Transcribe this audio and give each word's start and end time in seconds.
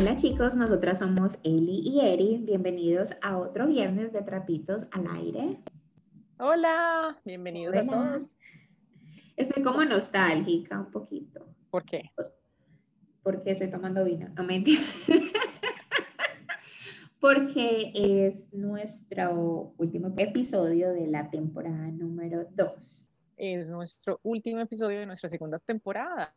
Hola 0.00 0.16
chicos, 0.16 0.56
nosotras 0.56 1.00
somos 1.00 1.38
Eli 1.44 1.82
y 1.84 2.00
Eri. 2.00 2.40
Bienvenidos 2.42 3.14
a 3.20 3.36
otro 3.36 3.66
viernes 3.66 4.14
de 4.14 4.22
Trapitos 4.22 4.88
al 4.92 5.06
Aire. 5.14 5.60
Hola, 6.38 7.20
bienvenidos 7.22 7.76
a 7.76 7.84
todos. 7.84 8.34
Estoy 9.36 9.62
como 9.62 9.84
nostálgica 9.84 10.80
un 10.80 10.90
poquito. 10.90 11.54
¿Por 11.68 11.84
qué? 11.84 12.12
Porque 13.22 13.50
estoy 13.50 13.68
tomando 13.68 14.02
vino. 14.02 14.30
No 14.30 14.42
mentira. 14.42 14.80
Porque 17.20 17.92
es 17.94 18.50
nuestro 18.54 19.74
último 19.76 20.14
episodio 20.16 20.94
de 20.94 21.08
la 21.08 21.28
temporada 21.28 21.90
número 21.90 22.46
2. 22.54 23.06
Es 23.36 23.70
nuestro 23.70 24.18
último 24.22 24.60
episodio 24.60 25.00
de 25.00 25.04
nuestra 25.04 25.28
segunda 25.28 25.58
temporada. 25.58 26.34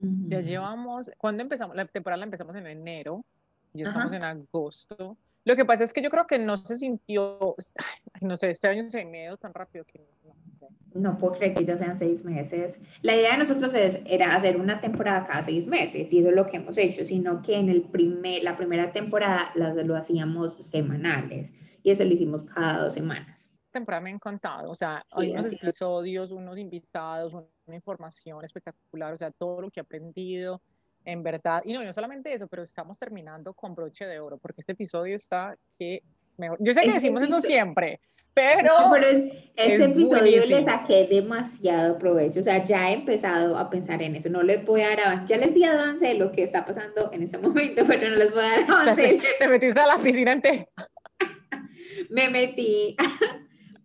Ya 0.00 0.40
llevamos, 0.40 1.10
¿cuándo 1.16 1.42
empezamos? 1.42 1.74
La 1.76 1.86
temporada 1.86 2.18
la 2.18 2.24
empezamos 2.24 2.54
en 2.56 2.66
enero, 2.66 3.24
ya 3.72 3.86
estamos 3.86 4.12
en 4.12 4.22
agosto. 4.22 5.16
Lo 5.44 5.56
que 5.56 5.64
pasa 5.64 5.84
es 5.84 5.92
que 5.92 6.02
yo 6.02 6.10
creo 6.10 6.26
que 6.26 6.38
no 6.38 6.56
se 6.56 6.76
sintió, 6.76 7.54
no 8.20 8.36
sé, 8.36 8.50
este 8.50 8.68
año 8.68 8.90
se 8.90 9.04
me 9.04 9.22
ha 9.22 9.24
ido 9.28 9.36
tan 9.36 9.54
rápido 9.54 9.84
que 9.84 10.00
no, 10.24 10.34
no 10.94 11.16
puedo 11.18 11.34
creer 11.34 11.54
que 11.54 11.64
ya 11.64 11.78
sean 11.78 11.96
seis 11.96 12.24
meses. 12.24 12.80
La 13.02 13.14
idea 13.14 13.32
de 13.32 13.38
nosotros 13.38 13.72
es, 13.74 14.02
era 14.06 14.34
hacer 14.34 14.56
una 14.56 14.80
temporada 14.80 15.26
cada 15.26 15.42
seis 15.42 15.66
meses 15.66 16.12
y 16.12 16.18
eso 16.18 16.30
es 16.30 16.34
lo 16.34 16.46
que 16.46 16.56
hemos 16.56 16.76
hecho, 16.78 17.04
sino 17.04 17.42
que 17.42 17.56
en 17.56 17.68
el 17.68 17.82
primer, 17.82 18.42
la 18.42 18.56
primera 18.56 18.92
temporada 18.92 19.52
lo 19.54 19.96
hacíamos 19.96 20.54
semanales 20.54 21.54
y 21.82 21.90
eso 21.90 22.04
lo 22.04 22.10
hicimos 22.10 22.44
cada 22.44 22.82
dos 22.82 22.94
semanas 22.94 23.56
temporada 23.76 24.00
me 24.00 24.10
han 24.10 24.18
contado, 24.18 24.70
o 24.70 24.74
sea, 24.74 25.04
hay 25.10 25.32
unos 25.32 25.52
episodios, 25.52 26.32
unos 26.32 26.56
invitados, 26.56 27.34
una 27.66 27.76
información 27.76 28.44
espectacular, 28.44 29.12
o 29.12 29.18
sea, 29.18 29.30
todo 29.30 29.60
lo 29.60 29.70
que 29.70 29.80
he 29.80 29.82
aprendido, 29.82 30.60
en 31.04 31.22
verdad, 31.22 31.62
y 31.64 31.72
no, 31.72 31.84
no 31.84 31.92
solamente 31.92 32.32
eso, 32.32 32.46
pero 32.46 32.62
estamos 32.62 32.98
terminando 32.98 33.54
con 33.54 33.74
broche 33.74 34.06
de 34.06 34.18
oro, 34.18 34.38
porque 34.38 34.60
este 34.60 34.72
episodio 34.72 35.14
está 35.14 35.56
que 35.78 36.02
mejor, 36.36 36.58
yo 36.60 36.72
sé 36.72 36.80
que 36.80 36.86
este 36.88 37.00
decimos 37.00 37.22
eso 37.22 37.40
siempre, 37.40 38.00
pero, 38.34 38.72
pero 38.92 39.06
este 39.56 39.84
episodio 39.84 40.44
le 40.46 40.62
saqué 40.62 41.06
demasiado 41.06 41.96
provecho, 41.96 42.40
o 42.40 42.42
sea, 42.42 42.62
ya 42.62 42.90
he 42.90 42.94
empezado 42.94 43.56
a 43.56 43.70
pensar 43.70 44.02
en 44.02 44.16
eso, 44.16 44.28
no 44.28 44.42
le 44.42 44.58
voy 44.58 44.82
a 44.82 44.88
dar 44.88 45.00
avance, 45.00 45.26
ya 45.26 45.38
les 45.38 45.54
di 45.54 45.64
avance 45.64 46.06
de 46.06 46.14
lo 46.14 46.32
que 46.32 46.42
está 46.42 46.64
pasando 46.64 47.10
en 47.12 47.22
este 47.22 47.38
momento, 47.38 47.82
pero 47.86 48.10
no 48.10 48.16
les 48.16 48.30
voy 48.32 48.44
a 48.44 48.48
dar 48.48 48.70
avance. 48.70 49.20
te 49.38 49.48
metiste 49.48 49.80
a 49.80 49.86
la 49.86 49.98
piscina 49.98 50.32
entera. 50.32 50.66
me 52.10 52.28
metí 52.28 52.96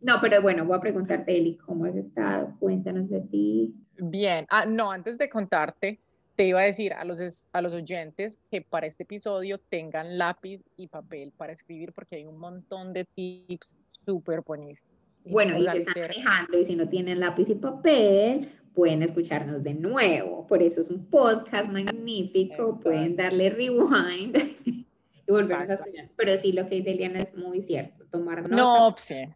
no, 0.02 0.20
pero 0.20 0.42
bueno, 0.42 0.66
voy 0.66 0.78
a 0.78 0.82
preguntarte, 0.82 1.38
Eli, 1.38 1.58
¿cómo 1.58 1.86
has 1.86 1.96
estado? 1.96 2.56
Cuéntanos 2.60 3.10
de 3.10 3.22
ti. 3.22 3.76
Bien, 3.98 4.48
ah, 4.50 4.66
no, 4.66 4.92
antes 4.92 5.18
de 5.20 5.30
contarte, 5.30 6.00
te 6.36 6.46
iba 6.46 6.60
a 6.60 6.64
decir 6.64 6.94
a 6.94 7.06
los, 7.06 7.48
a 7.52 7.62
los 7.62 7.74
oyentes 7.74 8.40
que 8.50 8.64
para 8.64 8.88
este 8.88 9.04
episodio 9.04 9.60
tengan 9.60 10.18
lápiz 10.18 10.64
y 10.76 10.88
papel 10.88 11.32
para 11.38 11.54
escribir 11.54 11.94
porque 11.94 12.16
hay 12.16 12.26
un 12.26 12.40
montón 12.40 12.94
de 12.94 13.06
tips 13.06 13.76
súper 13.92 14.42
buenísimos. 14.42 14.92
Bueno, 15.24 15.56
y 15.56 15.68
se 15.68 15.78
están 15.78 15.94
manejando 16.02 16.58
y 16.58 16.66
si 16.66 16.76
no 16.76 16.90
tienen 16.90 17.20
lápiz 17.20 17.48
y 17.50 17.56
papel, 17.56 18.50
pueden 18.74 19.04
escucharnos 19.04 19.62
de 19.62 19.76
nuevo. 19.76 20.48
Por 20.48 20.64
eso 20.64 20.82
es 20.82 20.90
un 20.90 21.06
podcast 21.06 21.72
magnífico, 21.72 22.80
pueden 22.80 23.16
darle 23.16 23.52
rewind 23.52 24.36
y 24.66 24.86
volver 25.28 25.58
a 25.58 25.74
escuchar. 25.74 26.10
Pero 26.16 26.36
sí, 26.38 26.54
lo 26.54 26.68
que 26.68 26.76
dice 26.76 26.90
Eliana 26.90 27.22
es 27.22 27.36
muy 27.36 27.62
cierto, 27.62 28.06
tomar 28.10 28.50
nota. 28.50 28.56
No, 28.56 28.96
sí 28.98 29.28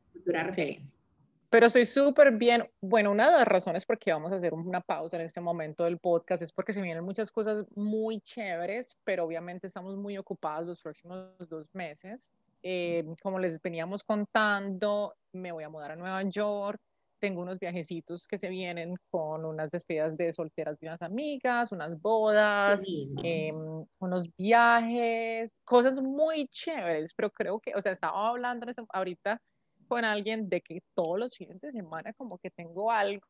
pero 1.56 1.70
soy 1.70 1.86
súper 1.86 2.32
bien. 2.34 2.70
Bueno, 2.82 3.12
una 3.12 3.32
de 3.32 3.38
las 3.38 3.48
razones 3.48 3.86
por 3.86 3.98
qué 3.98 4.12
vamos 4.12 4.30
a 4.34 4.36
hacer 4.36 4.54
una 4.54 4.82
pausa 4.82 5.16
en 5.16 5.24
este 5.24 5.40
momento 5.40 5.86
del 5.86 6.00
podcast 6.00 6.44
es 6.44 6.52
porque 6.52 6.74
se 6.74 6.82
vienen 6.82 7.06
muchas 7.06 7.32
cosas 7.32 7.66
muy 7.76 8.20
chéveres, 8.20 8.98
pero 9.06 9.24
obviamente 9.24 9.68
estamos 9.68 9.96
muy 9.96 10.18
ocupados 10.18 10.68
los 10.68 10.82
próximos 10.82 11.30
dos 11.48 11.74
meses. 11.74 12.30
Eh, 12.62 13.06
como 13.22 13.40
les 13.40 13.62
veníamos 13.62 14.04
contando, 14.04 15.16
me 15.32 15.54
voy 15.54 15.64
a 15.64 15.70
mudar 15.70 15.92
a 15.92 15.96
Nueva 15.96 16.24
York. 16.24 16.82
Tengo 17.20 17.42
unos 17.42 17.58
viajecitos 17.58 18.28
que 18.28 18.38
se 18.38 18.50
vienen 18.50 18.96
con 19.10 19.46
unas 19.46 19.72
despedidas 19.72 20.18
de 20.18 20.34
solteras 20.34 20.78
de 20.80 20.88
unas 20.88 21.02
amigas, 21.02 21.72
unas 21.72 21.98
bodas, 22.02 22.84
em, 23.24 23.86
unos 24.00 24.28
viajes, 24.36 25.58
cosas 25.64 26.02
muy 26.02 26.50
chéveres, 26.50 27.14
pero 27.14 27.30
creo 27.32 27.62
que, 27.62 27.74
o 27.76 27.82
sea, 27.82 27.94
estaba 27.94 28.28
hablando 28.28 28.68
ahorita 28.90 29.42
con 29.88 30.06
alguien 30.06 30.50
de 30.50 30.62
que 30.62 30.82
todos 30.94 31.20
los 31.20 31.34
siguientes 31.34 31.74
semanas 31.74 32.14
como 32.18 32.38
que 32.38 32.50
tengo 32.50 32.92
algo 32.92 33.22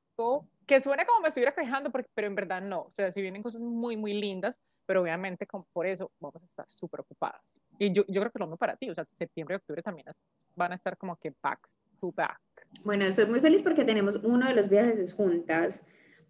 que 0.65 0.79
suena 0.81 1.05
como 1.05 1.21
me 1.21 1.27
estuviera 1.27 1.53
quejando, 1.53 1.91
pero 1.91 2.27
en 2.27 2.35
verdad 2.35 2.61
no. 2.61 2.81
O 2.81 2.91
sea, 2.91 3.11
si 3.11 3.21
vienen 3.21 3.43
cosas 3.43 3.61
muy, 3.61 3.97
muy 3.97 4.13
lindas, 4.13 4.55
pero 4.85 5.01
obviamente 5.01 5.45
como 5.45 5.65
por 5.73 5.85
eso 5.87 6.11
vamos 6.19 6.41
a 6.41 6.45
estar 6.45 6.65
súper 6.69 7.01
ocupadas. 7.01 7.53
Y 7.77 7.91
yo, 7.91 8.03
yo 8.07 8.21
creo 8.21 8.31
que 8.31 8.39
lo 8.39 8.45
mismo 8.45 8.57
para 8.57 8.75
ti, 8.75 8.89
o 8.89 8.95
sea, 8.95 9.05
septiembre 9.17 9.55
y 9.55 9.57
octubre 9.57 9.81
también 9.81 10.07
van 10.55 10.71
a 10.71 10.75
estar 10.75 10.97
como 10.97 11.15
que 11.17 11.33
back 11.41 11.67
to 11.99 12.11
back. 12.11 12.39
Bueno, 12.83 13.05
estoy 13.05 13.25
muy 13.25 13.41
feliz 13.41 13.61
porque 13.61 13.83
tenemos 13.83 14.15
uno 14.23 14.47
de 14.47 14.53
los 14.53 14.69
viajes 14.69 15.13
juntas 15.13 15.85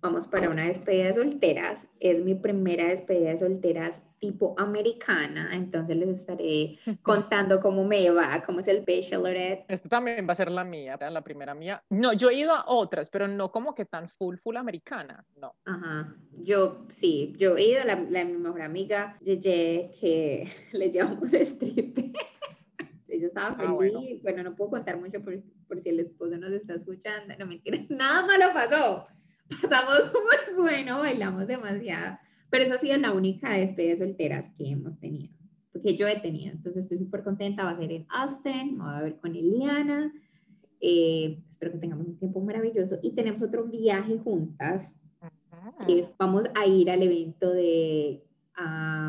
vamos 0.06 0.28
para 0.28 0.50
una 0.50 0.66
despedida 0.66 1.08
de 1.08 1.14
solteras. 1.14 1.90
Es 2.00 2.24
mi 2.24 2.36
primera 2.36 2.88
despedida 2.90 3.30
de 3.30 3.38
solteras 3.38 4.04
tipo 4.20 4.54
americana, 4.58 5.56
entonces 5.56 5.98
les 5.98 6.10
estaré 6.10 6.78
contando 7.02 7.60
cómo 7.60 7.84
me 7.84 8.10
va, 8.12 8.44
cómo 8.46 8.60
es 8.60 8.68
el 8.68 8.84
bachelorette. 8.86 9.66
Esta 9.68 9.90
también 9.90 10.28
va 10.28 10.34
a 10.34 10.36
ser 10.36 10.52
la 10.52 10.64
mía, 10.64 10.98
la 11.10 11.24
primera 11.24 11.56
mía. 11.56 11.84
No, 11.90 12.14
yo 12.14 12.30
he 12.30 12.36
ido 12.36 12.54
a 12.54 12.66
otras, 12.68 13.10
pero 13.10 13.28
no 13.28 13.52
como 13.52 13.74
que 13.74 13.86
tan 13.86 14.08
full, 14.08 14.38
full 14.38 14.58
americana, 14.58 15.26
no. 15.38 15.56
Ajá, 15.66 16.16
yo 16.32 16.86
sí, 16.90 17.34
yo 17.38 17.58
he 17.58 17.70
ido 17.70 17.82
a 17.82 17.86
la, 17.86 17.96
mi 17.96 18.38
mejor 18.38 18.62
amiga, 18.62 19.18
Yeye, 19.22 19.92
que 20.00 20.48
le 20.72 20.92
llevamos 20.92 21.34
strip. 21.34 21.98
Ella 23.08 23.28
estaba 23.28 23.48
ah, 23.48 23.78
feliz. 23.78 24.22
bueno. 24.22 24.44
no 24.44 24.56
puedo 24.56 24.72
contar 24.72 25.00
mucho 25.00 25.22
por, 25.24 25.42
por 25.68 25.80
si 25.80 25.90
el 25.90 26.00
esposo 26.00 26.38
nos 26.38 26.52
está 26.52 26.76
escuchando. 26.76 27.34
No 27.40 27.46
mentira, 27.46 27.78
nada 27.90 28.26
malo 28.26 28.46
pasó 28.54 29.08
pasamos 29.50 30.12
muy 30.14 30.64
bueno, 30.64 31.00
bailamos 31.00 31.48
demasiado, 31.48 32.18
pero 32.50 32.64
eso 32.64 32.76
ha 32.76 32.78
sido 32.78 32.98
la 32.98 33.14
única 33.14 33.52
despedida 33.52 33.92
de 33.92 33.98
solteras 33.98 34.50
que 34.58 34.70
hemos 34.70 35.00
tenido, 35.00 35.34
que 35.84 35.96
yo 35.96 36.08
he 36.08 36.20
tenido, 36.20 36.52
entonces 36.52 36.84
estoy 36.84 36.98
súper 36.98 37.24
contenta, 37.24 37.64
va 37.64 37.72
a 37.72 37.78
ser 37.78 37.92
en 37.92 38.06
Austin, 38.10 38.80
va 38.80 38.98
a 38.98 39.02
ver 39.02 39.18
con 39.18 39.36
Eliana, 39.36 40.12
eh, 40.80 41.44
espero 41.50 41.72
que 41.72 41.80
tengamos 41.80 42.08
un 42.08 42.18
tiempo 42.18 42.42
maravilloso. 42.42 42.98
Y 43.02 43.12
tenemos 43.12 43.42
otro 43.42 43.66
viaje 43.66 44.18
juntas, 44.20 45.00
es, 45.88 46.14
vamos 46.18 46.46
a 46.54 46.66
ir 46.66 46.92
al 46.92 47.02
evento 47.02 47.52
de 47.52 48.26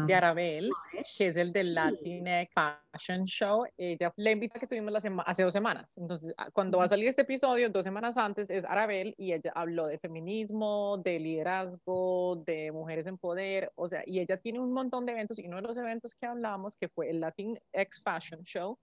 de 0.07 0.15
Arabel, 0.15 0.71
que 1.19 1.29
es 1.29 1.37
el 1.37 1.53
del 1.53 1.75
Latinx 1.75 2.51
Fashion 2.53 3.25
Show. 3.25 3.67
Ella 3.77 4.13
le 4.17 4.33
invita 4.33 4.59
que 4.59 4.67
tuvimos 4.67 4.93
la 4.93 5.23
hace 5.27 5.43
dos 5.43 5.53
semanas. 5.53 5.97
Entonces, 5.97 6.35
ah, 6.37 6.51
cuando 6.51 6.79
va 6.79 6.85
a 6.85 6.89
salir 6.89 7.09
este 7.09 7.23
episodio, 7.23 7.71
dos 7.71 7.85
semanas 7.85 8.17
antes, 8.17 8.49
es 8.51 8.65
Arabel 8.65 9.15
y 9.19 9.33
ella 9.33 9.53
habló 9.55 9.87
de 9.87 9.99
feminismo, 9.99 10.99
de 10.99 11.19
liderazgo, 11.19 12.43
de 12.47 12.73
mujeres 12.73 13.07
en 13.07 13.19
poder, 13.19 13.73
o 13.75 13.89
sea, 13.89 14.03
y 14.07 14.21
ella 14.21 14.37
tiene 14.37 14.61
un 14.61 14.73
montón 14.73 15.07
de 15.07 15.13
eventos 15.13 15.39
y 15.39 15.47
uno 15.47 15.57
de 15.57 15.63
los 15.63 15.77
eventos 15.77 16.15
que 16.15 16.27
hablamos, 16.27 16.77
que 16.77 16.89
fue 16.89 17.11
el 17.11 17.21
Latinx 17.21 17.61
Fashion 18.03 18.43
Show, 18.45 18.79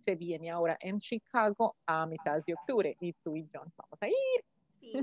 se 0.00 0.14
viene 0.14 0.50
ahora 0.50 0.76
en 0.80 1.00
Chicago 1.00 1.76
a 1.86 2.06
mitad 2.06 2.42
de 2.44 2.54
octubre 2.54 2.96
y 3.00 3.12
tú 3.14 3.36
y 3.36 3.48
John 3.52 3.72
vamos 3.76 3.98
a 4.00 4.08
ir 4.08 4.51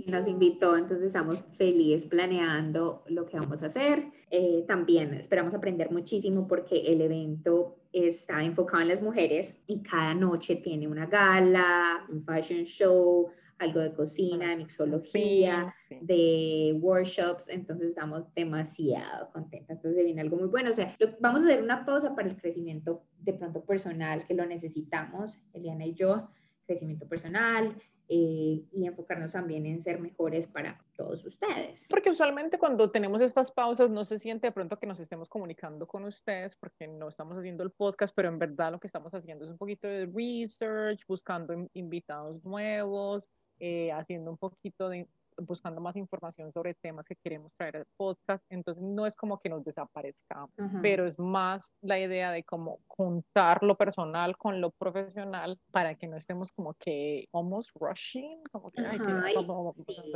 nos 0.06 0.28
invitó, 0.28 0.78
entonces 0.78 1.08
estamos 1.08 1.44
felices 1.58 2.06
planeando 2.06 3.04
lo 3.08 3.26
que 3.26 3.40
vamos 3.40 3.64
a 3.64 3.68
hacer. 3.68 4.12
Eh, 4.30 4.64
también 4.68 5.14
esperamos 5.14 5.54
aprender 5.54 5.92
muchísimo 5.92 6.48
porque 6.48 6.82
el 6.82 7.02
evento 7.02 7.78
está 7.92 8.44
enfocado 8.44 8.82
en 8.82 8.90
las 8.90 9.02
mujeres 9.02 9.64
y 9.68 9.82
cada 9.82 10.14
noche 10.14 10.58
tiene 10.58 10.88
una 10.88 11.08
gala, 11.08 12.06
un 12.10 12.24
fashion 12.24 12.66
show, 12.66 13.30
algo 13.60 13.80
de 13.82 13.94
cocina, 13.94 14.50
de 14.50 14.58
mixología, 14.58 15.74
de 16.02 16.78
workshops, 16.80 17.50
entonces 17.50 17.90
estamos 17.90 18.24
demasiado 18.34 19.30
contentas. 19.32 19.78
Entonces 19.78 20.06
viene 20.06 20.22
algo 20.22 20.38
muy 20.38 20.48
bueno. 20.48 20.72
O 20.72 20.74
sea, 20.74 20.96
vamos 21.20 21.42
a 21.42 21.44
hacer 21.46 21.62
una 21.62 21.86
pausa 21.86 22.16
para 22.16 22.30
el 22.30 22.38
crecimiento 22.38 23.04
de 23.20 23.34
pronto 23.34 23.64
personal 23.66 24.26
que 24.26 24.34
lo 24.34 24.46
necesitamos, 24.46 25.44
Eliana 25.54 25.86
y 25.86 25.94
yo, 25.94 26.30
crecimiento 26.66 27.08
personal, 27.08 27.76
eh, 28.12 28.64
y 28.72 28.88
enfocarnos 28.88 29.34
también 29.34 29.68
en 29.68 29.84
ser 29.84 30.00
mejores 30.00 30.48
para 30.48 30.84
todos 30.96 31.24
ustedes. 31.26 31.88
Porque 31.88 32.10
usualmente 32.10 32.58
cuando 32.58 32.90
tenemos 32.90 33.22
estas 33.22 33.52
pausas 33.52 33.92
no 33.92 34.04
se 34.04 34.18
siente 34.18 34.48
de 34.48 34.52
pronto 34.52 34.80
que 34.80 34.88
nos 34.88 35.00
estemos 35.00 35.30
comunicando 35.30 35.86
con 35.86 36.06
ustedes 36.06 36.56
porque 36.56 36.88
no 36.88 37.08
estamos 37.08 37.38
haciendo 37.38 37.64
el 37.64 37.70
podcast, 37.70 38.16
pero 38.16 38.30
en 38.30 38.40
verdad 38.40 38.72
lo 38.72 38.80
que 38.80 38.88
estamos 38.88 39.14
haciendo 39.14 39.46
es 39.46 39.52
un 39.52 39.60
poquito 39.60 39.88
de 39.88 40.08
research, 40.08 41.06
buscando 41.08 41.70
invitados 41.74 42.44
nuevos, 42.44 43.30
eh, 43.60 43.92
haciendo 43.92 44.32
un 44.32 44.38
poquito 44.38 44.90
de 44.90 45.08
buscando 45.42 45.82
más 45.82 45.96
información 45.96 46.52
sobre 46.52 46.74
temas 46.74 47.08
que 47.08 47.16
queremos 47.16 47.52
traer 47.58 47.78
al 47.78 47.86
podcast. 47.98 48.44
Entonces 48.50 48.84
no 48.84 49.06
es 49.06 49.16
como 49.16 49.40
que 49.40 49.50
nos 49.50 49.64
desaparezcamos, 49.64 50.52
pero 50.82 51.06
es 51.06 51.18
más 51.20 51.74
la 51.82 52.00
idea 52.00 52.32
de 52.32 52.44
cómo 52.44 52.80
juntar 52.88 53.64
lo 53.64 53.76
personal 53.76 54.38
con 54.38 54.62
lo 54.62 54.72
profesional 54.72 55.60
para 55.72 55.96
que 55.96 56.08
no 56.08 56.18
estemos 56.18 56.52
como 56.52 56.74
que 56.74 57.28
almost 57.34 57.72
rushing, 57.76 58.42
como 58.52 58.72
que, 58.72 58.82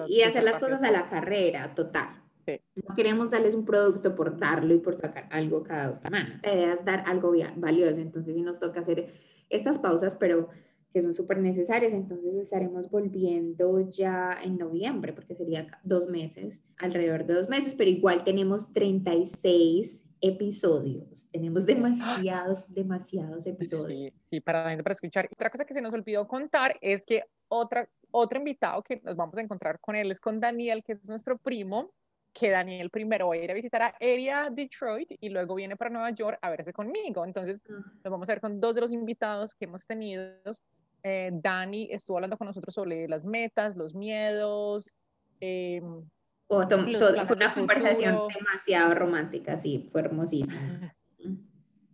y 0.08 0.22
hacer 0.22 0.44
las 0.44 0.60
cosas 0.60 0.84
a 0.84 0.92
la 0.92 1.10
carrera, 1.10 1.74
total. 1.74 2.22
No 2.76 2.96
queremos 2.96 3.30
darles 3.30 3.56
un 3.56 3.66
producto 3.66 4.16
por 4.16 4.38
darlo 4.38 4.74
y 4.74 4.80
por 4.80 4.98
sacar 4.98 5.28
algo 5.32 5.64
cada 5.64 5.88
dos 5.88 5.98
semanas. 5.98 6.42
La 6.44 6.54
idea 6.54 6.74
es 6.74 6.84
dar 6.84 7.04
algo 7.08 7.34
valioso. 7.56 8.02
Entonces, 8.02 8.36
sí 8.36 8.42
nos 8.42 8.60
toca 8.60 8.82
hacer 8.82 9.14
estas 9.50 9.80
pausas, 9.80 10.16
pero 10.16 10.50
que 10.94 11.02
son 11.02 11.14
súper 11.14 11.40
necesarias. 11.40 11.94
Entonces, 11.94 12.36
estaremos 12.36 12.90
volviendo 12.90 13.90
ya 13.90 14.38
en 14.44 14.58
noviembre, 14.58 15.12
porque 15.12 15.36
sería 15.36 15.80
dos 15.84 16.08
meses, 16.08 16.64
alrededor 16.78 17.26
de 17.26 17.34
dos 17.34 17.50
meses, 17.50 17.76
pero 17.76 17.90
igual 17.90 18.24
tenemos 18.24 18.72
36 18.72 20.04
episodios. 20.22 21.28
Tenemos 21.32 21.66
demasiados, 21.66 22.74
demasiados 22.74 23.46
episodios. 23.46 24.14
Sí, 24.14 24.20
sí, 24.30 24.40
para, 24.40 24.78
para 24.78 24.94
escuchar. 24.94 25.28
Otra 25.32 25.50
cosa 25.50 25.66
que 25.66 25.74
se 25.74 25.82
nos 25.82 25.94
olvidó 25.94 26.28
contar 26.28 26.78
es 26.80 27.06
que 27.06 27.24
otra, 27.50 27.90
otro 28.12 28.40
invitado 28.40 28.82
que 28.84 29.02
nos 29.04 29.18
vamos 29.18 29.36
a 29.36 29.42
encontrar 29.42 29.80
con 29.82 29.96
él 29.96 30.12
es 30.12 30.22
con 30.22 30.40
Daniel, 30.40 30.82
que 30.84 30.94
es 30.94 31.10
nuestro 31.10 31.38
primo, 31.38 31.92
que 32.34 32.50
Daniel 32.50 32.90
primero 32.90 33.28
va 33.28 33.36
a 33.36 33.38
ir 33.38 33.52
a 33.52 33.54
visitar 33.54 33.82
a 33.82 33.96
Area 34.00 34.50
Detroit 34.50 35.12
y 35.20 35.30
luego 35.30 35.56
viene 35.56 35.76
para 35.76 35.92
Nueva 35.92 36.10
York 36.12 36.40
a 36.42 36.50
verse 36.50 36.74
conmigo. 36.74 37.26
Entonces, 37.26 37.62
nos 37.68 38.12
vamos 38.12 38.30
a 38.30 38.34
ver 38.34 38.42
con 38.42 38.60
dos 38.60 38.76
de 38.76 38.82
los 38.82 38.92
invitados 38.92 39.54
que 39.54 39.66
hemos 39.66 39.86
tenido. 39.86 40.24
Eh, 41.04 41.32
Dani 41.34 41.90
estuvo 41.92 42.18
hablando 42.18 42.38
con 42.38 42.48
nosotros 42.48 42.74
sobre 42.74 43.08
las 43.08 43.26
metas, 43.26 43.76
los 43.76 43.94
miedos. 43.94 44.96
Eh, 45.42 45.82
fue 46.48 47.36
una 47.36 47.54
conversación 47.54 48.28
demasiado 48.34 48.96
romántica, 48.96 49.58
sí, 49.58 49.90
fue 49.92 50.02
hermosísima. 50.02 50.54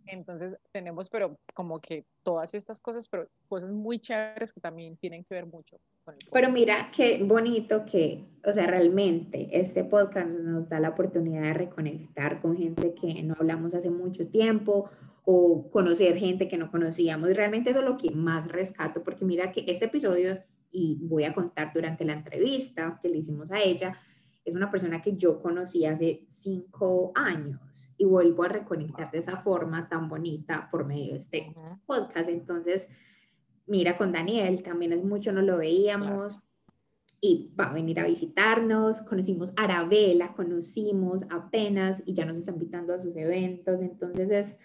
Entonces 0.06 0.56
tenemos, 0.72 1.08
pero 1.08 1.38
como 1.54 1.80
que 1.80 2.04
todas 2.24 2.54
estas 2.54 2.80
cosas, 2.80 3.08
pero 3.08 3.28
cosas 3.48 3.70
muy 3.70 4.00
chéveres 4.00 4.52
que 4.52 4.60
también 4.60 4.96
tienen 4.96 5.24
que 5.24 5.34
ver 5.34 5.46
mucho 5.46 5.78
con 6.04 6.14
el 6.14 6.20
Pero 6.32 6.50
mira, 6.50 6.90
qué 6.94 7.22
bonito 7.22 7.84
que, 7.86 8.24
o 8.44 8.52
sea, 8.52 8.66
realmente 8.66 9.48
este 9.52 9.84
podcast 9.84 10.28
nos 10.28 10.68
da 10.68 10.80
la 10.80 10.90
oportunidad 10.90 11.42
de 11.42 11.54
reconectar 11.54 12.40
con 12.40 12.56
gente 12.56 12.92
que 12.94 13.22
no 13.22 13.36
hablamos 13.38 13.74
hace 13.74 13.88
mucho 13.88 14.26
tiempo 14.26 14.90
o 15.32 15.70
conocer 15.70 16.16
gente 16.16 16.48
que 16.48 16.56
no 16.56 16.72
conocíamos. 16.72 17.30
Y 17.30 17.34
realmente 17.34 17.70
eso 17.70 17.78
es 17.78 17.84
lo 17.84 17.96
que 17.96 18.10
más 18.10 18.48
rescato, 18.48 19.04
porque 19.04 19.24
mira 19.24 19.52
que 19.52 19.64
este 19.68 19.84
episodio, 19.84 20.42
y 20.72 20.98
voy 21.02 21.22
a 21.22 21.32
contar 21.32 21.72
durante 21.72 22.04
la 22.04 22.14
entrevista 22.14 22.98
que 23.00 23.08
le 23.08 23.18
hicimos 23.18 23.52
a 23.52 23.60
ella, 23.60 23.96
es 24.44 24.56
una 24.56 24.70
persona 24.70 25.00
que 25.00 25.16
yo 25.16 25.40
conocí 25.40 25.86
hace 25.86 26.26
cinco 26.28 27.12
años 27.14 27.94
y 27.96 28.06
vuelvo 28.06 28.42
a 28.42 28.48
reconectar 28.48 29.12
de 29.12 29.18
esa 29.18 29.36
forma 29.36 29.88
tan 29.88 30.08
bonita 30.08 30.68
por 30.68 30.84
medio 30.84 31.12
de 31.12 31.18
este 31.18 31.54
podcast. 31.86 32.28
Entonces, 32.28 32.90
mira, 33.66 33.96
con 33.96 34.10
Daniel 34.10 34.64
también 34.64 34.92
es 34.92 35.04
mucho, 35.04 35.30
no 35.30 35.42
lo 35.42 35.58
veíamos. 35.58 36.40
Y 37.20 37.54
va 37.54 37.66
a 37.66 37.72
venir 37.74 38.00
a 38.00 38.06
visitarnos, 38.06 39.02
conocimos 39.02 39.52
a 39.56 39.64
Arabella, 39.64 40.32
conocimos 40.34 41.24
apenas 41.30 42.02
y 42.04 42.14
ya 42.14 42.24
nos 42.24 42.38
está 42.38 42.50
invitando 42.50 42.94
a 42.94 42.98
sus 42.98 43.14
eventos, 43.14 43.82
entonces 43.82 44.30
es 44.30 44.58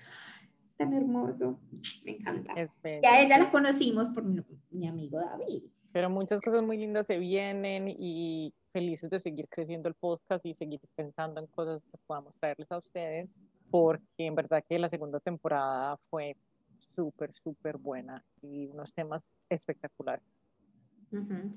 tan 0.78 0.94
hermoso, 0.94 1.60
me 2.04 2.12
encanta. 2.12 2.54
Y 2.84 3.06
a 3.06 3.22
ella 3.22 3.38
la 3.38 3.50
conocimos 3.50 4.10
por 4.10 4.24
mi 4.24 4.88
amigo 4.88 5.20
David. 5.20 5.64
Pero 5.92 6.10
muchas 6.10 6.42
cosas 6.42 6.62
muy 6.62 6.78
lindas 6.78 7.08
se 7.08 7.18
vienen 7.18 7.88
y 7.88 8.54
felices 8.74 9.10
de 9.10 9.20
seguir 9.20 9.48
creciendo 9.48 9.88
el 9.88 9.96
podcast 9.96 10.46
y 10.46 10.54
seguir 10.54 10.82
pensando 10.96 11.40
en 11.40 11.48
cosas 11.48 11.82
que 11.86 11.98
podamos 12.06 12.36
traerles 12.36 12.72
a 12.72 12.78
ustedes, 12.78 13.34
porque 13.72 14.04
en 14.18 14.36
verdad 14.36 14.64
que 14.68 14.78
la 14.78 14.90
segunda 14.90 15.22
temporada 15.22 15.96
fue 16.10 16.36
súper, 16.78 17.32
súper 17.32 17.78
buena 17.78 18.24
y 18.42 18.68
unos 18.68 18.94
temas 18.94 19.30
espectaculares. 19.50 20.26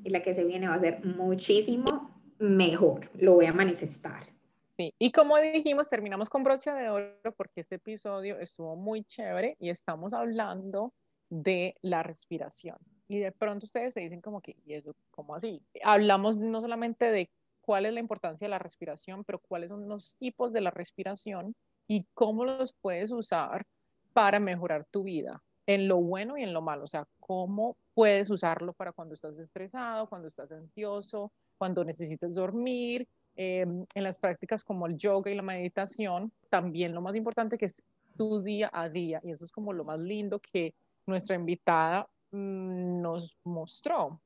Y 0.04 0.10
la 0.10 0.22
que 0.22 0.34
se 0.34 0.44
viene 0.44 0.68
va 0.68 0.74
a 0.74 0.80
ser 0.80 1.04
muchísimo 1.04 2.22
mejor, 2.38 3.10
lo 3.14 3.34
voy 3.34 3.46
a 3.46 3.52
manifestar. 3.52 4.37
Sí, 4.78 4.94
y 4.96 5.10
como 5.10 5.36
dijimos, 5.38 5.88
terminamos 5.88 6.30
con 6.30 6.44
brocha 6.44 6.72
de 6.72 6.88
oro 6.88 7.34
porque 7.36 7.62
este 7.62 7.74
episodio 7.74 8.38
estuvo 8.38 8.76
muy 8.76 9.02
chévere 9.02 9.56
y 9.58 9.70
estamos 9.70 10.12
hablando 10.12 10.92
de 11.30 11.74
la 11.82 12.04
respiración. 12.04 12.76
Y 13.08 13.18
de 13.18 13.32
pronto 13.32 13.66
ustedes 13.66 13.92
se 13.92 14.00
dicen 14.00 14.20
como 14.20 14.40
que, 14.40 14.54
¿y 14.64 14.74
eso 14.74 14.94
cómo 15.10 15.34
así? 15.34 15.60
Hablamos 15.82 16.38
no 16.38 16.60
solamente 16.60 17.10
de 17.10 17.28
cuál 17.60 17.86
es 17.86 17.92
la 17.92 17.98
importancia 17.98 18.46
de 18.46 18.50
la 18.50 18.60
respiración, 18.60 19.24
pero 19.24 19.40
cuáles 19.40 19.70
son 19.70 19.88
los 19.88 20.16
tipos 20.16 20.52
de 20.52 20.60
la 20.60 20.70
respiración 20.70 21.56
y 21.88 22.06
cómo 22.14 22.44
los 22.44 22.72
puedes 22.72 23.10
usar 23.10 23.66
para 24.12 24.38
mejorar 24.38 24.86
tu 24.92 25.02
vida, 25.02 25.42
en 25.66 25.88
lo 25.88 25.96
bueno 25.96 26.38
y 26.38 26.44
en 26.44 26.52
lo 26.52 26.62
malo. 26.62 26.84
O 26.84 26.88
sea, 26.88 27.08
cómo 27.18 27.76
puedes 27.94 28.30
usarlo 28.30 28.74
para 28.74 28.92
cuando 28.92 29.14
estás 29.14 29.36
estresado, 29.40 30.08
cuando 30.08 30.28
estás 30.28 30.52
ansioso, 30.52 31.32
cuando 31.56 31.84
necesitas 31.84 32.32
dormir, 32.32 33.08
em, 33.38 33.86
en 33.94 34.02
las 34.04 34.18
prácticas 34.18 34.62
como 34.62 34.86
el 34.86 34.98
yoga 34.98 35.30
y 35.30 35.34
la 35.34 35.42
meditación. 35.42 36.30
También 36.50 36.94
lo 36.94 37.00
más 37.00 37.14
importante 37.16 37.56
que 37.56 37.64
es 37.64 37.82
tu 38.18 38.42
día 38.42 38.68
a 38.72 38.90
día. 38.90 39.20
Y 39.24 39.30
eso 39.30 39.44
es 39.44 39.52
como 39.52 39.72
lo 39.72 39.84
más 39.84 39.98
lindo 39.98 40.38
que 40.40 40.74
nuestra 41.06 41.36
invitada 41.36 42.06
Mm, 42.30 43.00
nos 43.00 43.36
mostró. 43.44 44.20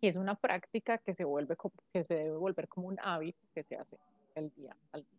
Y 0.00 0.06
es 0.06 0.16
una 0.16 0.36
práctica 0.36 0.98
que 0.98 1.12
se, 1.12 1.24
vuelve, 1.24 1.56
que 1.92 2.04
se 2.04 2.14
debe 2.14 2.36
volver 2.36 2.68
como 2.68 2.86
un 2.86 2.96
hábito 3.02 3.40
que 3.52 3.64
se 3.64 3.76
hace 3.76 3.96
el 4.36 4.52
día 4.54 4.76
al 4.92 5.02
día. 5.02 5.18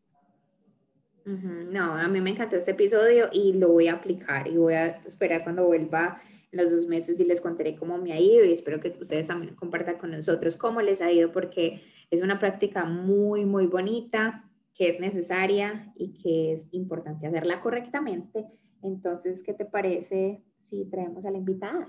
No, 1.25 1.93
a 1.93 2.07
mí 2.07 2.21
me 2.21 2.31
encantó 2.31 2.55
este 2.55 2.71
episodio 2.71 3.29
y 3.31 3.53
lo 3.53 3.69
voy 3.69 3.87
a 3.87 3.93
aplicar 3.93 4.47
y 4.47 4.57
voy 4.57 4.73
a 4.73 4.85
esperar 5.05 5.43
cuando 5.43 5.65
vuelva 5.65 6.21
los 6.51 6.71
dos 6.71 6.87
meses 6.87 7.19
y 7.19 7.25
les 7.25 7.41
contaré 7.41 7.75
cómo 7.75 7.97
me 7.97 8.13
ha 8.13 8.19
ido 8.19 8.43
y 8.43 8.51
espero 8.51 8.79
que 8.79 8.95
ustedes 8.99 9.27
también 9.27 9.55
compartan 9.55 9.97
con 9.97 10.11
nosotros 10.11 10.57
cómo 10.57 10.81
les 10.81 11.01
ha 11.01 11.11
ido 11.11 11.31
porque 11.31 11.83
es 12.09 12.21
una 12.21 12.39
práctica 12.39 12.85
muy, 12.85 13.45
muy 13.45 13.67
bonita, 13.67 14.49
que 14.73 14.89
es 14.89 14.99
necesaria 14.99 15.93
y 15.95 16.13
que 16.13 16.53
es 16.53 16.67
importante 16.71 17.27
hacerla 17.27 17.59
correctamente. 17.59 18.47
Entonces, 18.81 19.43
¿qué 19.43 19.53
te 19.53 19.65
parece 19.65 20.41
si 20.63 20.85
traemos 20.85 21.25
a 21.25 21.31
la 21.31 21.37
invitada? 21.37 21.87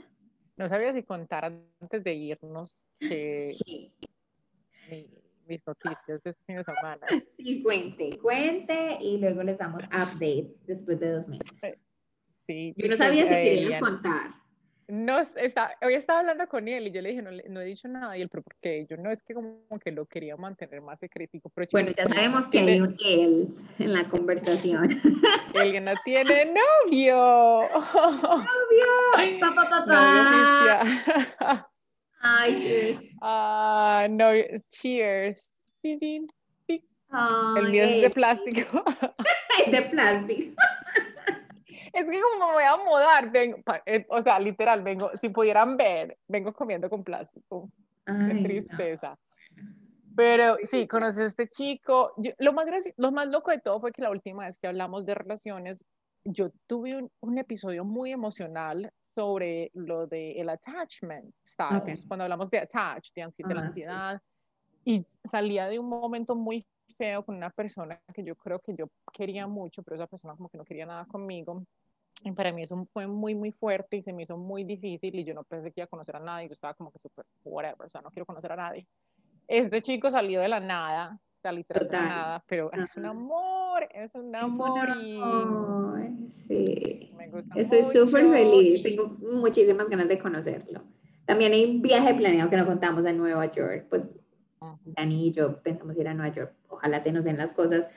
No 0.57 0.69
sabía 0.69 0.93
si 0.93 1.03
contar 1.05 1.45
antes 1.81 2.05
de 2.05 2.15
irnos 2.15 2.77
que 2.99 3.49
mis 5.47 5.67
noticias 5.67 6.23
de 6.23 6.31
este 6.31 6.45
fin 6.45 6.57
de 6.57 6.65
semana. 6.65 7.07
Sí, 7.39 7.63
cuente, 7.63 8.19
cuente 8.19 8.99
y 9.01 9.19
luego 9.19 9.43
les 9.43 9.59
damos 9.59 9.83
updates 9.85 10.67
después 10.67 11.01
de 11.01 11.13
dos 11.13 11.29
meses. 11.29 11.79
Sí. 12.47 12.75
Yo 12.77 12.89
no 12.89 12.97
sabía 12.97 13.27
si 13.27 13.35
querías 13.35 13.81
contar. 13.81 14.40
No, 14.91 15.19
está, 15.19 15.77
hoy 15.83 15.95
estaba 15.95 16.21
hablando 16.21 16.49
con 16.49 16.67
él 16.67 16.89
y 16.89 16.91
yo 16.91 17.01
le 17.01 17.11
dije, 17.11 17.23
no, 17.23 17.31
no 17.31 17.61
he 17.61 17.65
dicho 17.65 17.87
nada, 17.87 18.19
y 18.19 18.23
él, 18.23 18.29
pero 18.29 18.43
¿por 18.43 18.57
qué? 18.57 18.87
Yo 18.91 18.97
no 18.97 19.11
es 19.11 19.23
que 19.23 19.35
como 19.35 19.61
que 19.83 19.93
lo 19.93 20.07
quería 20.07 20.37
mantener 20.37 20.81
más 20.81 20.99
secretico. 20.99 21.49
Pero 21.51 21.69
bueno, 21.71 21.91
ya 21.97 22.07
sabemos 22.07 22.49
que 22.49 22.59
hay 22.59 22.81
un 22.81 22.97
él 23.05 23.55
en 23.79 23.93
la 23.93 24.09
conversación. 24.09 25.01
Él 25.55 25.85
no 25.85 25.93
tiene 26.05 26.47
novio. 26.47 27.69
¡Novio! 27.71 29.41
¡Papá, 29.41 29.69
papá! 29.69 31.71
Ay, 32.21 32.55
cheers. 32.55 33.17
Ah, 33.21 34.07
no, 34.11 34.31
cheers. 34.69 35.51
el 35.83 37.71
mío 37.71 37.83
es 37.83 38.03
de 38.03 38.11
plástico. 38.11 38.85
de 39.71 39.83
plástico 39.83 40.55
es 41.93 42.11
que 42.11 42.21
como 42.21 42.47
me 42.49 42.53
voy 42.55 42.63
a 42.65 42.77
mudar, 42.77 43.31
vengo, 43.31 43.59
eh, 43.87 44.07
o 44.09 44.23
sea, 44.23 44.39
literal, 44.39 44.83
vengo, 44.83 45.11
si 45.15 45.29
pudieran 45.29 45.77
ver, 45.77 46.17
vengo 46.29 46.53
comiendo 46.53 46.89
con 46.89 47.05
plástico. 47.05 47.71
Qué 48.05 48.35
tristeza. 48.43 49.17
Pero 50.17 50.57
sí, 50.63 50.87
conocí 50.89 51.21
a 51.21 51.27
este 51.27 51.49
chico. 51.49 52.13
lo, 52.39 52.53
más 52.53 52.67
lo 52.97 53.13
más 53.13 53.29
loco 53.29 53.51
de 53.51 53.59
todo 53.59 53.81
fue 53.81 53.93
que 53.93 54.03
la 54.03 54.11
última 54.11 54.47
vez 54.47 54.59
que 54.59 54.67
hablamos 54.67 55.07
de 55.07 55.15
relaciones, 55.15 55.87
yo 56.25 56.51
tuve 56.67 57.09
un, 57.21 57.39
episodio 57.39 57.85
muy 57.85 58.13
emocional 58.13 58.93
sobre 59.15 59.71
lo 59.75 60.07
de 60.07 60.33
el 60.33 60.49
attachment 60.49 61.33
status, 61.45 62.05
cuando 62.07 62.25
hablamos 62.25 62.51
de 62.51 62.59
attach, 62.59 63.13
de, 63.15 63.29
de 63.39 63.55
la 63.55 63.63
ansiedad, 63.63 64.21
y 64.85 65.05
salía 65.25 65.69
de 65.69 65.79
un 65.79 65.89
momento 65.89 66.35
muy 66.35 66.67
feo 66.97 67.25
con 67.25 67.37
una 67.37 67.51
persona 67.51 68.01
que 68.13 68.23
yo 68.23 68.35
creo 68.37 68.59
que 68.61 68.75
yo 68.75 68.89
quería 69.13 69.47
mucho, 69.47 69.83
pero 69.83 69.97
esa 69.97 70.07
persona 70.07 70.35
como 70.37 70.49
que 70.49 70.59
no 70.59 70.65
quería 70.65 70.87
nada 70.87 71.07
conmigo. 71.07 71.65
Y 72.23 72.33
para 72.33 72.53
mí 72.53 72.63
eso 72.63 72.85
fue 72.93 73.07
muy, 73.07 73.35
muy 73.35 73.53
fuerte 73.53 73.97
y 73.97 74.03
se 74.03 74.13
me 74.13 74.25
hizo 74.25 74.37
muy 74.37 74.65
difícil 74.65 75.15
y 75.19 75.25
yo 75.25 75.35
no 75.35 75.45
pensé 75.45 75.73
que 75.73 75.81
iba 75.81 75.85
a 75.85 75.89
conocer 75.89 76.17
a 76.17 76.21
nadie, 76.21 76.49
yo 76.49 76.53
estaba 76.53 76.75
como 76.75 76.91
que 76.91 76.99
súper, 76.99 77.25
whatever, 77.45 77.87
o 77.87 77.91
sea, 77.91 78.03
no 78.03 78.11
quiero 78.11 78.27
conocer 78.27 78.53
a 78.53 78.57
nadie. 78.57 78.87
Este 79.49 79.81
chico 79.81 80.11
salió 80.11 80.41
de 80.41 80.49
la 80.49 80.61
nada, 80.61 81.19
de 81.43 81.53
literal 81.53 81.89
de 81.89 81.97
la 81.97 82.03
nada, 82.03 82.45
pero 82.47 82.71
es 82.73 82.97
un 82.97 83.07
amor, 83.07 83.89
es 83.93 84.15
un 84.15 84.37
amor. 84.37 84.89
sí. 86.31 87.13
Me 87.17 87.29
gusta 87.29 87.55
Estoy 87.59 87.85
súper 87.85 88.31
feliz, 88.31 88.83
tengo 88.83 89.09
muchísimas 89.09 89.89
ganas 89.89 90.09
de 90.09 90.19
conocerlo. 90.19 90.83
También 91.25 91.53
hay 91.53 91.65
un 91.65 91.81
viaje 91.81 92.13
planeado 92.15 92.51
que 92.51 92.57
nos 92.57 92.67
contamos 92.67 93.07
a 93.07 93.13
Nueva 93.13 93.51
York, 93.51 93.87
pues 93.89 94.09
Dani 94.85 95.29
y 95.29 95.33
yo 95.33 95.63
pensamos 95.63 95.97
ir 95.97 96.07
a 96.09 96.15
Nueva 96.15 96.35
York, 96.35 96.53
ojalá 96.69 97.01
se 97.01 97.13
nos 97.13 97.25
den 97.25 97.39
las 97.39 97.53
cosas 97.55 97.89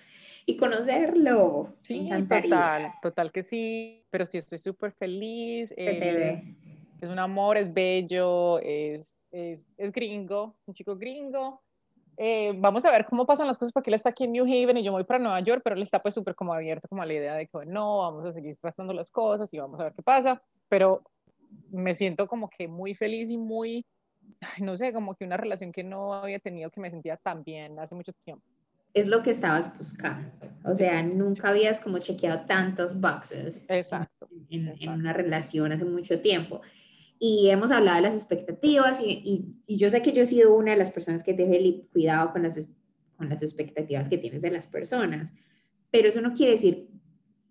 y 0.45 0.57
conocerlo. 0.57 1.73
Sí, 1.81 2.09
total, 2.27 2.93
total 3.01 3.31
que 3.31 3.43
sí, 3.43 4.05
pero 4.09 4.25
sí 4.25 4.37
estoy 4.37 4.57
súper 4.57 4.91
feliz. 4.93 5.73
Es, 5.77 6.45
es, 7.01 7.09
un 7.09 7.19
amor, 7.19 7.57
es 7.57 7.73
bello, 7.73 8.59
es, 8.59 9.15
es, 9.31 9.69
es, 9.77 9.91
gringo, 9.91 10.55
un 10.65 10.73
chico 10.73 10.95
gringo. 10.95 11.61
eh, 12.17 12.53
vamos 12.57 12.85
a 12.85 12.91
ver 12.91 13.05
cómo 13.05 13.25
pasan 13.25 13.47
las 13.47 13.57
cosas 13.57 13.73
porque 13.73 13.89
él 13.89 13.95
está 13.95 14.09
aquí 14.09 14.23
en 14.23 14.31
New 14.31 14.45
Haven 14.45 14.77
y 14.77 14.83
yo 14.83 14.91
voy 14.91 15.03
para 15.03 15.19
Nueva 15.19 15.39
York, 15.41 15.61
pero 15.63 15.75
él 15.75 15.81
está 15.81 16.01
pues 16.01 16.13
súper 16.13 16.35
como 16.35 16.53
abierto 16.53 16.87
como 16.87 17.01
a 17.01 17.05
la 17.05 17.13
idea 17.13 17.35
de 17.35 17.47
que 17.47 17.65
no, 17.65 17.99
vamos 17.99 18.25
a 18.25 18.33
seguir 18.33 18.57
tratando 18.61 18.93
las 18.93 19.09
cosas 19.09 19.53
y 19.53 19.57
vamos 19.57 19.79
a 19.79 19.85
ver 19.85 19.93
qué 19.93 20.03
pasa, 20.03 20.41
pero 20.69 21.03
me 21.71 21.95
siento 21.95 22.27
como 22.27 22.49
que 22.49 22.67
muy 22.67 22.95
feliz 22.95 23.29
y 23.29 23.37
muy, 23.37 23.85
no 24.61 24.77
sé, 24.77 24.93
como 24.93 25.15
que 25.15 25.25
una 25.25 25.37
relación 25.37 25.71
que 25.71 25.83
no 25.83 26.13
había 26.13 26.39
tenido 26.39 26.69
que 26.69 26.81
me 26.81 26.89
sentía 26.89 27.17
tan 27.17 27.43
bien 27.43 27.79
hace 27.79 27.95
mucho 27.95 28.13
tiempo. 28.23 28.45
Es 28.93 29.07
lo 29.07 29.23
que 29.23 29.31
estabas 29.31 29.77
buscando, 29.77 30.29
o 30.63 30.75
sea, 30.75 31.01
nunca 31.01 31.49
habías 31.49 31.81
como 31.81 31.97
chequeado 31.97 32.45
tantos 32.45 33.01
boxes 33.01 33.65
exacto, 33.67 34.29
en, 34.49 34.71
en 34.79 34.89
una 34.89 35.13
relación 35.13 35.71
hace 35.71 35.85
mucho 35.85 36.21
tiempo. 36.21 36.61
Y 37.19 37.49
hemos 37.49 37.71
hablado 37.71 37.97
de 37.97 38.01
las 38.01 38.15
expectativas 38.15 39.01
y, 39.01 39.55
y, 39.65 39.77
yo 39.77 39.89
sé 39.89 40.01
que 40.01 40.11
yo 40.11 40.23
he 40.23 40.25
sido 40.25 40.53
una 40.53 40.71
de 40.71 40.77
las 40.77 40.91
personas 40.91 41.23
que 41.23 41.33
te 41.33 41.87
cuidado 41.91 42.33
con 42.33 42.43
las, 42.43 42.69
con 43.15 43.29
las 43.29 43.41
expectativas 43.41 44.09
que 44.09 44.17
tienes 44.17 44.41
de 44.41 44.51
las 44.51 44.67
personas, 44.67 45.33
pero 45.89 46.09
eso 46.09 46.21
no 46.21 46.33
quiere 46.33 46.53
decir 46.53 46.89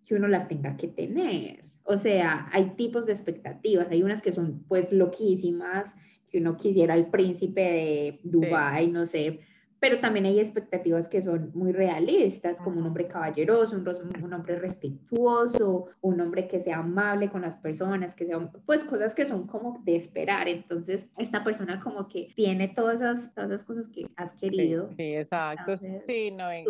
que 0.06 0.14
uno 0.14 0.28
las 0.28 0.48
tenga 0.48 0.76
que 0.76 0.88
tener. 0.88 1.64
O 1.84 1.96
sea, 1.96 2.48
hay 2.52 2.74
tipos 2.76 3.06
de 3.06 3.12
expectativas, 3.12 3.88
hay 3.90 4.02
unas 4.02 4.22
que 4.22 4.32
son 4.32 4.64
pues 4.68 4.92
loquísimas, 4.92 5.96
que 6.30 6.38
uno 6.38 6.56
quisiera 6.56 6.94
el 6.94 7.06
príncipe 7.06 7.60
de 7.60 8.20
Dubai, 8.24 8.88
no 8.90 9.06
sé, 9.06 9.40
pero 9.82 9.98
también 9.98 10.26
hay 10.26 10.38
expectativas 10.38 11.08
que 11.08 11.20
son 11.20 11.50
muy 11.54 11.72
realistas, 11.72 12.56
como 12.58 12.78
un 12.78 12.86
hombre 12.86 13.08
caballeroso, 13.08 13.74
un, 13.74 13.88
un, 14.22 14.32
hombre 14.32 14.56
respetuoso, 14.56 15.86
un 16.00 16.20
hombre 16.20 16.46
que 16.46 16.60
sea 16.60 16.78
amable 16.78 17.28
con 17.28 17.42
las 17.42 17.56
personas, 17.56 18.14
que 18.14 18.24
sea, 18.24 18.38
pues 18.64 18.84
cosas 18.84 19.12
que 19.12 19.26
son 19.26 19.48
como 19.48 19.82
de 19.84 19.96
esperar. 19.96 20.46
Entonces, 20.46 21.12
esta 21.18 21.42
persona 21.42 21.80
como 21.80 22.06
que 22.06 22.28
tiene 22.36 22.68
todas 22.68 23.00
esas, 23.00 23.34
todas 23.34 23.50
esas 23.50 23.64
cosas 23.64 23.88
que 23.88 24.04
has 24.14 24.32
querido. 24.34 24.88
Sí, 24.96 25.16
exacto. 25.16 25.76
sí, 25.76 26.30
no, 26.30 26.54
y, 26.54 26.64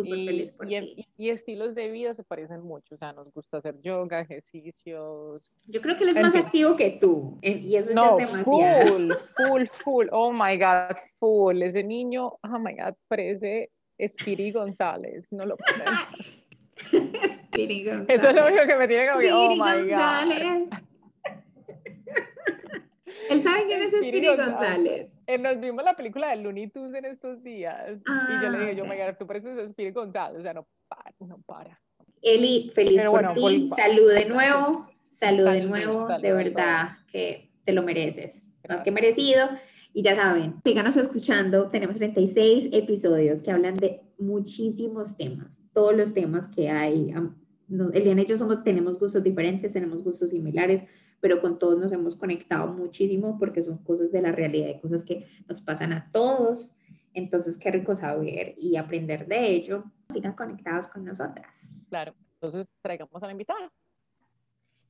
y, 0.65 1.07
y, 1.15 1.29
estilos 1.29 1.75
de 1.75 1.91
vida 1.91 2.15
se 2.15 2.23
parecen 2.23 2.63
mucho, 2.63 2.95
o 2.95 2.97
sea, 2.97 3.13
nos 3.13 3.31
gusta 3.31 3.57
hacer 3.57 3.79
yoga, 3.81 4.21
ejercicios. 4.21 5.53
Yo 5.67 5.81
creo 5.81 5.97
que 5.97 6.05
él 6.05 6.09
es 6.09 6.19
más 6.19 6.33
activo 6.33 6.75
que 6.75 6.97
tú, 6.99 7.37
y 7.43 7.75
eso 7.75 7.93
no, 7.93 8.17
es 8.17 8.31
demasiado. 8.31 8.87
Full, 8.87 9.11
full, 9.37 9.65
full, 9.67 10.07
oh 10.11 10.33
my 10.33 10.57
God, 10.57 10.97
full, 11.19 11.61
ese 11.61 11.83
niño, 11.83 12.39
oh 12.41 12.57
my 12.59 12.73
God, 12.73 12.95
parece 13.07 13.71
Spiri 13.99 14.51
González, 14.51 15.31
no 15.31 15.45
lo 15.45 15.57
puedo 15.57 15.83
Spiri 17.37 17.85
González. 17.85 18.19
Eso 18.19 18.29
es 18.29 18.35
lo 18.35 18.47
único 18.47 18.65
que 18.65 18.75
me 18.75 18.87
tiene 18.87 19.07
como, 19.07 19.19
oh 19.37 19.49
my 19.51 19.89
God. 19.89 20.79
¿Él 23.29 23.43
sabe 23.43 23.65
quién 23.67 23.83
es 23.83 23.93
Spiri 23.93 24.27
González? 24.27 24.53
González? 24.55 25.11
Eh, 25.27 25.37
nos 25.37 25.59
vimos 25.59 25.83
la 25.83 25.95
película 25.95 26.29
de 26.29 26.37
Looney 26.37 26.67
Tunes 26.67 26.93
en 26.95 27.05
estos 27.05 27.43
días 27.43 28.01
y 28.01 28.43
yo 28.43 28.49
le 28.49 28.59
dije, 28.59 28.75
yo, 28.75 28.83
oh 28.83 28.87
my 28.87 28.97
God, 28.97 29.15
tú 29.17 29.27
pareces 29.27 29.71
Spiri 29.71 29.91
González, 29.91 30.39
o 30.39 30.43
sea, 30.43 30.53
no 30.53 30.67
para, 30.87 31.13
no 31.19 31.37
para. 31.45 31.79
Eli, 32.21 32.71
feliz 32.73 32.97
Pero 32.97 33.11
por 33.11 33.33
ti, 33.33 33.69
salud 33.69 34.13
de 34.13 34.25
nuevo, 34.25 34.87
salud, 35.07 35.45
de 35.45 35.61
nuevo, 35.61 36.07
de 36.07 36.31
verdad 36.31 36.97
que 37.11 37.51
te 37.63 37.71
lo 37.73 37.83
mereces, 37.83 38.47
más 38.67 38.81
que 38.81 38.91
merecido. 38.91 39.49
Y 39.93 40.01
ya 40.01 40.15
saben, 40.15 40.55
síganos 40.63 40.97
escuchando. 40.97 41.69
Tenemos 41.69 41.97
36 41.97 42.69
episodios 42.73 43.43
que 43.43 43.51
hablan 43.51 43.75
de 43.75 44.01
muchísimos 44.17 45.15
temas, 45.15 45.61
todos 45.71 45.95
los 45.95 46.13
temas 46.13 46.47
que 46.47 46.69
hay. 46.69 47.13
El 47.69 48.03
día 48.03 48.15
de 48.15 48.21
hecho 48.21 48.37
somos, 48.37 48.63
tenemos 48.63 48.97
gustos 48.97 49.23
diferentes, 49.23 49.71
tenemos 49.73 50.03
gustos 50.03 50.31
similares, 50.31 50.83
pero 51.21 51.39
con 51.41 51.59
todos 51.59 51.77
nos 51.79 51.91
hemos 51.91 52.15
conectado 52.15 52.73
muchísimo 52.73 53.37
porque 53.37 53.61
son 53.61 53.77
cosas 53.77 54.11
de 54.11 54.21
la 54.21 54.31
realidad 54.31 54.69
y 54.69 54.79
cosas 54.79 55.03
que 55.03 55.27
nos 55.47 55.61
pasan 55.61 55.93
a 55.93 56.09
todos. 56.11 56.71
Entonces, 57.13 57.57
qué 57.57 57.69
rico 57.69 57.95
saber 57.95 58.55
y 58.57 58.75
aprender 58.75 59.27
de 59.27 59.51
ello. 59.51 59.83
Sigan 60.09 60.33
conectados 60.33 60.87
con 60.87 61.05
nosotras. 61.05 61.71
Claro, 61.89 62.15
entonces 62.33 62.73
traigamos 62.81 63.21
a 63.21 63.27
la 63.27 63.31
invitada. 63.31 63.71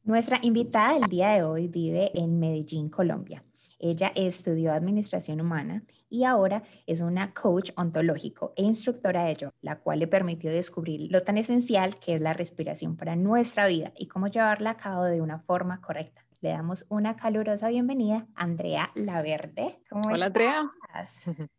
Nuestra 0.03 0.38
invitada 0.41 0.98
del 0.98 1.10
día 1.10 1.31
de 1.31 1.43
hoy 1.43 1.67
vive 1.67 2.12
en 2.17 2.39
Medellín, 2.39 2.89
Colombia. 2.89 3.43
Ella 3.85 4.13
estudió 4.15 4.71
administración 4.71 5.41
humana 5.41 5.83
y 6.09 6.23
ahora 6.23 6.63
es 6.87 7.01
una 7.01 7.33
coach 7.33 7.71
ontológico 7.75 8.53
e 8.55 8.63
instructora 8.63 9.25
de 9.25 9.35
yoga, 9.35 9.53
la 9.59 9.77
cual 9.77 9.99
le 9.99 10.07
permitió 10.07 10.49
descubrir 10.49 11.11
lo 11.11 11.19
tan 11.19 11.37
esencial 11.37 11.97
que 11.97 12.15
es 12.15 12.21
la 12.21 12.31
respiración 12.31 12.95
para 12.95 13.17
nuestra 13.17 13.67
vida 13.67 13.91
y 13.97 14.07
cómo 14.07 14.27
llevarla 14.27 14.69
a 14.69 14.77
cabo 14.77 15.03
de 15.03 15.19
una 15.19 15.39
forma 15.39 15.81
correcta. 15.81 16.25
Le 16.39 16.51
damos 16.51 16.85
una 16.87 17.17
calurosa 17.17 17.67
bienvenida 17.67 18.25
a 18.35 18.43
Andrea 18.43 18.89
Laverde. 18.95 19.81
¿Cómo 19.89 20.03
Hola, 20.07 20.27
Andrea. 20.27 20.63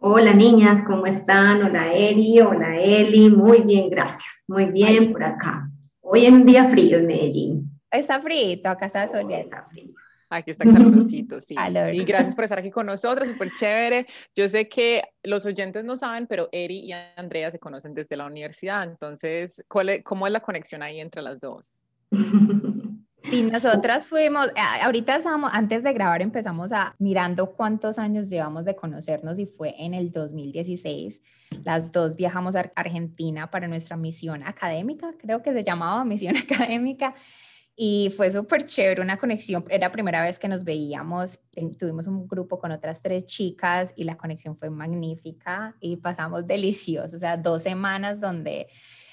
Hola 0.00 0.34
niñas, 0.34 0.84
¿cómo 0.86 1.06
están? 1.06 1.62
Hola 1.62 1.94
Eri, 1.94 2.40
hola 2.40 2.78
Eli, 2.78 3.30
muy 3.30 3.62
bien, 3.62 3.88
gracias. 3.88 4.44
Muy 4.48 4.66
bien 4.66 5.12
por 5.12 5.24
acá. 5.24 5.70
Hoy 6.02 6.26
en 6.26 6.34
un 6.34 6.44
día 6.44 6.68
frío 6.68 6.98
en 6.98 7.06
Medellín. 7.06 7.80
Está 7.90 8.20
frío, 8.20 8.58
acá 8.66 8.84
está 8.84 9.08
soleado. 9.08 9.44
Está 9.44 9.64
frío. 9.70 9.94
Aquí 10.30 10.52
está 10.52 10.64
calorosito, 10.64 11.40
sí. 11.40 11.56
Y 11.92 12.04
gracias 12.04 12.36
por 12.36 12.44
estar 12.44 12.58
aquí 12.58 12.70
con 12.70 12.86
nosotros, 12.86 13.28
súper 13.28 13.50
chévere. 13.52 14.06
Yo 14.34 14.48
sé 14.48 14.68
que 14.68 15.02
los 15.24 15.44
oyentes 15.44 15.84
no 15.84 15.96
saben, 15.96 16.28
pero 16.28 16.48
Eri 16.52 16.78
y 16.78 16.92
Andrea 16.92 17.50
se 17.50 17.58
conocen 17.58 17.94
desde 17.94 18.16
la 18.16 18.26
universidad, 18.26 18.84
entonces, 18.84 19.64
¿cómo 19.68 20.26
es 20.26 20.32
la 20.32 20.40
conexión 20.40 20.82
ahí 20.82 21.00
entre 21.00 21.20
las 21.20 21.40
dos? 21.40 21.72
Y 23.24 23.42
nosotras 23.42 24.06
fuimos, 24.06 24.48
ahorita 24.82 25.16
estábamos, 25.16 25.50
antes 25.52 25.82
de 25.82 25.92
grabar 25.92 26.22
empezamos 26.22 26.72
a 26.72 26.94
mirando 26.98 27.52
cuántos 27.52 27.98
años 27.98 28.30
llevamos 28.30 28.64
de 28.64 28.74
conocernos 28.74 29.38
y 29.38 29.46
fue 29.46 29.74
en 29.78 29.94
el 29.94 30.10
2016. 30.10 31.20
Las 31.64 31.92
dos 31.92 32.16
viajamos 32.16 32.56
a 32.56 32.70
Argentina 32.74 33.50
para 33.50 33.68
nuestra 33.68 33.96
misión 33.96 34.42
académica, 34.44 35.12
creo 35.18 35.42
que 35.42 35.52
se 35.52 35.62
llamaba 35.62 36.04
misión 36.04 36.36
académica 36.36 37.14
y 37.82 38.12
fue 38.14 38.30
súper 38.30 38.66
chévere, 38.66 39.00
una 39.00 39.16
conexión. 39.16 39.64
Era 39.70 39.86
la 39.86 39.92
primera 39.92 40.20
vez 40.22 40.38
que 40.38 40.48
nos 40.48 40.64
veíamos, 40.64 41.40
tuvimos 41.78 42.06
un 42.06 42.28
grupo 42.28 42.58
con 42.58 42.72
otras 42.72 43.00
tres 43.00 43.24
chicas 43.24 43.94
y 43.96 44.04
la 44.04 44.18
conexión 44.18 44.54
fue 44.54 44.68
magnífica 44.68 45.74
y 45.80 45.96
pasamos 45.96 46.46
delicioso, 46.46 47.16
o 47.16 47.18
sea, 47.18 47.38
dos 47.38 47.62
semanas 47.62 48.20
donde 48.20 48.66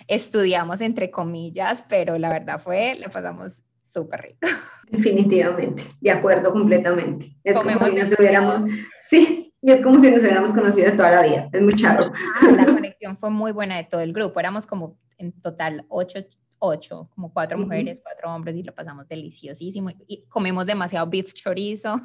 estudiamos 0.05 0.81
entre 0.81 1.09
comillas, 1.09 1.81
pero 1.87 2.17
la 2.17 2.27
verdad 2.27 2.59
fue, 2.59 2.95
la 2.95 3.07
pasamos 3.07 3.63
súper 3.81 4.23
rico. 4.23 4.39
Definitivamente, 4.91 5.83
de 6.01 6.11
acuerdo 6.11 6.51
completamente. 6.51 7.37
Es 7.45 7.57
como 7.57 7.69
si 7.69 7.95
nos 7.95 8.19
hubiéramos, 8.19 8.69
sí, 9.09 9.53
y 9.61 9.71
es 9.71 9.81
como 9.81 9.97
si 9.97 10.11
nos 10.11 10.21
hubiéramos 10.23 10.51
conocido 10.51 10.91
de 10.91 10.97
toda 10.97 11.11
la 11.11 11.21
vida, 11.21 11.49
es 11.53 11.61
muy 11.61 11.73
charo. 11.73 12.03
Ah, 12.35 12.51
la 12.51 12.65
conexión 12.65 13.17
fue 13.17 13.29
muy 13.29 13.53
buena 13.53 13.77
de 13.77 13.85
todo 13.85 14.01
el 14.01 14.11
grupo, 14.11 14.41
éramos 14.41 14.65
como 14.65 14.97
en 15.17 15.31
total 15.31 15.85
ocho 15.87 16.19
ocho, 16.59 17.09
como 17.13 17.31
cuatro 17.31 17.57
mujeres, 17.57 18.01
cuatro 18.01 18.33
hombres 18.33 18.55
y 18.55 18.63
lo 18.63 18.73
pasamos 18.73 19.07
deliciosísimo. 19.07 19.89
Y 20.07 20.23
comemos 20.27 20.65
demasiado 20.65 21.07
beef 21.07 21.33
chorizo. 21.33 22.01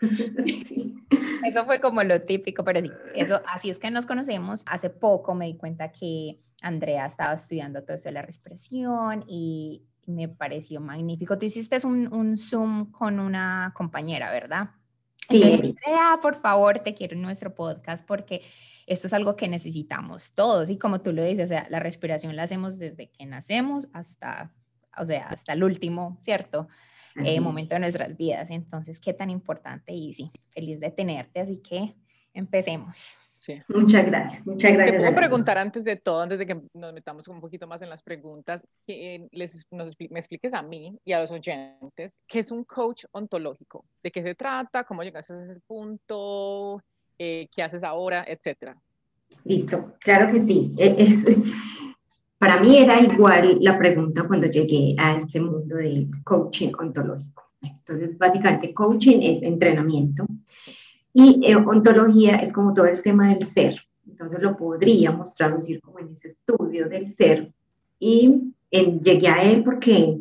Eso 1.44 1.64
fue 1.64 1.80
como 1.80 2.02
lo 2.02 2.22
típico, 2.22 2.64
pero 2.64 2.80
sí, 2.80 2.90
eso, 3.14 3.40
así 3.46 3.70
es 3.70 3.78
que 3.78 3.90
nos 3.90 4.06
conocemos. 4.06 4.64
Hace 4.66 4.90
poco 4.90 5.34
me 5.34 5.46
di 5.46 5.56
cuenta 5.56 5.90
que 5.90 6.38
Andrea 6.62 7.06
estaba 7.06 7.34
estudiando 7.34 7.82
todo 7.82 7.94
eso 7.94 8.08
de 8.08 8.12
la 8.12 8.22
respiración 8.22 9.24
y 9.26 9.82
me 10.06 10.28
pareció 10.28 10.80
magnífico. 10.80 11.38
Tú 11.38 11.46
hiciste 11.46 11.76
un, 11.84 12.12
un 12.12 12.36
Zoom 12.36 12.90
con 12.90 13.18
una 13.18 13.72
compañera, 13.76 14.30
¿verdad? 14.30 14.70
Sí. 15.28 15.42
Andrea, 15.42 16.18
por 16.20 16.40
favor, 16.40 16.80
te 16.80 16.94
quiero 16.94 17.14
en 17.14 17.22
nuestro 17.22 17.54
podcast 17.54 18.06
porque 18.06 18.42
esto 18.86 19.06
es 19.06 19.12
algo 19.12 19.36
que 19.36 19.48
necesitamos 19.48 20.32
todos 20.32 20.68
y 20.70 20.76
como 20.76 21.00
tú 21.00 21.12
lo 21.12 21.22
dices, 21.22 21.46
o 21.46 21.48
sea, 21.48 21.66
la 21.70 21.80
respiración 21.80 22.36
la 22.36 22.42
hacemos 22.42 22.78
desde 22.78 23.10
que 23.10 23.26
nacemos 23.26 23.88
hasta, 23.92 24.52
o 24.96 25.06
sea, 25.06 25.26
hasta 25.28 25.52
el 25.52 25.64
último, 25.64 26.18
¿cierto? 26.20 26.68
Eh, 27.14 27.40
momento 27.40 27.74
de 27.74 27.80
nuestras 27.80 28.16
vidas. 28.16 28.50
Entonces, 28.50 28.98
qué 28.98 29.12
tan 29.12 29.30
importante 29.30 29.92
y 29.92 30.12
sí, 30.12 30.30
feliz 30.50 30.80
de 30.80 30.90
tenerte, 30.90 31.40
así 31.40 31.58
que 31.58 31.94
empecemos. 32.32 33.18
Sí. 33.42 33.58
Muchas 33.66 34.06
gracias, 34.06 34.46
muchas 34.46 34.72
gracias. 34.72 34.98
Te 34.98 35.02
puedo 35.02 35.16
preguntar 35.16 35.58
antes 35.58 35.82
de 35.82 35.96
todo, 35.96 36.20
antes 36.20 36.38
de 36.38 36.46
que 36.46 36.60
nos 36.74 36.92
metamos 36.92 37.26
un 37.26 37.40
poquito 37.40 37.66
más 37.66 37.82
en 37.82 37.90
las 37.90 38.00
preguntas, 38.00 38.64
que 38.86 39.26
les, 39.32 39.66
nos, 39.72 39.96
me 39.98 40.20
expliques 40.20 40.54
a 40.54 40.62
mí 40.62 40.96
y 41.04 41.12
a 41.12 41.18
los 41.18 41.32
oyentes, 41.32 42.20
¿qué 42.28 42.38
es 42.38 42.52
un 42.52 42.62
coach 42.62 43.04
ontológico? 43.10 43.84
¿De 44.00 44.12
qué 44.12 44.22
se 44.22 44.36
trata? 44.36 44.84
¿Cómo 44.84 45.02
llegaste 45.02 45.32
a 45.32 45.42
ese 45.42 45.58
punto? 45.66 46.80
Eh, 47.18 47.48
qué 47.52 47.64
haces 47.64 47.82
ahora, 47.82 48.24
etcétera. 48.28 48.80
Listo, 49.42 49.94
claro 49.98 50.30
que 50.32 50.38
sí. 50.38 50.76
E, 50.78 50.94
es, 51.02 51.26
para 52.38 52.60
mí 52.60 52.78
era 52.78 53.00
igual 53.00 53.58
la 53.60 53.76
pregunta 53.76 54.22
cuando 54.22 54.46
llegué 54.46 54.94
a 54.96 55.16
este 55.16 55.40
mundo 55.40 55.74
de 55.74 56.06
coaching 56.22 56.70
ontológico. 56.78 57.50
Entonces, 57.60 58.16
básicamente, 58.16 58.72
coaching 58.72 59.18
es 59.20 59.42
entrenamiento 59.42 60.28
y 61.14 61.40
eh, 61.44 61.56
ontología 61.56 62.36
es 62.36 62.52
como 62.52 62.72
todo 62.72 62.86
el 62.86 63.02
tema 63.02 63.28
del 63.28 63.42
ser. 63.44 63.80
Entonces, 64.06 64.40
lo 64.40 64.56
podríamos 64.56 65.34
traducir 65.34 65.80
como 65.80 65.98
en 65.98 66.10
ese 66.10 66.28
estudio 66.28 66.88
del 66.88 67.06
ser. 67.08 67.52
Y 67.98 68.52
llegué 68.70 69.28
a 69.28 69.42
él 69.42 69.62
porque 69.62 70.18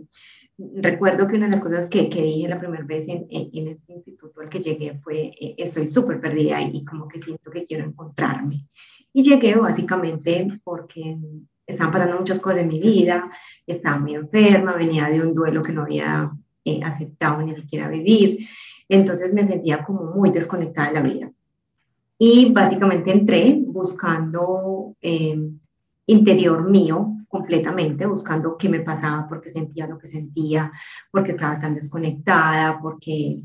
recuerdo 0.76 1.28
que 1.28 1.36
una 1.36 1.46
de 1.46 1.54
las 1.54 1.62
cosas 1.62 1.90
que, 1.90 2.10
que 2.10 2.22
dije 2.22 2.48
la 2.48 2.60
primera 2.60 2.84
vez 2.84 3.08
en, 3.08 3.26
en, 3.30 3.68
este 3.68 3.94
instituto 3.94 4.42
al 4.42 4.50
que 4.50 4.60
llegué 4.60 5.00
fue, 5.00 5.34
eh, 5.40 5.56
estoy 5.58 5.88
súper 5.88 6.20
perdida 6.20 6.62
y 6.62 6.84
como 6.86 7.08
que 7.08 7.20
siento 7.20 7.50
que 7.50 7.64
quiero 7.64 7.86
encontrarme. 7.86 8.68
Y 9.14 9.24
llegué 9.24 9.56
básicamente 9.56 10.60
porque 10.64 11.18
estaban 11.66 11.92
pasando 11.92 12.18
muchas 12.18 12.40
cosas 12.40 12.60
en 12.60 12.68
mi 12.68 12.80
vida, 12.80 13.32
estaba 13.66 13.98
muy 13.98 14.16
enferma, 14.16 14.74
venía 14.74 15.10
de 15.10 15.22
un 15.22 15.34
duelo 15.34 15.62
que 15.62 15.74
no 15.74 15.84
había 15.84 16.32
eh, 16.64 16.82
aceptado 16.84 17.42
ni 17.42 17.54
siquiera 17.54 17.88
vivir, 17.88 18.48
entonces 18.96 19.34
me 19.34 19.46
sentía 19.46 19.84
como 19.84 20.04
muy 20.04 20.32
desconectada 20.32 20.90
de 20.90 20.94
la 20.94 21.02
vida. 21.02 21.32
Y 22.18 22.52
básicamente 22.52 23.12
entré 23.12 23.60
buscando 23.66 24.96
eh, 25.02 25.40
interior 26.06 26.70
mío 26.70 27.16
completamente, 27.28 28.06
buscando 28.06 28.58
qué 28.58 28.70
me 28.70 28.82
pasaba, 28.82 29.28
porque 29.28 29.50
sentía 29.50 29.88
lo 29.88 29.98
que 29.98 30.08
sentía, 30.08 30.72
porque 31.10 31.32
estaba 31.32 31.60
tan 31.60 31.74
desconectada, 31.74 32.80
porque 32.82 33.42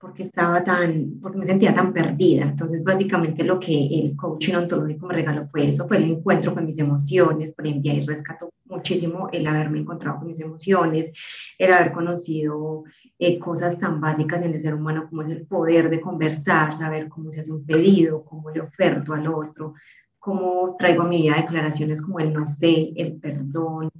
porque 0.00 0.22
estaba 0.22 0.62
tan, 0.62 1.18
porque 1.20 1.38
me 1.38 1.44
sentía 1.44 1.74
tan 1.74 1.92
perdida. 1.92 2.44
Entonces, 2.44 2.84
básicamente 2.84 3.44
lo 3.44 3.58
que 3.58 3.86
el 3.86 4.16
coaching 4.16 4.54
ontológico 4.54 5.06
me 5.06 5.14
regaló 5.14 5.48
fue 5.48 5.68
eso, 5.68 5.88
fue 5.88 5.96
el 5.96 6.04
encuentro 6.04 6.54
con 6.54 6.64
mis 6.66 6.78
emociones, 6.78 7.52
por 7.52 7.66
ejemplo, 7.66 7.90
ahí 7.90 8.06
rescató 8.06 8.50
muchísimo 8.64 9.28
el 9.32 9.46
haberme 9.46 9.80
encontrado 9.80 10.18
con 10.18 10.28
mis 10.28 10.40
emociones, 10.40 11.10
el 11.58 11.72
haber 11.72 11.92
conocido 11.92 12.84
eh, 13.18 13.38
cosas 13.38 13.78
tan 13.78 14.00
básicas 14.00 14.42
en 14.42 14.54
el 14.54 14.60
ser 14.60 14.74
humano 14.74 15.08
como 15.08 15.22
es 15.22 15.30
el 15.30 15.46
poder 15.46 15.90
de 15.90 16.00
conversar, 16.00 16.74
saber 16.74 17.08
cómo 17.08 17.30
se 17.30 17.40
hace 17.40 17.52
un 17.52 17.64
pedido, 17.64 18.24
cómo 18.24 18.50
le 18.50 18.60
oferto 18.60 19.14
al 19.14 19.26
otro, 19.26 19.74
cómo 20.28 20.76
traigo 20.78 21.04
a 21.04 21.08
mi 21.08 21.22
vida 21.22 21.36
declaraciones 21.36 22.02
como 22.02 22.20
el 22.20 22.34
no 22.34 22.46
sé, 22.46 22.92
el 22.96 23.14
perdón, 23.14 23.90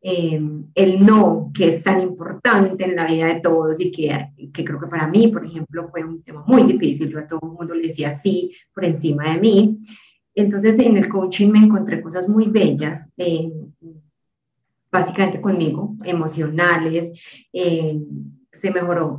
Em, 0.00 0.64
el 0.76 1.04
no, 1.04 1.50
que 1.52 1.68
es 1.68 1.82
tan 1.82 2.00
importante 2.00 2.84
en 2.84 2.94
la 2.94 3.04
vida 3.04 3.26
de 3.26 3.40
todos 3.40 3.80
y 3.80 3.90
que, 3.90 4.28
que, 4.54 4.64
creo 4.64 4.78
que 4.78 4.86
para 4.86 5.08
mí, 5.08 5.26
por 5.26 5.44
ejemplo, 5.44 5.88
fue 5.90 6.04
un 6.04 6.22
tema 6.22 6.44
muy 6.46 6.62
difícil. 6.62 7.10
Yo 7.10 7.18
a 7.18 7.26
todo 7.26 7.40
el 7.42 7.50
mundo 7.50 7.74
le 7.74 7.82
decía 7.82 8.14
sí 8.14 8.52
por 8.72 8.84
encima 8.84 9.32
de 9.32 9.40
mí. 9.40 9.76
Entonces, 10.36 10.78
en 10.78 10.96
el 10.96 11.08
coaching 11.08 11.50
me 11.50 11.58
encontré 11.58 12.00
cosas 12.00 12.28
muy 12.28 12.46
bellas, 12.46 13.10
básicamente 14.90 15.40
conmigo, 15.40 15.96
emocionales. 16.04 17.12
Se 18.58 18.70
mejoró 18.72 19.18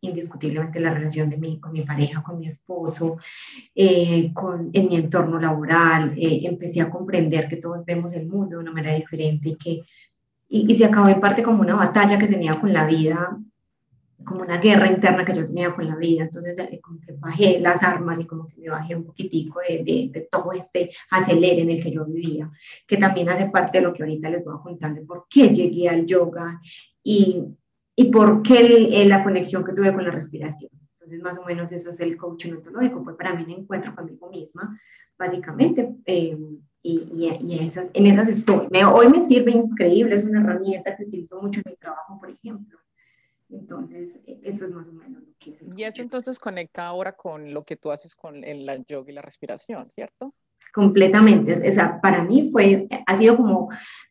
indiscutiblemente 0.00 0.80
la 0.80 0.92
relación 0.92 1.30
de 1.30 1.38
mí 1.38 1.58
con 1.58 1.72
mi 1.72 1.82
pareja, 1.82 2.22
con 2.22 2.38
mi 2.38 2.46
esposo, 2.46 3.16
eh, 3.74 4.32
con, 4.34 4.70
en 4.72 4.86
mi 4.88 4.96
entorno 4.96 5.40
laboral. 5.40 6.14
Eh, 6.16 6.42
empecé 6.44 6.80
a 6.80 6.90
comprender 6.90 7.48
que 7.48 7.56
todos 7.56 7.84
vemos 7.84 8.12
el 8.14 8.26
mundo 8.26 8.56
de 8.56 8.62
una 8.62 8.72
manera 8.72 8.94
diferente 8.94 9.50
y 9.50 9.56
que 9.56 9.82
y, 10.48 10.74
se 10.74 10.84
acabó 10.84 11.08
en 11.08 11.20
parte 11.20 11.42
como 11.42 11.62
una 11.62 11.74
batalla 11.74 12.18
que 12.18 12.28
tenía 12.28 12.54
con 12.54 12.72
la 12.72 12.86
vida, 12.86 13.36
como 14.24 14.42
una 14.42 14.58
guerra 14.58 14.90
interna 14.90 15.24
que 15.24 15.34
yo 15.34 15.44
tenía 15.44 15.74
con 15.74 15.88
la 15.88 15.96
vida. 15.96 16.22
Entonces, 16.22 16.56
eh, 16.58 16.80
como 16.80 17.00
que 17.00 17.12
bajé 17.14 17.58
las 17.58 17.82
armas 17.82 18.20
y 18.20 18.26
como 18.26 18.46
que 18.46 18.60
me 18.60 18.68
bajé 18.68 18.94
un 18.94 19.04
poquitico 19.04 19.60
de, 19.66 20.10
de, 20.12 20.28
todo 20.30 20.52
este 20.52 20.90
acelere 21.10 21.62
en 21.62 21.70
el 21.70 21.82
que 21.82 21.90
yo 21.90 22.04
vivía, 22.04 22.50
que 22.86 22.96
también 22.96 23.28
hace 23.28 23.46
parte 23.46 23.78
de 23.78 23.84
lo 23.84 23.92
que 23.92 24.02
ahorita 24.02 24.30
les 24.30 24.44
voy 24.44 24.54
a 24.54 24.62
contar 24.62 24.94
de 24.94 25.02
por 25.02 25.26
qué 25.28 25.48
llegué 25.48 25.88
al 25.88 26.06
yoga 26.06 26.60
y, 27.02 27.42
y 27.96 28.10
por 28.10 28.42
qué 28.42 29.04
la 29.06 29.24
conexión 29.24 29.64
que 29.64 29.72
tuve 29.72 29.92
con 29.92 30.04
la 30.04 30.10
respiración. 30.10 30.70
Entonces, 30.92 31.22
más 31.22 31.38
o 31.38 31.44
menos 31.44 31.72
eso 31.72 31.90
es 31.90 32.00
el 32.00 32.16
coaching 32.16 32.52
ontológico. 32.52 33.02
Fue 33.02 33.16
para 33.16 33.34
mí 33.34 33.44
un 33.44 33.62
encuentro 33.62 33.94
conmigo 33.94 34.28
misma, 34.28 34.78
básicamente. 35.18 35.96
Eh, 36.04 36.36
y, 36.82 37.26
en, 37.26 37.64
esas, 37.64 37.90
en 37.94 38.06
esas 38.06 38.28
estoy. 38.28 38.68
hoy 38.84 39.08
me 39.08 39.26
sirve 39.26 39.50
increíble, 39.50 40.14
es 40.14 40.24
una 40.24 40.40
herramienta 40.40 40.96
que 40.96 41.02
utilizo 41.02 41.40
mucho 41.40 41.60
en 41.64 41.72
mi 41.72 41.76
trabajo, 41.76 42.20
por 42.20 42.30
ejemplo. 42.30 42.78
Entonces, 43.48 44.20
e, 44.26 44.40
eso 44.44 44.64
es 44.64 44.70
más 44.70 44.88
o 44.88 44.92
menos 44.92 45.22
lo 45.22 45.32
que 45.38 45.50
es. 45.50 45.64
Y 45.76 45.82
eso 45.82 46.02
entonces 46.02 46.38
conecta 46.38 46.86
ahora 46.86 47.12
con 47.12 47.52
lo 47.52 47.64
que 47.64 47.76
tú 47.76 47.90
haces 47.90 48.14
con 48.14 48.44
el, 48.44 48.66
la 48.66 48.76
yoga 48.76 49.10
y 49.10 49.14
la 49.14 49.22
respiración, 49.22 49.90
¿cierto? 49.90 50.34
Completamente. 50.72 51.52
O 51.68 51.72
sea, 51.72 52.00
para 52.00 52.22
mí 52.22 52.50
fue, 52.52 52.86
ha 53.06 53.16
sido 53.16 53.36
como 53.36 53.68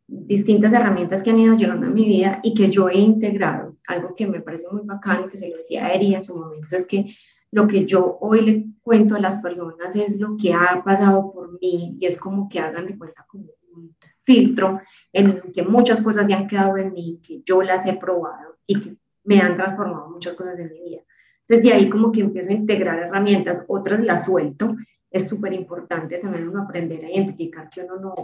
distintas 0.08 0.74
herramientas 0.74 1.24
que 1.24 1.32
han 1.32 1.40
ido 1.40 1.56
llegando 1.56 1.88
a 1.88 1.90
mi 1.90 2.06
vida 2.06 2.40
y 2.44 2.53
que 2.53 2.70
yo 2.70 2.90
he 2.90 2.98
integrado. 2.98 3.77
Algo 3.88 4.14
que 4.16 4.27
me 4.27 4.42
parece 4.42 4.68
muy 4.72 4.82
bacano, 4.84 5.27
que 5.27 5.38
se 5.38 5.50
lo 5.50 5.58
decía 5.58 5.86
a 5.86 5.94
Eri 5.94 6.16
en 6.16 6.24
su 6.24 6.38
momento, 6.38 6.75
es 6.75 6.86
que 6.86 7.16
lo 7.51 7.68
que 7.68 7.86
yo 7.86 8.18
hoy 8.22 8.42
le 8.42 8.66
cuento 8.82 9.16
a 9.16 9.20
las 9.20 9.38
personas 9.40 9.96
es 9.96 10.20
lo 10.20 10.36
que 10.38 10.53
ha 10.53 10.84
pasado 10.84 11.32
por 11.32 11.53
mí 11.60 11.98
y 12.00 12.06
es 12.06 12.18
como 12.18 12.50
que 12.50 12.60
hagan 12.60 12.86
de 12.86 12.98
cuenta 12.98 13.25
como 13.27 13.46
un 13.74 13.96
filtro 14.24 14.79
en 15.14 15.27
el 15.27 15.53
que 15.53 15.64
muchas 15.64 16.01
cosas 16.01 16.27
se 16.27 16.34
han 16.34 16.48
quedado 16.48 16.77
en 16.77 16.94
mí, 16.94 17.20
que 17.25 17.42
yo 17.46 17.62
las 17.62 17.86
he 17.86 17.94
probado 17.94 18.58
y 18.68 18.79
que 18.79 18.98
me 19.24 19.40
han 19.40 19.56
transformado 19.56 20.10
muchas 20.10 20.34
cosas 20.34 20.58
en 20.60 20.72
mi 20.72 20.82
vida. 20.82 21.01
Entonces 21.42 21.66
de 21.66 21.74
ahí 21.74 21.90
como 21.90 22.12
que 22.12 22.22
empiezo 22.22 22.50
a 22.50 22.53
integrar 22.53 23.00
herramientas, 23.00 23.64
otras 23.68 24.00
las 24.03 24.25
suelto. 24.25 24.75
Es 25.10 25.27
súper 25.27 25.53
importante 25.53 26.18
también 26.18 26.50
uno 26.50 26.64
aprender 26.64 27.06
a 27.06 27.12
identificar 27.12 27.70
que 27.70 27.82
uno 27.82 27.98
no 27.98 28.16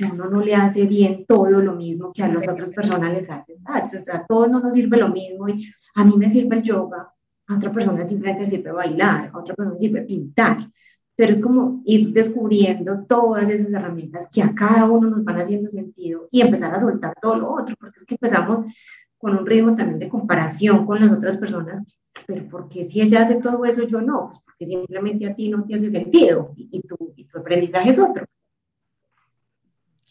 que 0.00 0.06
uno 0.06 0.30
no 0.30 0.40
le 0.40 0.54
hace 0.54 0.86
bien 0.86 1.26
todo 1.26 1.60
lo 1.60 1.74
mismo 1.74 2.10
que 2.12 2.22
a 2.22 2.28
las 2.28 2.48
otras 2.48 2.70
personas 2.70 3.12
les 3.12 3.30
hace. 3.30 3.52
Exacto, 3.52 3.98
a 4.10 4.24
todos 4.26 4.50
no 4.50 4.60
nos 4.60 4.74
sirve 4.74 4.96
lo 4.96 5.10
mismo 5.10 5.46
y 5.48 5.70
a 5.94 6.04
mí 6.04 6.16
me 6.16 6.30
sirve 6.30 6.56
el 6.56 6.62
yoga, 6.62 7.12
a 7.48 7.54
otra 7.54 7.70
persona 7.70 8.06
simplemente 8.06 8.46
sirve 8.46 8.72
bailar, 8.72 9.30
a 9.32 9.38
otra 9.38 9.54
persona 9.54 9.78
sirve 9.78 10.02
pintar, 10.02 10.70
pero 11.14 11.32
es 11.32 11.40
como 11.42 11.82
ir 11.84 12.14
descubriendo 12.14 13.04
todas 13.06 13.46
esas 13.50 13.72
herramientas 13.72 14.26
que 14.32 14.42
a 14.42 14.54
cada 14.54 14.86
uno 14.86 15.10
nos 15.10 15.22
van 15.22 15.36
haciendo 15.36 15.68
sentido 15.68 16.28
y 16.30 16.40
empezar 16.40 16.74
a 16.74 16.78
soltar 16.78 17.14
todo 17.20 17.36
lo 17.36 17.52
otro, 17.52 17.76
porque 17.78 17.98
es 17.98 18.06
que 18.06 18.14
empezamos 18.14 18.72
con 19.18 19.36
un 19.36 19.44
ritmo 19.44 19.74
también 19.74 19.98
de 19.98 20.08
comparación 20.08 20.86
con 20.86 20.98
las 20.98 21.12
otras 21.12 21.36
personas, 21.36 21.84
pero 22.26 22.48
porque 22.48 22.84
si 22.84 23.02
ella 23.02 23.20
hace 23.20 23.34
todo 23.34 23.66
eso, 23.66 23.82
yo 23.82 24.00
no? 24.00 24.28
Pues 24.30 24.42
porque 24.46 24.64
simplemente 24.64 25.26
a 25.26 25.34
ti 25.34 25.50
no 25.50 25.62
te 25.64 25.74
hace 25.74 25.90
sentido 25.90 26.54
y, 26.56 26.80
tu, 26.80 26.96
tu 26.96 27.38
aprendizaje 27.38 27.90
es 27.90 27.98
otro. 27.98 28.24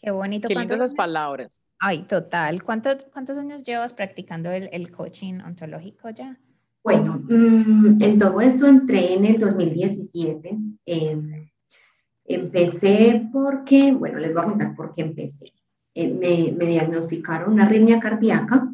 Qué 0.02 0.10
bonito. 0.10 0.48
Qué 0.48 0.54
lindas 0.54 0.78
las 0.78 0.94
palabras. 0.94 1.60
Ay, 1.78 2.02
total. 2.02 2.62
¿Cuántos, 2.62 3.06
¿Cuántos 3.12 3.36
años 3.36 3.62
llevas 3.62 3.94
practicando 3.94 4.50
el, 4.50 4.68
el 4.72 4.90
coaching 4.90 5.40
ontológico 5.40 6.10
ya? 6.10 6.38
Bueno, 6.82 7.20
mm, 7.28 8.02
en 8.02 8.18
todo 8.18 8.40
esto 8.40 8.66
entré 8.66 9.14
en 9.14 9.26
el 9.26 9.38
2017. 9.38 10.58
Em, 10.86 11.50
empecé 12.24 13.28
porque, 13.32 13.92
bueno, 13.92 14.18
les 14.18 14.32
voy 14.32 14.42
a 14.42 14.46
contar 14.46 14.74
por 14.74 14.94
qué 14.94 15.02
empecé. 15.02 15.52
Eh, 15.94 16.08
me, 16.08 16.52
me, 16.56 16.66
diagnosticaron 16.66 17.52
una 17.52 17.64
arritmia 17.64 17.98
cardíaca 17.98 18.70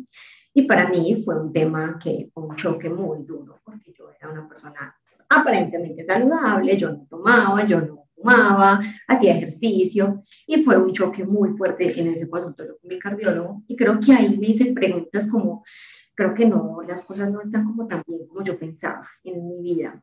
y 0.52 0.62
para 0.62 0.88
mí 0.88 1.22
fue 1.24 1.40
un 1.40 1.52
tema 1.52 1.98
que 1.98 2.30
fue 2.32 2.44
un 2.44 2.54
choque 2.54 2.90
muy 2.90 3.24
duro 3.24 3.58
porque 3.64 3.92
yo 3.96 4.10
era 4.10 4.30
una 4.30 4.46
persona 4.46 4.94
aparentemente 5.28 6.04
saludable, 6.04 6.76
yo 6.76 6.90
no 6.90 7.06
tomaba, 7.08 7.64
yo 7.66 7.80
no 7.80 8.05
fumaba, 8.16 8.80
hacía 9.06 9.36
ejercicio 9.36 10.24
y 10.46 10.62
fue 10.62 10.76
un 10.76 10.92
choque 10.92 11.24
muy 11.24 11.50
fuerte 11.56 12.00
en 12.00 12.08
ese 12.08 12.28
consultorio 12.28 12.78
con 12.80 12.88
mi 12.88 12.98
cardiólogo 12.98 13.62
y 13.68 13.76
creo 13.76 14.00
que 14.00 14.12
ahí 14.12 14.36
me 14.38 14.48
hice 14.48 14.72
preguntas 14.72 15.28
como 15.28 15.62
creo 16.16 16.34
que 16.34 16.46
no, 16.46 16.78
las 16.86 17.02
cosas 17.02 17.30
no 17.30 17.40
están 17.40 17.64
como 17.64 17.86
tan 17.86 18.02
bien 18.06 18.26
como 18.26 18.42
yo 18.42 18.58
pensaba 18.58 19.06
en 19.22 19.46
mi 19.46 19.62
vida. 19.62 20.02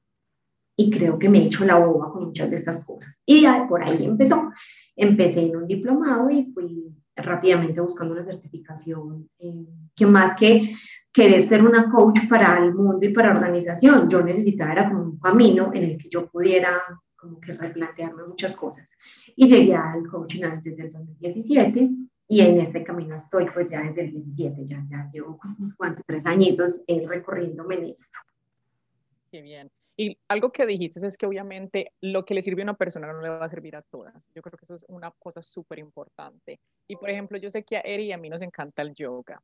Y 0.76 0.90
creo 0.90 1.20
que 1.20 1.30
me 1.30 1.40
he 1.40 1.46
hecho 1.46 1.66
la 1.66 1.78
boba 1.78 2.12
con 2.12 2.26
muchas 2.26 2.50
de 2.50 2.56
estas 2.56 2.84
cosas. 2.86 3.16
Y 3.26 3.46
por 3.68 3.84
ahí 3.84 4.06
empezó. 4.06 4.52
Empecé 4.96 5.42
en 5.42 5.56
un 5.56 5.68
diplomado 5.68 6.30
y 6.32 6.52
fui 6.52 6.96
rápidamente 7.16 7.82
buscando 7.82 8.14
una 8.14 8.24
certificación 8.24 9.30
eh, 9.40 9.68
que 9.96 10.06
más 10.06 10.36
que 10.36 10.76
querer 11.12 11.44
ser 11.44 11.64
una 11.64 11.92
coach 11.92 12.28
para 12.28 12.58
el 12.64 12.74
mundo 12.74 13.06
y 13.06 13.14
para 13.14 13.30
la 13.30 13.40
organización, 13.40 14.10
yo 14.10 14.24
necesitaba 14.24 14.72
era 14.72 14.90
como 14.90 15.04
un 15.04 15.20
camino 15.20 15.72
en 15.74 15.84
el 15.84 15.98
que 15.98 16.10
yo 16.10 16.28
pudiera 16.28 16.82
como 17.24 17.40
que 17.40 17.54
replantearme 17.54 18.24
muchas 18.24 18.54
cosas. 18.54 18.96
Y 19.36 19.48
llegué 19.48 19.74
al 19.74 20.06
coaching 20.08 20.44
antes 20.44 20.76
del 20.76 20.92
2017 20.92 21.90
y 22.28 22.42
en 22.42 22.60
ese 22.60 22.84
camino 22.84 23.16
estoy 23.16 23.46
pues 23.54 23.70
ya 23.70 23.82
desde 23.82 24.02
el 24.02 24.12
17, 24.12 24.66
ya, 24.66 24.86
ya 24.90 25.10
llevo 25.12 25.40
cuántos, 25.78 26.06
tres 26.06 26.26
añitos 26.26 26.84
eh, 26.88 27.08
recorriéndome 27.08 27.76
en 27.76 27.86
esto. 27.86 28.20
Qué 29.32 29.42
bien. 29.42 29.72
Y 29.96 30.18
algo 30.28 30.52
que 30.52 30.66
dijiste 30.66 31.06
es 31.06 31.18
que 31.18 31.26
obviamente 31.26 31.94
lo 32.02 32.26
que 32.26 32.34
le 32.34 32.42
sirve 32.42 32.64
a 32.64 32.66
una 32.66 32.74
persona 32.74 33.12
no 33.14 33.22
le 33.22 33.30
va 33.30 33.46
a 33.46 33.50
servir 33.50 33.76
a 33.76 33.84
todas. 33.84 34.28
Yo 34.34 34.42
creo 34.42 34.58
que 34.58 34.66
eso 34.66 34.76
es 34.76 34.86
una 34.90 35.12
cosa 35.12 35.42
súper 35.42 35.80
importante. 35.80 36.60
Y 36.88 36.96
por 36.96 37.10
ejemplo, 37.10 37.38
yo 37.38 37.50
sé 37.50 37.64
que 37.64 37.78
a 37.78 37.82
Eri 37.82 38.06
y 38.06 38.12
a 38.12 38.18
mí 38.18 38.30
nos 38.30 38.42
encanta 38.42 38.82
el 38.82 38.94
yoga, 38.94 39.42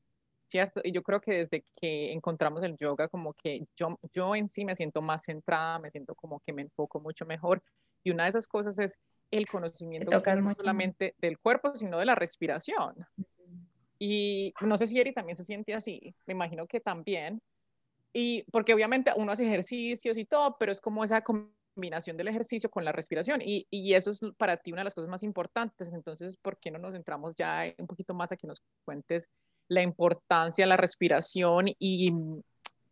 ¿cierto? 0.50 0.82
Y 0.84 0.92
yo 0.92 1.04
creo 1.04 1.22
que 1.22 1.34
desde 1.34 1.64
que 1.80 2.12
encontramos 2.12 2.64
el 2.64 2.76
yoga, 2.76 3.08
como 3.08 3.34
que 3.34 3.68
yo, 3.76 4.00
yo 4.14 4.36
en 4.36 4.48
sí 4.50 4.66
me 4.66 4.76
siento 4.76 5.02
más 5.02 5.24
centrada, 5.24 5.80
me 5.80 5.92
siento 5.92 6.16
como 6.16 6.40
que 6.40 6.54
me 6.54 6.64
enfoco 6.64 7.00
mucho 7.00 7.26
mejor. 7.26 7.62
Y 8.04 8.12
una 8.12 8.24
de 8.24 8.30
esas 8.30 8.48
cosas 8.48 8.80
es 8.80 8.98
el 9.30 9.48
conocimiento 9.48 10.10
no 10.10 10.56
solamente 10.56 11.14
del 11.20 11.38
cuerpo, 11.38 11.76
sino 11.76 12.00
de 12.00 12.06
la 12.06 12.16
respiración. 12.16 12.96
Y 14.00 14.54
no 14.62 14.76
sé 14.78 14.88
si 14.88 15.00
Eri 15.00 15.14
también 15.14 15.36
se 15.36 15.44
siente 15.44 15.74
así, 15.76 16.16
me 16.26 16.34
imagino 16.34 16.66
que 16.66 16.80
también. 16.80 17.42
Y 18.12 18.44
porque 18.52 18.74
obviamente 18.74 19.12
uno 19.16 19.32
hace 19.32 19.46
ejercicios 19.46 20.18
y 20.18 20.26
todo, 20.26 20.58
pero 20.58 20.72
es 20.72 20.82
como 20.82 21.04
esa 21.04 21.22
combinación 21.22 22.18
del 22.18 22.30
ejercicio 22.30 22.72
con 22.72 22.84
la 22.84 22.92
respiración. 22.92 23.42
Y, 23.44 23.68
y 23.70 23.94
eso 23.94 24.10
es 24.10 24.22
para 24.38 24.58
ti 24.58 24.72
una 24.72 24.82
de 24.82 24.86
las 24.86 24.96
cosas 24.96 25.12
más 25.12 25.22
importantes. 25.22 25.94
Entonces, 25.94 26.38
¿por 26.38 26.58
qué 26.58 26.72
no 26.72 26.80
nos 26.80 26.94
centramos 26.94 27.36
ya 27.36 27.72
un 27.78 27.86
poquito 27.86 28.16
más 28.16 28.32
a 28.32 28.38
que 28.38 28.48
nos 28.48 28.64
cuentes 28.84 29.30
la 29.70 29.82
importancia 29.82 30.66
de 30.66 30.70
la 30.70 30.78
respiración 30.78 31.70
y, 31.70 32.14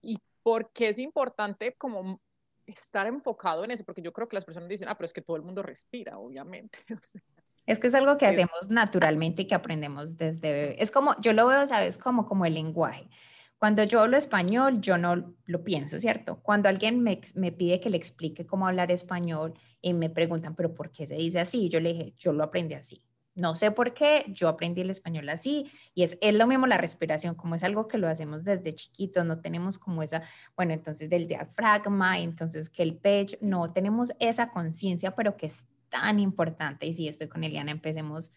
y 0.02 0.18
por 0.44 0.72
qué 0.72 0.90
es 0.90 1.00
importante 1.00 1.74
como 1.74 2.22
estar 2.68 3.08
enfocado 3.08 3.63
en 3.63 3.72
eso, 3.72 3.84
porque 3.84 4.02
yo 4.02 4.13
creo 4.13 4.28
que 4.28 4.36
las 4.36 4.46
personas 4.46 4.70
dicen, 4.70 4.88
ah, 4.90 4.96
pero 4.96 5.06
es 5.06 5.13
que 5.13 5.22
todo 5.22 5.38
el 5.38 5.44
mundo 5.44 5.63
respira, 5.63 6.18
obviamente. 6.18 6.80
Es 7.66 7.80
que 7.80 7.88
es 7.88 7.96
algo 7.96 8.18
que 8.18 8.26
hacemos 8.26 8.70
naturalmente 8.70 9.42
y 9.42 9.46
que 9.46 9.54
aprendemos 9.54 10.16
desde 10.16 10.54
bebé. 10.54 10.82
Es 10.82 10.90
como, 10.90 11.20
yo 11.20 11.34
lo 11.34 11.48
veo, 11.48 11.68
¿sabes? 11.68 11.98
Como, 11.98 12.26
como 12.26 12.46
el 12.46 12.54
lenguaje. 12.54 13.10
Cuando 13.58 13.84
yo 13.84 14.00
hablo 14.00 14.16
español, 14.16 14.80
yo 14.80 14.98
no 14.98 15.36
lo 15.44 15.63
pienso, 15.66 16.00
¿cierto? 16.00 16.40
Cuando 16.42 16.70
alguien 16.70 17.04
me, 17.04 17.20
me, 17.36 17.52
pide 17.52 17.82
que 17.82 17.90
le 17.90 17.98
explique 17.98 18.48
cómo 18.48 18.68
hablar 18.68 18.90
español 18.90 19.54
y 19.82 19.92
me 19.92 20.10
preguntan, 20.10 20.56
pero 20.56 20.74
¿por 20.74 20.92
qué 20.92 21.06
se 21.06 21.16
dice 21.16 21.42
así? 21.42 21.68
Yo 21.68 21.82
le 21.82 21.92
dije, 21.92 22.13
yo 22.18 22.32
lo 22.32 22.46
aprendí 22.46 22.74
así. 22.74 23.04
No 23.38 23.54
sé 23.54 23.69
por 23.69 23.93
qué, 23.93 24.26
yo 24.30 24.50
aprendí 24.50 24.82
el 24.82 24.89
español 24.89 25.30
así 25.30 25.69
y 25.93 26.02
es, 26.02 26.17
es 26.21 26.34
lo 26.34 26.47
mismo 26.47 26.65
la 26.65 26.80
respiración, 26.80 27.36
como 27.36 27.54
es 27.54 27.63
algo 27.63 27.88
que 27.88 28.00
lo 28.00 28.10
hacemos 28.10 28.43
desde 28.43 28.73
chiquitos, 28.73 29.23
no 29.28 29.41
tenemos 29.41 29.78
como 29.78 30.02
esa, 30.02 30.23
bueno, 30.56 30.73
entonces 30.73 31.08
del 31.08 31.28
diafragma, 31.28 32.17
entonces 32.17 32.67
que 32.67 32.82
el 32.82 32.95
pecho, 32.95 33.38
no 33.39 33.67
tenemos 33.67 34.12
esa 34.19 34.50
conciencia, 34.50 35.15
pero 35.15 35.38
que 35.38 35.45
es 35.45 35.67
tan 35.89 36.19
importante 36.19 36.88
y 36.88 36.93
si 36.93 37.08
estoy 37.08 37.28
con 37.28 37.43
Eliana, 37.43 37.69
empecemos 37.69 38.32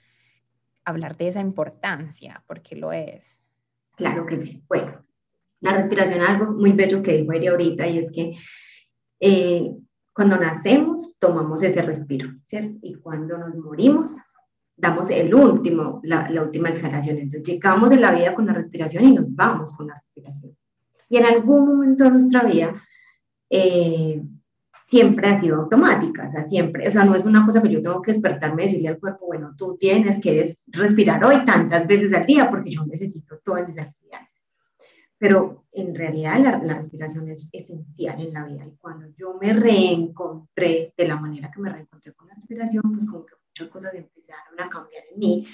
a 0.85 0.91
hablar 0.91 1.17
de 1.17 1.29
esa 1.29 1.41
importancia, 1.41 2.45
porque 2.47 2.77
lo 2.77 2.93
es. 2.93 3.43
Claro 3.97 4.27
que 4.27 4.37
sí. 4.37 4.63
Bueno, 4.69 5.03
la 5.61 5.73
respiración, 5.73 6.21
algo 6.21 6.53
muy 6.53 6.73
bello 6.73 7.03
que 7.03 7.17
dijo 7.17 7.33
Eri 7.33 7.47
ahorita, 7.47 7.87
y 7.87 7.99
es 7.99 8.13
que 8.13 8.37
eh, 9.19 9.73
cuando 10.13 10.37
nacemos 10.37 11.17
tomamos 11.19 11.63
ese 11.63 11.81
respiro, 11.81 12.29
¿cierto? 12.43 12.77
Y 12.83 12.97
cuando 12.97 13.39
nos 13.39 13.55
morimos 13.57 14.19
damos 14.81 15.11
el 15.11 15.35
último, 15.35 16.01
la, 16.03 16.29
última 16.43 16.71
exhalación. 16.71 17.19
Entonces 17.19 17.47
llegamos 17.47 17.93
en 17.93 18.01
la 18.01 18.13
vida 18.13 18.35
con 18.35 18.47
la 18.47 18.53
respiración 18.53 19.05
y 19.05 19.15
nos 19.15 19.35
vamos 19.35 19.75
con 19.75 19.87
la 19.89 19.95
respiración. 19.95 20.57
Y 21.09 21.19
en 21.19 21.27
algún 21.27 21.67
momento 21.67 22.05
de 22.05 22.11
nuestra 22.11 22.45
vida 22.45 22.83
eh, 23.51 24.23
siempre 24.85 25.29
ha 25.29 25.39
sido 25.39 25.57
automática, 25.57 26.27
o 26.27 26.29
sea, 26.29 26.43
siempre, 26.43 26.89
o 26.89 26.91
sea, 26.91 27.05
no 27.05 27.15
es 27.15 27.25
una 27.25 27.45
cosa 27.45 27.63
que 27.63 27.69
yo 27.69 27.83
tengo 27.83 28.01
que 28.01 28.13
despertarme 28.13 28.63
y 28.63 28.67
decirle 28.67 28.89
al 28.89 28.99
cuerpo, 28.99 29.27
bueno, 29.27 29.55
tú 29.57 29.77
tienes 29.79 30.21
que 30.21 30.57
respirar 30.69 31.25
hoy 31.25 31.45
tantas 31.45 31.87
veces 31.87 32.13
al 32.15 32.27
día 32.27 32.49
porque 32.51 32.71
yo 32.71 32.85
necesito 32.87 33.39
todas 33.45 33.67
mis 33.67 33.79
actividades. 33.79 34.41
Pero 35.19 35.65
en 35.73 35.95
realidad 35.95 36.39
la, 36.41 36.59
la 36.59 36.75
respiración 36.75 37.29
es 37.29 37.49
esencial 37.53 38.21
en 38.21 38.33
la 38.33 38.45
vida 38.45 38.65
y 38.65 38.77
cuando 38.77 39.07
yo 39.17 39.37
me 39.41 39.53
reencontré 39.53 40.95
de 40.97 41.07
la 41.07 41.17
manera 41.17 41.51
que 41.51 41.61
me 41.61 41.71
reencontré 41.71 42.13
con 42.15 42.29
la 42.29 42.35
respiración, 42.35 42.83
pues 42.91 43.07
como 43.07 43.27
que 43.27 43.35
muchas 43.51 43.69
cosas 43.69 43.95
empezaron 43.95 44.61
a 44.61 44.69
cambiar 44.69 45.05
en 45.13 45.19
mí 45.19 45.47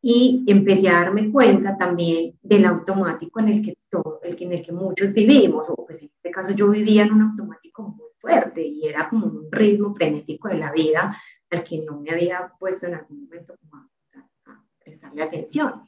y 0.00 0.44
empecé 0.48 0.88
a 0.88 0.94
darme 0.94 1.30
cuenta 1.30 1.76
también 1.76 2.36
del 2.42 2.64
automático 2.66 3.38
en 3.40 3.48
el 3.48 3.62
que 3.62 3.78
todo, 3.88 4.20
en 4.22 4.52
el 4.52 4.62
que 4.62 4.72
muchos 4.72 5.12
vivimos, 5.12 5.70
o 5.70 5.86
pues 5.86 6.02
en 6.02 6.10
este 6.14 6.30
caso 6.30 6.52
yo 6.52 6.68
vivía 6.70 7.02
en 7.02 7.12
un 7.12 7.22
automático 7.22 7.82
muy 7.82 8.08
fuerte 8.18 8.66
y 8.66 8.84
era 8.86 9.08
como 9.08 9.26
un 9.26 9.48
ritmo 9.50 9.94
frenético 9.94 10.48
de 10.48 10.58
la 10.58 10.72
vida 10.72 11.16
al 11.50 11.64
que 11.64 11.82
no 11.82 12.00
me 12.00 12.10
había 12.10 12.52
puesto 12.58 12.86
en 12.86 12.94
algún 12.94 13.24
momento 13.24 13.54
como 13.60 13.76
a, 13.76 14.50
a 14.50 14.64
prestarle 14.82 15.22
atención. 15.22 15.82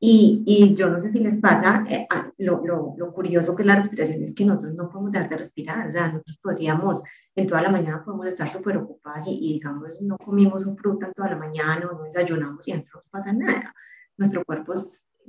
Y, 0.00 0.44
y, 0.46 0.74
yo 0.76 0.88
no 0.88 1.00
sé 1.00 1.10
si 1.10 1.18
les 1.18 1.38
pasa, 1.38 1.84
eh, 1.88 2.06
lo, 2.38 2.64
lo, 2.64 2.94
lo, 2.96 3.12
curioso 3.12 3.56
que 3.56 3.64
la 3.64 3.74
respiración 3.74 4.22
es 4.22 4.32
que 4.32 4.44
nosotros 4.44 4.74
no 4.74 4.88
podemos 4.88 5.10
dejar 5.10 5.28
de 5.28 5.36
respirar, 5.38 5.88
o 5.88 5.90
sea, 5.90 6.06
nosotros 6.06 6.38
podríamos, 6.40 7.02
en 7.40 7.46
toda 7.46 7.62
la 7.62 7.70
mañana 7.70 8.04
podemos 8.04 8.26
estar 8.26 8.50
súper 8.50 8.76
ocupadas 8.76 9.26
y, 9.26 9.30
y, 9.30 9.52
digamos, 9.54 9.88
no 10.00 10.16
comimos 10.18 10.66
un 10.66 10.76
fruta 10.76 11.06
en 11.06 11.12
toda 11.12 11.30
la 11.30 11.36
mañana 11.36 11.88
o 11.90 11.96
no 11.96 12.04
desayunamos 12.04 12.66
y 12.66 12.72
adentro 12.72 13.00
no 13.02 13.10
pasa 13.10 13.32
nada. 13.32 13.74
Nuestro 14.16 14.44
cuerpo 14.44 14.74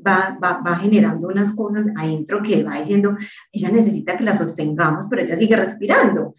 va, 0.06 0.38
va, 0.42 0.62
va, 0.62 0.76
generando 0.78 1.28
unas 1.28 1.52
cosas 1.56 1.86
adentro 1.96 2.42
que 2.42 2.64
va 2.64 2.80
diciendo, 2.80 3.16
ella 3.52 3.70
necesita 3.70 4.18
que 4.18 4.24
la 4.24 4.34
sostengamos, 4.34 5.06
pero 5.10 5.22
ella 5.22 5.36
sigue 5.36 5.56
respirando. 5.56 6.36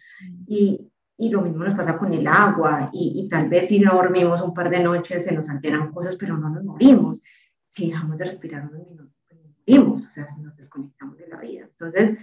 Y, 0.47 0.91
y 1.17 1.29
lo 1.29 1.41
mismo 1.41 1.63
nos 1.63 1.73
pasa 1.73 1.97
con 1.97 2.13
el 2.13 2.27
agua 2.27 2.89
y, 2.91 3.23
y 3.23 3.29
tal 3.29 3.47
vez 3.47 3.67
si 3.69 3.79
no 3.79 3.93
dormimos 3.93 4.41
un 4.41 4.53
par 4.53 4.69
de 4.69 4.83
noches 4.83 5.23
se 5.23 5.33
nos 5.33 5.49
alteran 5.49 5.91
cosas, 5.91 6.15
pero 6.15 6.37
no 6.37 6.49
nos 6.49 6.63
morimos 6.63 7.21
si 7.67 7.89
dejamos 7.89 8.17
de 8.17 8.25
respirar 8.25 8.67
unos 8.67 8.85
minutos, 8.85 9.15
pues 9.29 9.39
morimos, 9.45 10.05
o 10.05 10.11
sea, 10.11 10.27
si 10.27 10.41
nos 10.41 10.57
desconectamos 10.57 11.17
de 11.17 11.27
la 11.29 11.37
vida. 11.37 11.63
Entonces, 11.63 12.17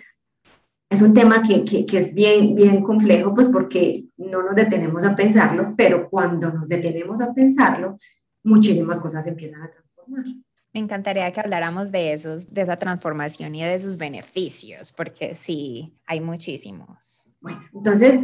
es 0.91 1.03
un 1.03 1.13
tema 1.13 1.43
que, 1.43 1.65
que, 1.65 1.85
que, 1.85 1.99
es 1.99 2.15
bien, 2.15 2.55
bien 2.55 2.83
complejo, 2.83 3.35
pues 3.35 3.49
porque 3.49 4.07
no 4.17 4.43
nos 4.43 4.55
detenemos 4.55 5.05
a 5.05 5.15
pensarlo, 5.15 5.75
pero 5.77 6.09
cuando 6.09 6.51
nos 6.51 6.69
detenemos 6.69 7.21
a 7.21 7.33
pensarlo, 7.35 7.99
muchísimas 8.43 8.99
cosas 8.99 9.27
empiezan 9.27 9.63
a 9.63 9.71
transformar. 9.71 10.25
Me 10.73 10.81
encantaría 10.81 11.31
que 11.33 11.41
habláramos 11.41 11.91
de 11.93 12.13
esos, 12.13 12.53
de 12.53 12.63
esa 12.63 12.77
transformación 12.77 13.55
y 13.55 13.65
de 13.65 13.79
sus 13.79 13.97
beneficios, 13.97 14.93
porque 14.93 15.35
sí, 15.35 15.95
hay 16.07 16.21
muchísimos. 16.21 17.29
Bueno, 17.41 17.61
entonces 17.75 18.21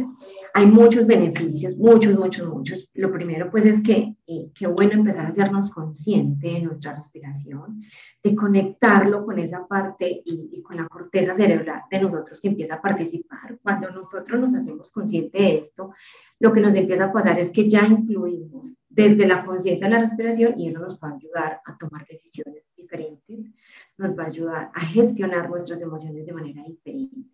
hay 0.57 0.67
muchos 0.67 1.05
beneficios, 1.05 1.75
muchos, 1.75 2.17
muchos, 2.17 2.47
muchos. 2.47 2.89
Lo 2.93 3.11
primero 3.11 3.51
pues 3.51 3.65
es 3.65 3.83
que 3.83 4.15
eh, 4.25 4.51
qué 4.55 4.67
bueno 4.67 4.93
empezar 4.93 5.25
a 5.25 5.27
hacernos 5.27 5.69
consciente 5.69 6.47
de 6.47 6.61
nuestra 6.61 6.95
respiración, 6.95 7.81
de 8.23 8.33
conectarlo 8.33 9.25
con 9.25 9.37
esa 9.37 9.67
parte 9.67 10.21
y, 10.23 10.49
y, 10.53 10.61
con 10.63 10.77
la 10.77 10.87
corteza 10.87 11.35
cerebral 11.35 11.81
de 11.91 11.99
nosotros 11.99 12.39
que 12.39 12.47
empieza 12.47 12.75
a 12.75 12.81
participar. 12.81 13.59
Cuando 13.61 13.91
nosotros 13.91 14.39
nos 14.39 14.55
hacemos 14.55 14.91
consciente 14.91 15.37
de 15.37 15.57
esto, 15.57 15.91
lo 16.39 16.53
que 16.53 16.61
nos 16.61 16.73
empieza 16.75 17.03
a 17.03 17.11
pasar 17.11 17.37
es 17.37 17.51
que 17.51 17.69
ya 17.69 17.85
incluimos 17.85 18.73
desde 18.87 19.27
la 19.27 19.45
conciencia 19.45 19.89
la 19.89 19.99
respiración 19.99 20.57
y 20.57 20.69
eso 20.69 20.79
nos 20.79 20.97
va 21.03 21.09
a 21.09 21.15
ayudar 21.15 21.61
a 21.65 21.77
tomar 21.77 22.07
decisiones 22.07 22.73
diferentes, 22.77 23.51
nos 23.97 24.17
va 24.17 24.23
a 24.23 24.27
ayudar 24.27 24.71
a 24.73 24.85
gestionar 24.85 25.49
nuestras 25.49 25.81
emociones 25.81 26.25
de 26.25 26.31
manera 26.31 26.63
diferente 26.63 27.24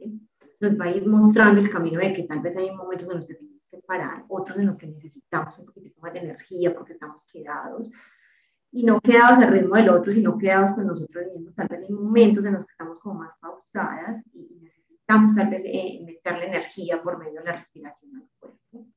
nos 0.61 0.79
va 0.79 0.85
a 0.85 0.91
ir 0.91 1.07
mostrando 1.07 1.59
el 1.59 1.69
camino 1.69 1.99
de 1.99 2.13
que 2.13 2.23
tal 2.23 2.39
vez 2.39 2.55
hay 2.55 2.71
momentos 2.71 3.07
en 3.07 3.15
los 3.15 3.27
que 3.27 3.35
tenemos 3.35 3.67
que 3.67 3.77
parar, 3.79 4.25
otros 4.29 4.57
en 4.59 4.67
los 4.67 4.77
que 4.77 4.87
necesitamos 4.87 5.57
un 5.59 5.65
poquito 5.65 5.99
más 6.01 6.13
de 6.13 6.19
energía 6.19 6.73
porque 6.73 6.93
estamos 6.93 7.23
quedados, 7.31 7.91
y 8.71 8.83
no 8.83 9.01
quedados 9.01 9.39
al 9.39 9.51
ritmo 9.51 9.75
del 9.75 9.89
otro, 9.89 10.11
sino 10.11 10.37
quedados 10.37 10.71
con 10.73 10.87
nosotros 10.87 11.25
mismos. 11.33 11.55
Tal 11.55 11.67
vez 11.67 11.83
hay 11.83 11.93
momentos 11.93 12.45
en 12.45 12.53
los 12.53 12.65
que 12.65 12.71
estamos 12.71 12.99
como 12.99 13.19
más 13.19 13.33
pausadas 13.39 14.23
y 14.33 14.59
necesitamos 14.61 15.35
tal 15.35 15.49
vez 15.49 15.63
eh, 15.65 16.01
meterle 16.05 16.47
energía 16.47 17.01
por 17.01 17.17
medio 17.17 17.39
de 17.39 17.45
la 17.45 17.51
respiración 17.53 18.15
al 18.15 18.29
cuerpo. 18.39 18.87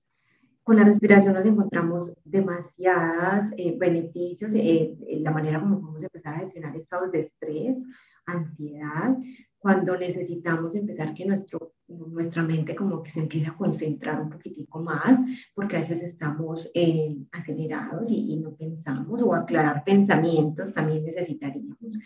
Con 0.63 0.77
la 0.77 0.85
respiración 0.85 1.35
nos 1.35 1.45
encontramos 1.45 2.15
demasiados 2.25 3.47
eh, 3.57 3.77
beneficios, 3.77 4.55
eh, 4.55 4.97
la 5.21 5.31
manera 5.31 5.61
como 5.61 5.81
podemos 5.81 6.03
empezar 6.05 6.35
a 6.35 6.39
gestionar 6.39 6.75
estados 6.77 7.11
de 7.11 7.19
estrés, 7.19 7.85
ansiedad, 8.27 9.17
cuando 9.65 9.97
necesitamos 9.97 10.75
empezar 10.75 11.15
que 11.15 11.25
nuestro, 11.25 11.73
nuestra 11.89 12.43
mente 12.43 12.77
como 12.77 13.03
que 13.03 13.11
se 13.11 13.21
empiece 13.21 13.47
a 13.47 13.57
concentrar 13.57 14.21
un 14.21 14.29
poquitico 14.29 14.79
más, 14.79 15.17
porque 15.55 15.77
a 15.77 15.79
veces 15.79 16.03
estamos 16.03 16.71
eh, 16.75 17.17
acelerados 17.33 18.11
y, 18.11 18.37
no 18.37 18.55
pensamos, 18.55 19.23
o 19.23 19.35
aclarar 19.35 19.83
pensamientos 19.83 20.75
también 20.75 21.03
necesitaríamos. 21.03 21.99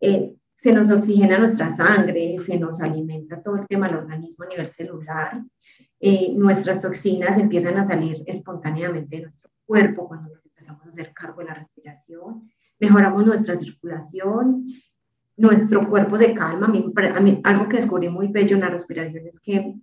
Eh, 0.00 0.34
se 0.54 0.72
nos 0.72 0.88
oxigena 0.88 1.38
nuestra 1.38 1.70
sangre, 1.76 2.38
se 2.38 2.58
nos 2.58 2.80
alimenta 2.80 3.42
todo 3.42 3.56
el 3.56 3.66
tema 3.66 3.86
del 3.86 3.96
organismo 3.96 4.46
a 4.46 4.48
nivel 4.48 4.68
celular, 4.68 5.44
eh, 6.00 6.32
nuestras 6.34 6.80
toxinas 6.80 7.36
empiezan 7.36 7.76
a 7.76 7.84
salir 7.84 8.22
espontáneamente 8.24 9.16
de 9.16 9.22
nuestro 9.24 9.50
cuerpo 9.66 10.08
cuando 10.08 10.30
nos 10.30 10.42
empezamos 10.46 10.86
a 10.86 10.88
hacer 10.88 11.12
cargo 11.12 11.42
de 11.42 11.48
la 11.48 11.54
respiración, 11.54 12.50
mejoramos 12.80 13.26
nuestra 13.26 13.54
circulación, 13.54 14.64
nuestro 15.36 15.88
cuerpo 15.88 16.18
se 16.18 16.34
calma. 16.34 16.66
A 16.66 17.20
mí, 17.20 17.40
algo 17.44 17.68
que 17.68 17.76
descubrí 17.76 18.08
muy 18.08 18.28
bello 18.28 18.56
en 18.56 18.62
la 18.62 18.68
respiración 18.68 19.26
es 19.26 19.40
que 19.40 19.74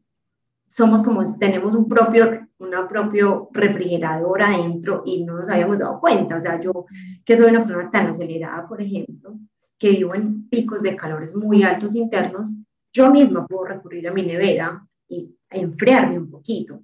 somos 0.68 1.04
como, 1.04 1.26
tenemos 1.38 1.76
un 1.76 1.88
propio, 1.88 2.48
una 2.60 2.88
propio 2.88 3.50
refrigerador 3.52 4.42
adentro 4.42 5.04
y 5.06 5.24
no 5.26 5.36
nos 5.36 5.50
habíamos 5.50 5.80
dado 5.80 6.00
cuenta. 6.00 6.38
O 6.38 6.40
sea, 6.40 6.60
yo 6.62 6.86
que 7.26 7.36
soy 7.36 7.50
una 7.50 7.66
persona 7.66 7.92
tan 7.92 8.08
acelerada, 8.08 8.68
por 8.68 8.82
ejemplo, 8.82 9.38
que 9.78 9.90
vivo 9.92 10.16
en 10.16 10.48
picos 10.48 10.82
de 10.82 10.96
calores 10.96 11.36
muy 11.36 11.64
altos 11.64 11.96
internos, 11.96 12.54
yo 12.94 13.12
misma 13.12 13.48
puedo 13.48 13.66
recurrir 13.66 14.08
a 14.08 14.14
mi 14.14 14.26
nevera 14.26 14.86
y 15.08 15.36
enfriarme 15.50 16.18
un 16.18 16.30
poquito. 16.30 16.84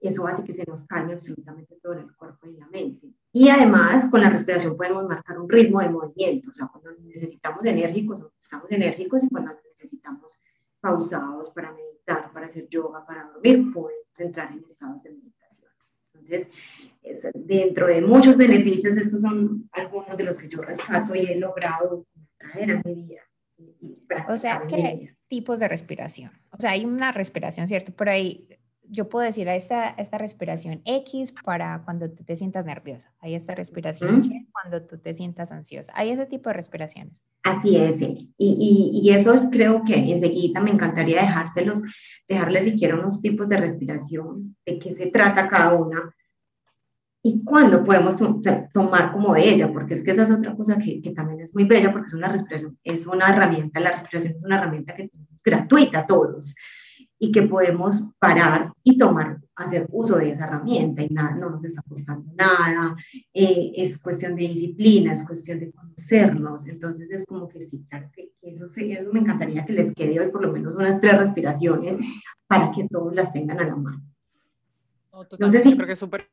Eso 0.00 0.26
hace 0.26 0.44
que 0.44 0.52
se 0.52 0.64
nos 0.64 0.84
calme 0.84 1.14
absolutamente 1.14 1.76
todo 1.82 1.94
en 1.94 2.00
el 2.00 2.14
cuerpo 2.14 2.46
y 2.46 2.56
la 2.56 2.68
mente. 2.68 3.08
Y 3.36 3.48
además, 3.48 4.08
con 4.12 4.20
la 4.20 4.30
respiración 4.30 4.76
podemos 4.76 5.08
marcar 5.08 5.40
un 5.40 5.48
ritmo 5.48 5.80
de 5.80 5.88
movimiento, 5.88 6.50
o 6.50 6.54
sea, 6.54 6.68
cuando 6.68 6.92
necesitamos 7.02 7.64
enérgicos, 7.64 8.22
estamos 8.38 8.70
enérgicos 8.70 9.24
y 9.24 9.28
cuando 9.28 9.50
necesitamos 9.68 10.38
pausados 10.80 11.50
para 11.50 11.72
meditar, 11.72 12.32
para 12.32 12.46
hacer 12.46 12.68
yoga, 12.68 13.04
para 13.04 13.24
dormir, 13.24 13.72
podemos 13.72 14.20
entrar 14.20 14.52
en 14.52 14.62
estados 14.64 15.02
de 15.02 15.10
meditación. 15.10 15.68
Entonces, 16.12 16.48
dentro 17.34 17.88
de 17.88 18.02
muchos 18.02 18.36
beneficios, 18.36 18.96
estos 18.96 19.20
son 19.20 19.68
algunos 19.72 20.16
de 20.16 20.22
los 20.22 20.38
que 20.38 20.48
yo 20.48 20.62
rescato 20.62 21.16
y 21.16 21.26
he 21.26 21.36
logrado 21.36 22.06
traer 22.38 22.70
a 22.70 22.82
mi 22.84 22.94
vida. 22.94 23.22
o 24.28 24.36
sea, 24.36 24.62
¿qué 24.68 25.16
tipos 25.26 25.58
de 25.58 25.66
respiración? 25.66 26.30
O 26.52 26.60
sea, 26.60 26.70
hay 26.70 26.84
una 26.84 27.10
respiración, 27.10 27.66
¿cierto? 27.66 27.92
Pero 27.96 28.12
hay 28.12 28.46
yo 28.88 29.08
puedo 29.08 29.24
decir 29.24 29.48
a 29.48 29.54
esta, 29.54 29.90
esta 29.90 30.18
respiración 30.18 30.82
X 30.84 31.34
para 31.44 31.82
cuando 31.84 32.10
tú 32.10 32.24
te 32.24 32.36
sientas 32.36 32.64
nerviosa, 32.64 33.12
hay 33.20 33.34
esta 33.34 33.54
respiración 33.54 34.22
Y 34.24 34.46
cuando 34.46 34.82
tú 34.86 34.98
te 34.98 35.14
sientas 35.14 35.52
ansiosa, 35.52 35.92
hay 35.94 36.10
ese 36.10 36.26
tipo 36.26 36.48
de 36.50 36.54
respiraciones. 36.54 37.22
Así 37.42 37.76
es, 37.76 38.00
y, 38.00 38.32
y, 38.38 38.90
y, 39.02 39.10
eso 39.10 39.48
creo 39.50 39.82
que 39.84 39.94
enseguida 39.94 40.60
me 40.60 40.70
encantaría 40.70 41.20
dejárselos, 41.20 41.82
dejarles 42.28 42.64
siquiera 42.64 42.94
unos 42.94 43.20
tipos 43.20 43.48
de 43.48 43.56
respiración, 43.56 44.56
de 44.64 44.78
qué 44.78 44.92
se 44.92 45.06
trata 45.06 45.48
cada 45.48 45.74
una 45.74 46.14
y 47.22 47.42
cuándo 47.42 47.82
podemos 47.82 48.16
tomar 48.72 49.12
como 49.12 49.34
de 49.34 49.48
ella, 49.48 49.72
porque 49.72 49.94
es 49.94 50.02
que 50.02 50.10
esa 50.10 50.24
es 50.24 50.30
otra 50.30 50.54
cosa 50.54 50.78
que, 50.78 51.00
que, 51.00 51.12
también 51.12 51.40
es 51.40 51.54
muy 51.54 51.64
bella, 51.64 51.90
porque 51.90 52.08
es 52.08 52.14
una 52.14 52.28
respiración, 52.28 52.78
es 52.84 53.06
una 53.06 53.30
herramienta, 53.30 53.80
la 53.80 53.92
respiración 53.92 54.34
es 54.36 54.44
una 54.44 54.58
herramienta 54.58 54.94
que 54.94 55.08
tenemos 55.08 55.42
gratuita 55.42 56.00
a 56.00 56.06
todos 56.06 56.54
y 57.18 57.32
que 57.32 57.42
podemos 57.42 58.02
parar 58.18 58.72
y 58.82 58.96
tomar, 58.96 59.38
hacer 59.54 59.86
uso 59.90 60.16
de 60.16 60.32
esa 60.32 60.44
herramienta 60.44 61.02
y 61.02 61.08
nada, 61.08 61.36
no 61.36 61.50
nos 61.50 61.64
está 61.64 61.82
costando 61.88 62.32
nada, 62.34 62.96
eh, 63.32 63.72
es 63.76 64.02
cuestión 64.02 64.34
de 64.36 64.48
disciplina, 64.48 65.12
es 65.12 65.26
cuestión 65.26 65.60
de 65.60 65.72
conocernos, 65.72 66.66
entonces 66.66 67.10
es 67.10 67.24
como 67.26 67.48
que 67.48 67.62
sí, 67.62 67.84
claro 67.88 68.10
que 68.12 68.32
eso, 68.42 68.66
eso 68.66 69.12
me 69.12 69.20
encantaría 69.20 69.64
que 69.64 69.72
les 69.72 69.94
quede 69.94 70.20
hoy 70.20 70.30
por 70.30 70.42
lo 70.42 70.52
menos 70.52 70.74
unas 70.74 71.00
tres 71.00 71.18
respiraciones 71.18 71.96
para 72.46 72.72
que 72.72 72.88
todos 72.88 73.14
las 73.14 73.32
tengan 73.32 73.60
a 73.60 73.64
la 73.64 73.76
mano. 73.76 74.02
No, 75.38 75.48
sé 75.48 75.62
si... 75.62 75.74
creo 75.74 75.86
que 75.86 75.92
es 75.92 75.98
súper, 75.98 76.28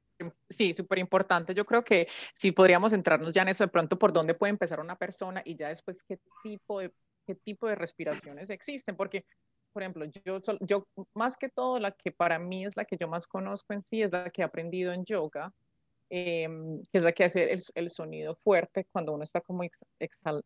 sí, 0.50 0.74
súper 0.74 0.98
importante. 0.98 1.54
Yo 1.54 1.66
creo 1.66 1.84
que 1.84 2.08
sí 2.34 2.52
podríamos 2.52 2.92
centrarnos 2.92 3.32
ya 3.32 3.44
en 3.44 3.50
eso 3.50 3.64
de 3.64 3.68
pronto 3.68 3.98
por 4.00 4.12
dónde 4.12 4.34
puede 4.34 4.50
empezar 4.50 4.80
una 4.80 4.98
persona 4.98 5.44
y 5.46 5.56
ya 5.56 5.68
después 5.68 6.02
qué 6.02 6.20
tipo 6.42 6.80
de, 6.80 6.92
qué 7.26 7.36
tipo 7.36 7.68
de 7.68 7.76
respiraciones 7.76 8.50
existen, 8.50 8.96
porque 8.96 9.26
por 9.72 9.84
ejemplo, 9.84 10.06
yo, 10.26 10.42
yo 10.62 10.88
más 11.14 11.38
que 11.38 11.50
todo 11.50 11.80
la 11.80 11.92
que 11.92 12.12
para 12.12 12.40
mí 12.40 12.66
es 12.66 12.76
la 12.76 12.86
que 12.86 12.98
yo 12.98 13.08
más 13.08 13.28
conozco 13.28 13.74
en 13.74 13.82
sí, 13.82 14.02
es 14.02 14.12
la 14.12 14.30
que 14.30 14.42
he 14.42 14.46
aprendido 14.46 14.94
en 14.94 15.06
yoga, 15.06 15.54
em, 16.10 16.82
que 16.92 16.98
es 16.98 17.04
la 17.04 17.12
que 17.12 17.24
hace 17.24 17.52
el, 17.54 17.62
el, 17.76 17.90
sonido 17.90 18.36
fuerte 18.36 18.86
cuando 18.92 19.14
uno 19.14 19.24
está 19.24 19.42
como 19.42 19.64
exhalando 20.00 20.44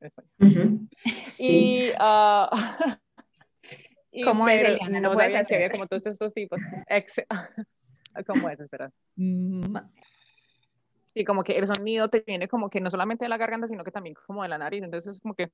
en 0.00 0.06
español. 0.06 0.30
Y, 1.38 1.90
uh, 1.90 2.48
¿Cómo 4.22 4.48
es, 4.48 4.68
Eliana? 4.68 5.00
No, 5.00 5.12
puedes 5.12 5.34
hacer. 5.34 5.72
como 5.72 5.86
todos 5.86 6.06
estos 6.06 6.32
tipos. 6.32 6.60
¿Cómo 8.26 8.48
es? 8.48 8.60
Espera. 8.60 8.92
Mm. 9.16 9.76
Sí, 11.14 11.24
como 11.24 11.42
que 11.42 11.58
el 11.58 11.66
sonido 11.66 12.08
te 12.08 12.20
viene 12.26 12.48
como 12.48 12.70
que 12.70 12.80
no 12.80 12.90
solamente 12.90 13.24
de 13.24 13.28
la 13.28 13.38
garganta, 13.38 13.66
sino 13.66 13.84
que 13.84 13.90
también 13.90 14.14
como 14.26 14.42
de 14.42 14.48
la 14.48 14.58
nariz. 14.58 14.82
Entonces 14.82 15.16
es 15.16 15.20
como 15.20 15.34
que... 15.34 15.50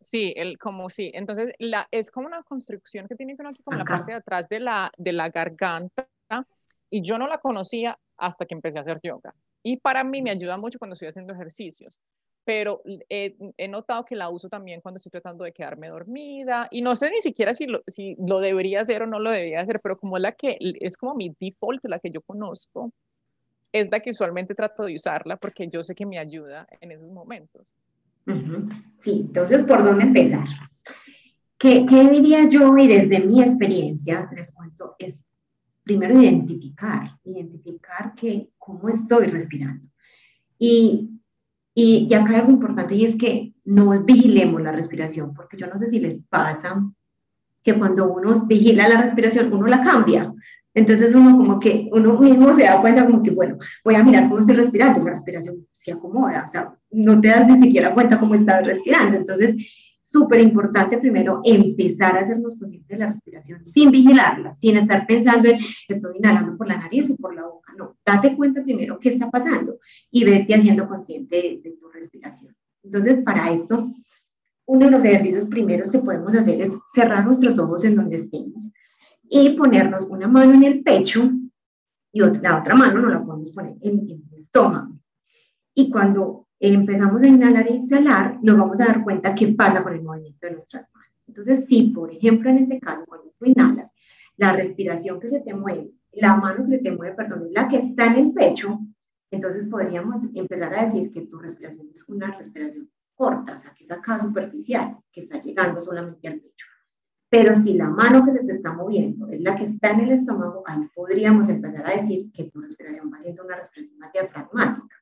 Sí, 0.00 0.32
el, 0.36 0.58
como 0.58 0.88
sí. 0.88 1.10
Entonces, 1.14 1.52
la, 1.58 1.86
es 1.90 2.10
como 2.10 2.26
una 2.26 2.42
construcción 2.42 3.06
que 3.06 3.14
tiene 3.14 3.36
que 3.36 3.46
aquí 3.46 3.62
como 3.62 3.76
la 3.76 3.84
parte 3.84 4.12
de 4.12 4.18
atrás 4.18 4.48
de 4.48 4.60
la, 4.60 4.90
de 4.96 5.12
la 5.12 5.28
garganta. 5.28 6.08
Y 6.88 7.02
yo 7.02 7.18
no 7.18 7.28
la 7.28 7.38
conocía 7.38 7.98
hasta 8.16 8.46
que 8.46 8.54
empecé 8.54 8.78
a 8.78 8.80
hacer 8.80 8.98
yoga. 9.02 9.34
Y 9.62 9.76
para 9.76 10.02
mí 10.02 10.22
me 10.22 10.30
ayuda 10.30 10.56
mucho 10.56 10.78
cuando 10.78 10.94
estoy 10.94 11.08
haciendo 11.08 11.34
ejercicios. 11.34 12.00
Pero 12.44 12.82
he, 13.08 13.36
he 13.58 13.68
notado 13.68 14.04
que 14.04 14.16
la 14.16 14.30
uso 14.30 14.48
también 14.48 14.80
cuando 14.80 14.96
estoy 14.96 15.10
tratando 15.10 15.44
de 15.44 15.52
quedarme 15.52 15.88
dormida. 15.88 16.66
Y 16.70 16.80
no 16.80 16.96
sé 16.96 17.10
ni 17.10 17.20
siquiera 17.20 17.54
si 17.54 17.66
lo, 17.66 17.82
si 17.86 18.16
lo 18.18 18.40
debería 18.40 18.80
hacer 18.80 19.02
o 19.02 19.06
no 19.06 19.18
lo 19.18 19.30
debería 19.30 19.60
hacer, 19.60 19.80
pero 19.80 19.98
como 19.98 20.18
la 20.18 20.32
que 20.32 20.56
es 20.80 20.96
como 20.96 21.14
mi 21.14 21.36
default, 21.38 21.84
la 21.84 21.98
que 21.98 22.10
yo 22.10 22.22
conozco, 22.22 22.90
es 23.72 23.90
la 23.90 24.00
que 24.00 24.10
usualmente 24.10 24.54
trato 24.54 24.84
de 24.84 24.94
usarla 24.94 25.36
porque 25.36 25.68
yo 25.68 25.82
sé 25.82 25.94
que 25.94 26.06
me 26.06 26.18
ayuda 26.18 26.66
en 26.80 26.90
esos 26.90 27.10
momentos. 27.10 27.74
Sí, 28.98 29.22
entonces, 29.26 29.62
¿por 29.62 29.82
dónde 29.82 30.04
empezar? 30.04 30.46
¿Qué, 31.58 31.86
¿Qué, 31.86 32.08
diría 32.10 32.48
yo? 32.48 32.76
Y 32.76 32.86
desde 32.86 33.20
mi 33.20 33.42
experiencia, 33.42 34.30
les 34.34 34.52
cuento, 34.52 34.94
es 34.98 35.22
primero 35.82 36.20
identificar, 36.20 37.18
identificar 37.24 38.14
que, 38.14 38.50
cómo 38.58 38.88
estoy 38.88 39.26
respirando. 39.26 39.88
Y, 40.58 41.10
y, 41.74 42.06
y, 42.08 42.14
acá 42.14 42.36
algo 42.36 42.50
importante 42.50 42.94
y 42.94 43.04
es 43.04 43.16
que 43.16 43.54
no 43.64 43.98
vigilemos 44.04 44.60
la 44.62 44.72
respiración, 44.72 45.34
porque 45.34 45.56
yo 45.56 45.66
no 45.66 45.78
sé 45.78 45.86
si 45.86 46.00
les 46.00 46.22
pasa 46.22 46.82
que 47.62 47.78
cuando 47.78 48.12
uno 48.12 48.46
vigila 48.46 48.88
la 48.88 49.02
respiración, 49.02 49.52
uno 49.52 49.66
la 49.66 49.82
cambia. 49.82 50.32
Entonces 50.74 51.14
uno 51.14 51.36
como 51.36 51.58
que 51.58 51.88
uno 51.92 52.18
mismo 52.18 52.52
se 52.54 52.64
da 52.64 52.80
cuenta 52.80 53.04
como 53.04 53.22
que, 53.22 53.32
bueno, 53.32 53.56
voy 53.84 53.94
a 53.96 54.04
mirar 54.04 54.28
cómo 54.28 54.40
estoy 54.40 54.54
respirando, 54.54 55.02
la 55.02 55.10
respiración 55.10 55.66
se 55.72 55.92
acomoda, 55.92 56.44
o 56.44 56.48
sea, 56.48 56.72
no 56.92 57.20
te 57.20 57.28
das 57.28 57.48
ni 57.48 57.58
siquiera 57.58 57.92
cuenta 57.92 58.20
cómo 58.20 58.34
estás 58.34 58.64
respirando. 58.64 59.16
Entonces, 59.16 59.56
súper 60.00 60.40
importante 60.40 60.98
primero 60.98 61.40
empezar 61.44 62.16
a 62.16 62.20
hacernos 62.20 62.58
conscientes 62.58 62.88
de 62.88 62.98
la 62.98 63.10
respiración 63.10 63.64
sin 63.64 63.90
vigilarla, 63.90 64.54
sin 64.54 64.76
estar 64.76 65.06
pensando 65.06 65.48
en 65.48 65.58
estoy 65.88 66.18
inhalando 66.18 66.56
por 66.56 66.68
la 66.68 66.78
nariz 66.78 67.10
o 67.10 67.16
por 67.16 67.34
la 67.34 67.46
boca. 67.46 67.72
No, 67.76 67.96
date 68.04 68.36
cuenta 68.36 68.62
primero 68.62 68.98
qué 68.98 69.08
está 69.08 69.30
pasando 69.30 69.78
y 70.10 70.24
vete 70.24 70.54
haciendo 70.54 70.88
consciente 70.88 71.36
de, 71.36 71.60
de 71.62 71.76
tu 71.76 71.88
respiración. 71.88 72.54
Entonces, 72.82 73.20
para 73.22 73.52
esto, 73.52 73.92
uno 74.66 74.84
de 74.86 74.90
los 74.90 75.04
ejercicios 75.04 75.46
primeros 75.46 75.90
que 75.90 75.98
podemos 75.98 76.34
hacer 76.34 76.60
es 76.60 76.72
cerrar 76.92 77.24
nuestros 77.24 77.58
ojos 77.58 77.84
en 77.84 77.96
donde 77.96 78.16
estemos 78.16 78.70
y 79.32 79.50
ponernos 79.50 80.04
una 80.10 80.26
mano 80.26 80.54
en 80.54 80.64
el 80.64 80.82
pecho 80.82 81.30
y 82.12 82.20
la 82.20 82.58
otra 82.58 82.74
mano 82.74 83.00
no 83.00 83.08
la 83.08 83.22
podemos 83.22 83.50
poner 83.52 83.76
en, 83.80 84.00
el 84.00 84.22
estómago. 84.32 84.98
Y 85.72 85.88
cuando 85.88 86.48
empezamos 86.58 87.22
a 87.22 87.28
inhalar 87.28 87.68
e 87.68 87.76
exhalar, 87.76 88.38
nos 88.42 88.58
vamos 88.58 88.80
a 88.80 88.86
dar 88.86 89.04
cuenta 89.04 89.34
qué 89.34 89.48
pasa 89.48 89.84
con 89.84 89.94
el 89.94 90.02
movimiento 90.02 90.44
de 90.44 90.52
nuestras 90.52 90.92
manos. 90.92 91.24
Entonces, 91.28 91.66
si 91.66 91.90
por 91.90 92.12
ejemplo 92.12 92.50
en 92.50 92.58
este 92.58 92.80
caso, 92.80 93.04
cuando 93.06 93.32
tú 93.38 93.44
inhalas, 93.44 93.94
la 94.36 94.52
respiración 94.52 95.20
que 95.20 95.28
se 95.28 95.40
te 95.40 95.54
mueve, 95.54 95.92
la 96.12 96.34
mano 96.34 96.64
que 96.64 96.72
se 96.72 96.78
te 96.78 96.90
mueve, 96.90 97.14
perdón, 97.14 97.46
es 97.46 97.52
la 97.52 97.68
que 97.68 97.76
está 97.76 98.06
en 98.06 98.16
el 98.16 98.32
pecho, 98.32 98.80
entonces 99.30 99.66
podríamos 99.66 100.26
empezar 100.34 100.74
a 100.74 100.84
decir 100.84 101.12
que 101.12 101.22
tu 101.22 101.38
respiración 101.38 101.88
es 101.88 102.02
una 102.08 102.32
respiración 102.36 102.90
corta, 103.14 103.54
o 103.54 103.58
sea, 103.58 103.72
que 103.74 103.84
es 103.84 103.90
acá 103.92 104.18
superficial, 104.18 104.96
que 105.12 105.20
está 105.20 105.38
llegando 105.38 105.80
solamente 105.80 106.26
al 106.26 106.40
pecho. 106.40 106.66
Pero 107.30 107.54
si 107.54 107.74
la 107.74 107.88
mano 107.88 108.24
que 108.24 108.32
se 108.32 108.44
te 108.44 108.52
está 108.52 108.72
moviendo 108.72 109.28
es 109.28 109.40
la 109.40 109.56
que 109.56 109.64
está 109.64 109.90
en 109.90 110.00
el 110.00 110.12
estómago, 110.12 110.64
ahí 110.66 110.80
podríamos 110.94 111.48
empezar 111.48 111.86
a 111.86 111.96
decir 111.96 112.30
que 112.32 112.44
tu 112.50 112.60
respiración 112.60 113.10
va 113.12 113.20
siendo 113.20 113.44
una 113.44 113.56
respiración 113.56 113.98
más 113.98 114.12
diafragmática, 114.12 114.96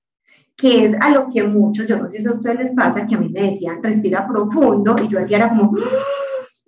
que 0.55 0.85
es 0.85 0.95
a 1.01 1.11
lo 1.11 1.29
que 1.29 1.43
muchos, 1.43 1.87
yo 1.87 1.97
no 1.97 2.09
sé 2.09 2.21
si 2.21 2.29
a 2.29 2.33
ustedes 2.33 2.59
les 2.59 2.71
pasa, 2.73 3.07
que 3.07 3.15
a 3.15 3.19
mí 3.19 3.31
me 3.31 3.51
decían, 3.51 3.83
respira 3.83 4.29
profundo, 4.29 4.95
y 5.03 5.09
yo 5.09 5.19
hacía 5.19 5.39
era 5.39 5.49
como, 5.49 5.75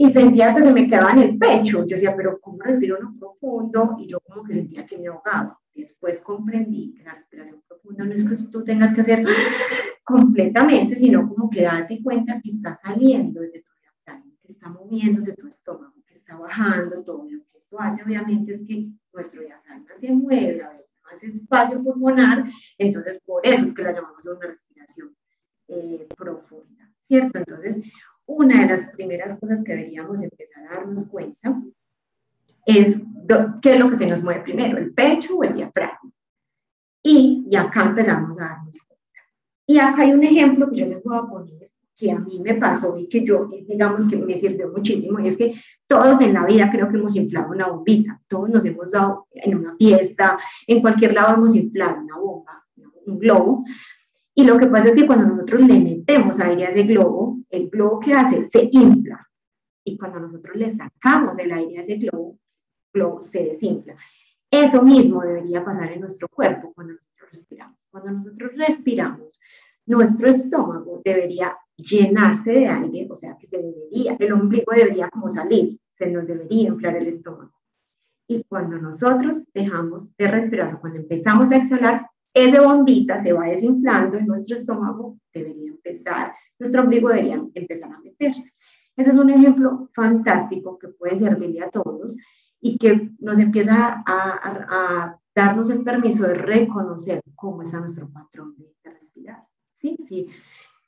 y 0.02 0.10
sentía 0.10 0.54
que 0.54 0.62
se 0.62 0.72
me 0.72 0.86
quedaba 0.86 1.12
en 1.12 1.18
el 1.18 1.38
pecho. 1.38 1.80
Yo 1.80 1.94
decía, 1.94 2.16
pero 2.16 2.40
¿cómo 2.40 2.56
respiro 2.62 2.96
no 2.98 3.14
profundo? 3.18 3.96
Y 3.98 4.06
yo 4.06 4.18
como 4.20 4.42
que 4.42 4.54
sentía 4.54 4.86
que 4.86 4.96
me 4.96 5.08
ahogaba. 5.08 5.60
Después 5.74 6.22
comprendí 6.22 6.94
que 6.94 7.02
la 7.02 7.12
respiración 7.12 7.62
profunda 7.68 8.06
no 8.06 8.14
es 8.14 8.24
que 8.24 8.36
tú 8.50 8.64
tengas 8.64 8.94
que 8.94 9.02
hacer 9.02 9.22
completamente, 10.02 10.96
sino 10.96 11.28
como 11.28 11.50
que 11.50 11.64
date 11.64 12.02
cuenta 12.02 12.40
que 12.40 12.48
está 12.48 12.74
saliendo 12.74 13.42
desde 13.42 13.60
tu 13.60 13.69
está 14.50 14.68
moviéndose 14.68 15.34
tu 15.34 15.46
estómago, 15.46 15.94
que 16.06 16.14
está 16.14 16.36
bajando, 16.36 17.02
todo 17.02 17.24
lo 17.24 17.44
que 17.50 17.58
esto 17.58 17.80
hace 17.80 18.02
obviamente 18.02 18.54
es 18.54 18.60
que 18.66 18.88
nuestro 19.12 19.42
diafragma 19.42 19.94
se 19.98 20.12
mueve, 20.12 20.62
hay 20.62 20.80
más 21.04 21.22
espacio 21.22 21.82
pulmonar, 21.82 22.44
entonces 22.78 23.20
por 23.24 23.46
eso 23.46 23.62
es 23.62 23.74
que 23.74 23.82
la 23.82 23.92
llamamos 23.92 24.24
una 24.26 24.46
respiración 24.46 25.14
eh, 25.68 26.06
profunda, 26.16 26.90
¿cierto? 26.98 27.38
Entonces, 27.38 27.80
una 28.26 28.62
de 28.62 28.68
las 28.68 28.88
primeras 28.90 29.38
cosas 29.38 29.62
que 29.62 29.74
deberíamos 29.74 30.22
empezar 30.22 30.66
a 30.66 30.76
darnos 30.76 31.08
cuenta 31.08 31.60
es 32.66 33.00
qué 33.62 33.72
es 33.74 33.78
lo 33.78 33.88
que 33.88 33.96
se 33.96 34.06
nos 34.06 34.22
mueve 34.22 34.42
primero, 34.42 34.78
el 34.78 34.92
pecho 34.92 35.36
o 35.36 35.44
el 35.44 35.54
diafragma. 35.54 36.12
Y, 37.02 37.44
y 37.46 37.56
acá 37.56 37.82
empezamos 37.82 38.38
a 38.40 38.44
darnos 38.44 38.80
cuenta. 38.82 39.20
Y 39.66 39.78
acá 39.78 40.02
hay 40.02 40.12
un 40.12 40.22
ejemplo 40.22 40.68
que 40.70 40.76
yo 40.76 40.86
les 40.86 41.02
voy 41.02 41.16
a 41.16 41.22
poner 41.22 41.69
que 42.00 42.10
a 42.10 42.18
mí 42.18 42.40
me 42.40 42.54
pasó 42.54 42.96
y 42.96 43.06
que 43.06 43.24
yo, 43.24 43.46
digamos 43.68 44.08
que 44.08 44.16
me 44.16 44.36
sirvió 44.36 44.70
muchísimo, 44.70 45.20
y 45.20 45.28
es 45.28 45.36
que 45.36 45.54
todos 45.86 46.20
en 46.22 46.32
la 46.32 46.46
vida 46.46 46.70
creo 46.70 46.88
que 46.88 46.96
hemos 46.96 47.14
inflado 47.14 47.50
una 47.50 47.68
bombita, 47.68 48.20
todos 48.26 48.48
nos 48.48 48.64
hemos 48.64 48.90
dado 48.90 49.26
en 49.32 49.58
una 49.58 49.76
fiesta, 49.76 50.38
en 50.66 50.80
cualquier 50.80 51.12
lado 51.12 51.34
hemos 51.34 51.54
inflado 51.54 52.00
una 52.00 52.16
bomba, 52.16 52.64
un 53.06 53.18
globo, 53.18 53.64
y 54.34 54.44
lo 54.44 54.56
que 54.56 54.66
pasa 54.66 54.88
es 54.88 54.94
que 54.94 55.06
cuando 55.06 55.26
nosotros 55.26 55.60
le 55.60 55.78
metemos 55.78 56.40
aire 56.40 56.66
a 56.66 56.70
ese 56.70 56.84
globo, 56.84 57.38
el 57.50 57.68
globo 57.68 58.00
que 58.00 58.14
hace 58.14 58.48
se 58.48 58.70
infla, 58.72 59.28
y 59.84 59.98
cuando 59.98 60.20
nosotros 60.20 60.56
le 60.56 60.70
sacamos 60.70 61.38
el 61.38 61.52
aire 61.52 61.78
a 61.78 61.80
ese 61.82 61.96
globo, 61.96 62.38
el 62.92 63.00
globo 63.00 63.20
se 63.20 63.44
desinfla. 63.44 63.94
Eso 64.50 64.82
mismo 64.82 65.20
debería 65.20 65.64
pasar 65.64 65.92
en 65.92 66.00
nuestro 66.00 66.28
cuerpo 66.28 66.72
cuando 66.74 66.94
nosotros 66.94 67.28
respiramos. 67.30 67.76
Cuando 67.90 68.10
nosotros 68.12 68.52
respiramos, 68.56 69.38
nuestro 69.86 70.28
estómago 70.28 71.02
debería 71.04 71.56
llenarse 71.82 72.52
de 72.52 72.68
aire, 72.68 73.08
o 73.10 73.16
sea 73.16 73.36
que 73.38 73.46
se 73.46 73.58
debería, 73.58 74.16
el 74.18 74.32
ombligo 74.32 74.72
debería 74.74 75.08
como 75.08 75.28
salir, 75.28 75.78
se 75.88 76.10
nos 76.10 76.26
debería 76.26 76.68
inflar 76.68 76.96
el 76.96 77.06
estómago. 77.08 77.52
Y 78.28 78.44
cuando 78.44 78.78
nosotros 78.78 79.42
dejamos 79.52 80.14
de 80.16 80.28
respirar, 80.28 80.72
o 80.74 80.80
cuando 80.80 81.00
empezamos 81.00 81.50
a 81.50 81.56
exhalar, 81.56 82.08
esa 82.32 82.62
bombita 82.62 83.18
se 83.18 83.32
va 83.32 83.46
desinflando 83.46 84.16
en 84.16 84.26
nuestro 84.26 84.54
estómago, 84.54 85.18
debería 85.34 85.70
empezar, 85.70 86.32
nuestro 86.58 86.82
ombligo 86.82 87.08
debería 87.08 87.42
empezar 87.54 87.90
a 87.90 88.00
meterse. 88.00 88.52
Ese 88.96 89.10
es 89.10 89.16
un 89.16 89.30
ejemplo 89.30 89.88
fantástico 89.94 90.78
que 90.78 90.88
puede 90.88 91.18
servirle 91.18 91.62
a 91.62 91.70
todos 91.70 92.16
y 92.60 92.76
que 92.78 93.10
nos 93.18 93.38
empieza 93.38 94.02
a, 94.06 94.06
a, 94.06 95.18
darnos 95.34 95.70
el 95.70 95.82
permiso 95.82 96.26
de 96.26 96.34
reconocer 96.34 97.22
cómo 97.34 97.62
es 97.62 97.72
nuestro 97.72 98.10
patrón 98.10 98.54
de, 98.58 98.90
respirar. 98.90 99.44
Sí, 99.72 99.96
sí. 100.06 100.28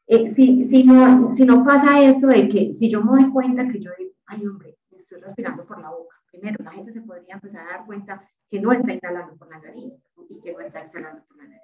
Eh, 0.06 0.28
si, 0.28 0.64
si, 0.64 0.84
no, 0.84 1.32
si 1.32 1.44
no 1.44 1.64
pasa 1.64 2.00
esto 2.02 2.26
de 2.26 2.48
que 2.48 2.74
si 2.74 2.90
yo 2.90 3.02
me 3.02 3.22
doy 3.22 3.30
cuenta 3.30 3.68
que 3.68 3.80
yo 3.80 3.90
digo, 3.96 4.12
ay 4.26 4.46
hombre, 4.46 4.76
estoy 4.90 5.20
respirando 5.20 5.64
por 5.64 5.80
la 5.80 5.90
boca, 5.90 6.16
primero 6.30 6.56
la 6.62 6.72
gente 6.72 6.92
se 6.92 7.02
podría 7.02 7.34
empezar 7.34 7.66
a 7.66 7.78
dar 7.78 7.86
cuenta 7.86 8.28
que 8.48 8.60
no 8.60 8.72
está 8.72 8.92
inhalando 8.92 9.36
por 9.36 9.48
la 9.48 9.58
nariz 9.60 10.06
y 10.28 10.40
que 10.40 10.52
no 10.52 10.60
está 10.60 10.80
exhalando 10.80 11.22
por 11.24 11.36
la 11.36 11.44
nariz. 11.44 11.62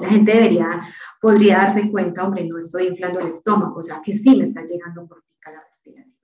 La 0.00 0.08
gente 0.08 0.32
debería, 0.32 0.80
podría 1.20 1.58
darse 1.58 1.90
cuenta, 1.90 2.26
hombre, 2.26 2.44
no 2.44 2.58
estoy 2.58 2.86
inflando 2.86 3.20
el 3.20 3.28
estómago, 3.28 3.80
o 3.80 3.82
sea, 3.82 4.00
que 4.02 4.14
sí 4.14 4.36
me 4.36 4.44
está 4.44 4.64
llegando 4.64 5.06
por 5.06 5.22
la 5.44 5.62
respiración. 5.62 6.23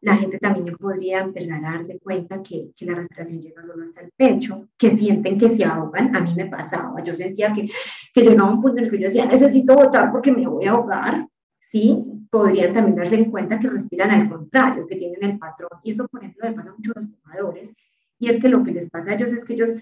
La 0.00 0.16
gente 0.16 0.38
también 0.38 0.76
podría 0.76 1.20
empezar 1.20 1.64
a 1.64 1.72
darse 1.72 1.98
cuenta 1.98 2.42
que, 2.42 2.70
que, 2.76 2.84
la 2.84 2.94
respiración 2.94 3.40
llega 3.40 3.62
solo 3.62 3.84
hasta 3.84 4.02
el 4.02 4.10
pecho, 4.16 4.68
que 4.76 4.90
sienten 4.90 5.38
que 5.38 5.50
se 5.50 5.64
ahogan. 5.64 6.14
A 6.14 6.20
mí 6.20 6.34
me 6.34 6.46
pasaba, 6.46 7.02
yo 7.02 7.14
sentía 7.14 7.52
que, 7.52 7.68
que 8.12 8.22
llegaba 8.22 8.50
un 8.50 8.60
punto 8.60 8.78
en 8.78 8.84
el 8.84 8.90
que 8.90 8.98
yo 8.98 9.04
decía, 9.04 9.26
necesito 9.26 9.74
votar 9.74 10.12
porque 10.12 10.32
me 10.32 10.46
voy 10.46 10.66
a 10.66 10.72
ahogar. 10.72 11.26
Sí, 11.58 12.04
podrían 12.30 12.72
también 12.72 12.96
darse 12.96 13.28
cuenta 13.30 13.58
que 13.58 13.68
respiran 13.68 14.10
al 14.10 14.28
contrario, 14.28 14.86
que 14.86 14.96
tienen 14.96 15.24
el 15.24 15.38
patrón. 15.38 15.70
Y 15.82 15.92
eso, 15.92 16.06
por 16.08 16.22
ejemplo, 16.22 16.48
le 16.48 16.54
pasa 16.54 16.72
mucho 16.72 16.92
a 16.94 17.00
los 17.00 17.10
fumadores. 17.10 17.74
Y 18.18 18.28
es 18.28 18.40
que 18.40 18.48
lo 18.48 18.62
que 18.62 18.72
les 18.72 18.88
pasa 18.90 19.10
a 19.10 19.14
ellos 19.14 19.32
es 19.32 19.44
que 19.44 19.54
ellos 19.54 19.72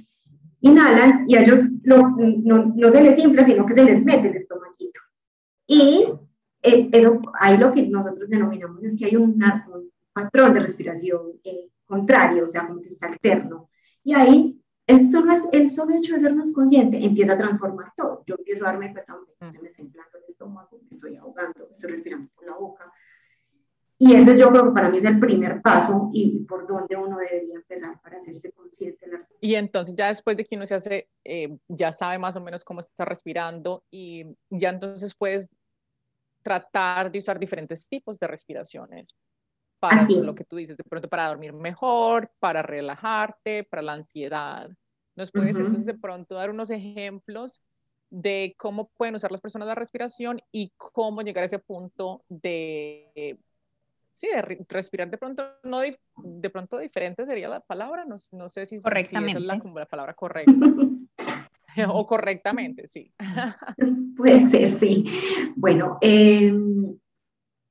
inhalan 0.63 1.25
y 1.29 1.37
a 1.37 1.43
ellos 1.43 1.61
no, 1.83 2.17
no, 2.17 2.91
se 2.91 3.03
les 3.03 3.19
infla, 3.19 3.45
sino 3.45 3.67
que 3.67 3.75
se 3.75 3.85
les 3.85 4.05
mete 4.05 4.29
el 4.29 4.37
estomaguito. 4.37 5.01
Y 5.67 6.07
eh, 6.63 6.89
eso, 6.93 7.21
ahí 7.39 7.59
lo 7.59 7.73
que 7.73 7.89
nosotros 7.89 8.29
denominamos 8.29 8.85
es 8.85 8.97
que 8.97 9.07
hay 9.07 9.17
un, 9.17 9.43
patrón 10.13 10.53
de 10.53 10.61
respiración 10.61 11.41
eh, 11.43 11.71
contrario, 11.87 12.45
o 12.45 12.49
sea, 12.49 12.67
como 12.67 12.81
que 12.81 12.89
está 12.89 13.07
alterno. 13.07 13.71
Y 14.05 14.15
ahí, 14.15 14.63
el 14.87 15.01
solo, 15.01 15.33
el 15.53 15.71
solo 15.71 15.97
hecho 15.97 16.15
de 16.15 16.21
sernos 16.21 16.53
conscientes 16.53 17.03
empieza 17.03 17.33
a 17.33 17.39
transformar 17.39 17.93
todo. 17.97 18.23
Yo 18.27 18.35
empiezo 18.39 18.65
a 18.65 18.73
darme 18.73 18.93
cuenta, 18.93 19.17
que 19.41 19.53
se 19.53 19.63
me 19.63 19.69
está 19.69 19.83
inflando 19.83 20.19
el 20.19 20.25
estómago, 20.25 20.79
me 20.83 20.89
estoy 20.91 21.17
ahogando, 21.17 21.69
estoy 21.71 21.91
respirando 21.91 22.31
por 22.35 22.47
la 22.47 22.57
boca, 22.57 22.93
y 24.05 24.17
ese 24.17 24.37
yo 24.37 24.51
creo 24.51 24.65
que 24.65 24.73
para 24.73 24.89
mí 24.89 24.99
es 24.99 25.05
el 25.05 25.21
primer 25.21 25.63
paso 25.63 26.11
y 26.13 26.41
por 26.41 26.67
donde 26.67 26.97
uno 26.97 27.19
debería 27.19 27.55
empezar 27.55 28.01
para 28.01 28.19
hacerse 28.19 28.51
consciente 28.51 29.07
de 29.07 29.13
la 29.13 29.25
Y 29.41 29.55
entonces 29.55 29.95
ya 29.95 30.09
después 30.09 30.37
de 30.37 30.45
que 30.45 30.57
uno 30.57 30.67
se 30.67 30.75
hace, 30.75 31.09
eh, 31.23 31.57
ya 31.69 31.93
sabe 31.93 32.19
más 32.19 32.35
o 32.35 32.41
menos 32.41 32.65
cómo 32.65 32.81
está 32.81 33.05
respirando 33.05 33.85
y 33.93 34.25
ya 34.51 34.71
entonces 34.71 35.15
puedes 35.15 35.51
tratar 36.43 37.11
de 37.11 37.19
usar 37.19 37.39
diferentes 37.39 37.89
tipos 37.89 38.19
de 38.19 38.27
respiraciones 38.27 39.15
para 39.79 40.07
lo 40.09 40.35
que 40.35 40.45
tú 40.45 40.57
dices, 40.57 40.77
de 40.77 40.85
pronto 40.85 41.09
para 41.09 41.29
dormir 41.29 41.53
mejor, 41.53 42.31
para 42.39 42.63
relajarte, 42.63 43.65
para 43.65 43.83
la 43.83 43.95
ansiedad. 43.95 44.71
¿Nos 45.17 45.33
puedes 45.33 45.57
entonces 45.57 45.87
de 45.87 45.95
pronto 45.95 46.37
dar 46.37 46.51
unos 46.51 46.71
ejemplos 46.71 47.63
de 48.11 48.55
cómo 48.59 48.91
pueden 48.97 49.17
usar 49.17 49.33
las 49.33 49.41
personas 49.41 49.67
la 49.67 49.75
respiración 49.75 50.41
y 50.53 50.73
cómo 50.77 51.23
llegar 51.23 51.43
a 51.43 51.47
ese 51.47 51.59
punto 51.59 52.25
de 52.29 53.39
sí, 54.15 54.29
de 54.29 54.65
respirar 54.69 55.11
de 55.11 55.19
pronto, 55.19 55.45
no 55.65 55.81
de, 55.81 56.51
pronto 56.51 56.79
diferente 56.79 57.27
sería 57.27 57.49
la 57.49 57.61
palabra, 57.61 58.05
no, 58.05 58.17
no 58.33 58.49
sé 58.49 58.67
si, 58.67 58.81
correctamente. 58.81 59.39
es 59.39 59.45
la, 59.45 59.59
como 59.59 59.79
la 59.79 59.87
palabra 59.87 60.15
correcta. 60.15 60.53
o 61.89 62.07
correctamente, 62.07 62.87
sí. 62.87 63.13
Puede 64.17 64.49
ser, 64.49 64.69
sí. 64.69 65.07
Bueno, 65.57 65.99
em, 66.01 66.97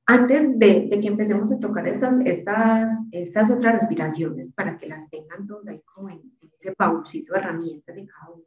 antes 0.06 0.58
de, 0.58 0.88
que 1.00 1.08
empecemos 1.08 1.52
a 1.52 1.58
tocar 1.58 1.86
estas, 1.86 2.20
estas, 2.20 2.90
estas 3.12 3.50
otras 3.50 3.74
respiraciones, 3.74 4.52
para 4.52 4.76
que 4.76 4.88
las 4.88 5.08
tengan 5.10 5.46
todos 5.46 5.66
ahí 5.68 5.80
como 5.84 6.10
en, 6.10 6.20
ese 6.58 6.72
pausito 6.72 7.32
de 7.32 7.40
herramientas 7.40 7.94
de 7.94 8.06
cada 8.06 8.34
uno, 8.34 8.44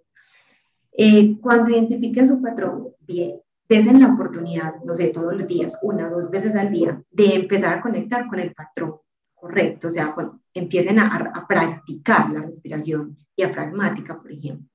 eh, 0.97 1.37
cuando 1.41 1.71
identifiquen 1.71 2.27
su 2.27 2.41
patrón, 2.41 2.89
bien, 2.99 3.41
desen 3.67 3.99
la 3.99 4.13
oportunidad, 4.13 4.75
no 4.85 4.95
sé, 4.95 5.07
todos 5.07 5.35
los 5.35 5.47
días, 5.47 5.77
una 5.81 6.07
o 6.07 6.11
dos 6.11 6.29
veces 6.29 6.55
al 6.55 6.71
día, 6.71 7.01
de 7.11 7.35
empezar 7.35 7.77
a 7.77 7.81
conectar 7.81 8.27
con 8.27 8.39
el 8.39 8.53
patrón 8.53 8.95
correcto, 9.33 9.89
o 9.89 9.91
sea, 9.91 10.13
cuando 10.13 10.39
empiecen 10.53 10.99
a, 10.99 11.07
a 11.07 11.47
practicar 11.47 12.31
la 12.31 12.41
respiración 12.41 13.17
diafragmática, 13.35 14.19
por 14.21 14.31
ejemplo. 14.31 14.67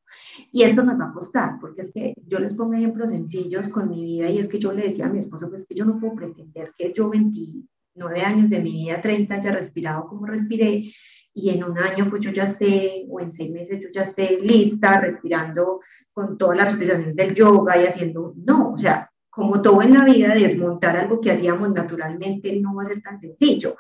Y 0.53 0.62
esto 0.62 0.83
nos 0.83 0.99
va 0.99 1.07
a 1.07 1.12
costar, 1.12 1.59
porque 1.61 1.83
es 1.83 1.92
que 1.92 2.14
yo 2.27 2.38
les 2.38 2.55
pongo 2.55 2.75
ejemplos 2.75 3.11
sencillos 3.11 3.68
con 3.68 3.88
mi 3.88 4.03
vida 4.03 4.29
y 4.31 4.38
es 4.38 4.49
que 4.49 4.59
yo 4.59 4.73
le 4.73 4.83
decía 4.83 5.07
a 5.07 5.09
mi 5.11 5.18
esposo, 5.18 5.49
pues 5.49 5.66
que 5.66 5.75
yo 5.75 5.85
no 5.85 5.99
puedo 5.99 6.14
pretender 6.14 6.73
que 6.77 6.92
yo 6.94 7.09
29 7.09 8.20
años 8.23 8.51
de 8.51 8.61
mi 8.61 8.73
vida, 8.73 9.01
30, 9.01 9.35
haya 9.35 9.53
respirado 9.53 10.07
como 10.07 10.27
respiré 10.27 10.92
y 11.33 11.51
en 11.51 11.64
un 11.64 11.79
año 11.79 12.09
pues 12.09 12.23
yo 12.23 12.31
ya 12.31 12.44
esté, 12.44 13.07
o 13.09 13.20
en 13.20 13.31
seis 13.31 13.51
meses 13.51 13.81
yo 13.81 13.88
ya 13.92 14.03
esté 14.03 14.38
lista, 14.40 15.01
respirando 15.01 15.81
con 16.12 16.37
todas 16.37 16.57
las 16.57 16.73
respiraciones 16.73 17.16
del 17.16 17.35
yoga 17.35 17.81
y 17.81 17.87
haciendo, 17.87 18.35
no, 18.37 18.73
o 18.73 18.79
sea, 18.79 19.10
como 19.31 19.62
todo 19.62 19.81
en 19.83 19.95
la 19.95 20.05
vida, 20.05 20.35
desmontar 20.35 20.97
algo 20.97 21.21
que 21.21 21.31
hacíamos 21.31 21.73
naturalmente 21.73 22.59
no 22.61 22.75
va 22.75 22.83
a 22.83 22.87
ser 22.87 23.01
tan 23.01 23.21
sencillo, 23.21 23.77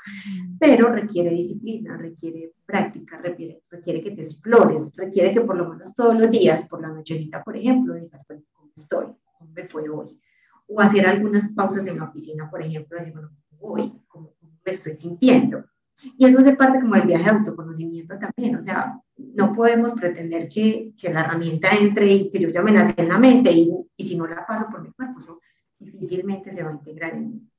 pero 0.58 0.88
requiere 0.88 1.30
disciplina, 1.30 1.96
requiere 1.96 2.52
práctica, 2.64 3.18
requiere, 3.18 3.62
requiere 3.68 4.00
que 4.00 4.12
te 4.12 4.22
explores, 4.22 4.92
requiere 4.94 5.32
que 5.32 5.40
por 5.40 5.56
lo 5.56 5.68
menos 5.68 5.92
todos 5.94 6.16
los 6.16 6.30
días, 6.30 6.66
por 6.68 6.80
la 6.80 6.88
nochecita, 6.88 7.42
por 7.42 7.56
ejemplo, 7.56 7.94
digas, 7.94 8.24
bueno, 8.28 8.44
¿cómo 8.52 8.70
estoy? 8.76 9.06
¿Cómo 9.38 9.50
me 9.52 9.64
fue 9.64 9.88
hoy? 9.88 10.20
O 10.68 10.80
hacer 10.80 11.04
algunas 11.04 11.48
pausas 11.48 11.84
en 11.86 11.98
la 11.98 12.04
oficina, 12.04 12.48
por 12.48 12.62
ejemplo, 12.62 12.96
decir, 12.96 13.12
bueno, 13.12 13.30
¿cómo 13.48 13.72
voy? 13.72 13.92
¿Cómo, 14.06 14.32
cómo 14.38 14.52
me 14.64 14.70
estoy 14.70 14.94
sintiendo? 14.94 15.64
Y 16.02 16.24
eso 16.24 16.38
hace 16.38 16.54
parte 16.54 16.80
como 16.80 16.94
del 16.94 17.06
viaje 17.06 17.24
de 17.24 17.30
autoconocimiento 17.30 18.18
también, 18.18 18.56
o 18.56 18.62
sea, 18.62 18.98
no 19.16 19.52
podemos 19.52 19.92
pretender 19.92 20.48
que, 20.48 20.92
que 20.96 21.12
la 21.12 21.20
herramienta 21.20 21.70
entre 21.70 22.06
y 22.06 22.30
que 22.30 22.38
yo 22.38 22.48
ya 22.48 22.62
me 22.62 22.72
la 22.72 22.86
sé 22.86 22.94
en 22.96 23.08
la 23.08 23.18
mente 23.18 23.52
y, 23.52 23.72
y 23.96 24.04
si 24.04 24.16
no 24.16 24.26
la 24.26 24.46
paso 24.46 24.68
por 24.70 24.82
mi 24.82 24.92
cuerpo, 24.92 25.18
eso 25.18 25.40
difícilmente 25.78 26.50
se 26.50 26.62
va 26.62 26.70
a 26.70 26.74
integrar 26.74 27.14
en 27.14 27.30
mí. 27.30 27.50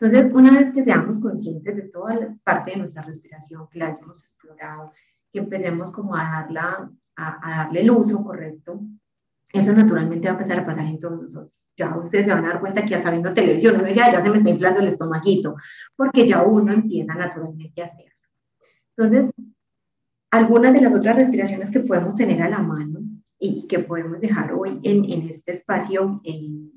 Entonces, 0.00 0.32
una 0.32 0.56
vez 0.56 0.70
que 0.70 0.82
seamos 0.82 1.18
conscientes 1.18 1.74
de 1.74 1.82
toda 1.82 2.14
la 2.14 2.36
parte 2.44 2.70
de 2.70 2.76
nuestra 2.76 3.02
respiración, 3.02 3.68
que 3.68 3.80
la 3.80 3.88
hayamos 3.88 4.20
explorado, 4.22 4.92
que 5.32 5.40
empecemos 5.40 5.90
como 5.90 6.14
a, 6.14 6.22
darla, 6.22 6.90
a, 7.16 7.48
a 7.48 7.64
darle 7.64 7.80
el 7.80 7.90
uso 7.90 8.22
correcto, 8.22 8.80
eso 9.52 9.72
naturalmente 9.72 10.28
va 10.28 10.34
a 10.34 10.36
empezar 10.36 10.60
a 10.60 10.66
pasar 10.66 10.86
en 10.86 10.98
todos 10.98 11.22
nosotros 11.22 11.58
ya 11.78 11.96
ustedes 11.96 12.26
se 12.26 12.34
van 12.34 12.44
a 12.44 12.48
dar 12.48 12.60
cuenta 12.60 12.82
que 12.82 12.96
ya 12.96 13.10
viendo 13.10 13.32
televisión, 13.32 13.76
uno 13.76 13.84
dice, 13.84 14.00
ya 14.00 14.20
se 14.20 14.28
me 14.28 14.38
está 14.38 14.50
inflando 14.50 14.80
el 14.80 14.88
estomaguito, 14.88 15.54
porque 15.96 16.26
ya 16.26 16.42
uno 16.42 16.72
empieza 16.72 17.14
naturalmente 17.14 17.80
a 17.80 17.84
hacerlo. 17.84 18.12
Entonces, 18.96 19.32
algunas 20.30 20.72
de 20.72 20.80
las 20.80 20.94
otras 20.94 21.16
respiraciones 21.16 21.70
que 21.70 21.80
podemos 21.80 22.16
tener 22.16 22.42
a 22.42 22.50
la 22.50 22.58
mano 22.58 22.98
y, 23.38 23.66
que 23.68 23.78
podemos 23.78 24.20
dejar 24.20 24.52
hoy 24.52 24.80
en, 24.82 25.04
en 25.04 25.28
este 25.28 25.52
espacio 25.52 26.20
eh, 26.24 26.68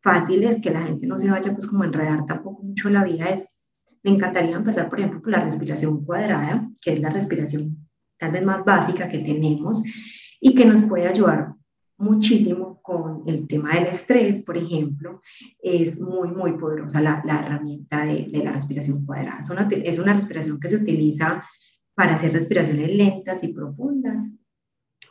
fácil 0.00 0.44
es 0.44 0.60
que 0.60 0.70
la 0.70 0.82
gente 0.82 1.06
no 1.06 1.18
se 1.18 1.30
vaya 1.30 1.52
pues 1.52 1.66
como 1.66 1.82
a 1.82 1.86
enredar 1.86 2.24
tampoco 2.24 2.62
mucho 2.62 2.88
la 2.88 3.04
vida 3.04 3.26
es, 3.26 3.54
me 4.02 4.12
encantaría 4.12 4.56
empezar 4.56 4.88
por 4.88 4.98
ejemplo 4.98 5.20
por 5.20 5.30
la 5.30 5.44
respiración 5.44 6.04
cuadrada, 6.04 6.68
que 6.80 6.94
es 6.94 7.00
la 7.00 7.10
respiración 7.10 7.76
tal 8.18 8.32
vez 8.32 8.44
más 8.44 8.64
básica 8.64 9.08
que 9.08 9.18
tenemos 9.18 9.82
y 10.40 10.54
que 10.54 10.64
nos 10.64 10.80
puede 10.82 11.06
ayudar 11.06 11.54
muchísimo 12.02 12.80
con 12.82 13.22
el 13.26 13.46
tema 13.46 13.74
del 13.74 13.86
estrés, 13.86 14.42
por 14.42 14.56
ejemplo, 14.56 15.22
es 15.62 16.00
muy, 16.00 16.28
muy 16.28 16.58
poderosa 16.58 17.00
la, 17.00 17.22
la 17.24 17.38
herramienta 17.38 18.04
de, 18.04 18.26
la 18.42 18.52
respiración 18.52 19.06
cuadrada. 19.06 19.40
Es 19.40 19.50
una, 19.50 19.68
es 19.70 19.98
una 19.98 20.14
respiración 20.14 20.58
que 20.58 20.68
se 20.68 20.76
utiliza 20.76 21.44
para 21.94 22.14
hacer 22.14 22.32
respiraciones 22.32 22.90
lentas 22.94 23.44
y 23.44 23.52
profundas. 23.52 24.32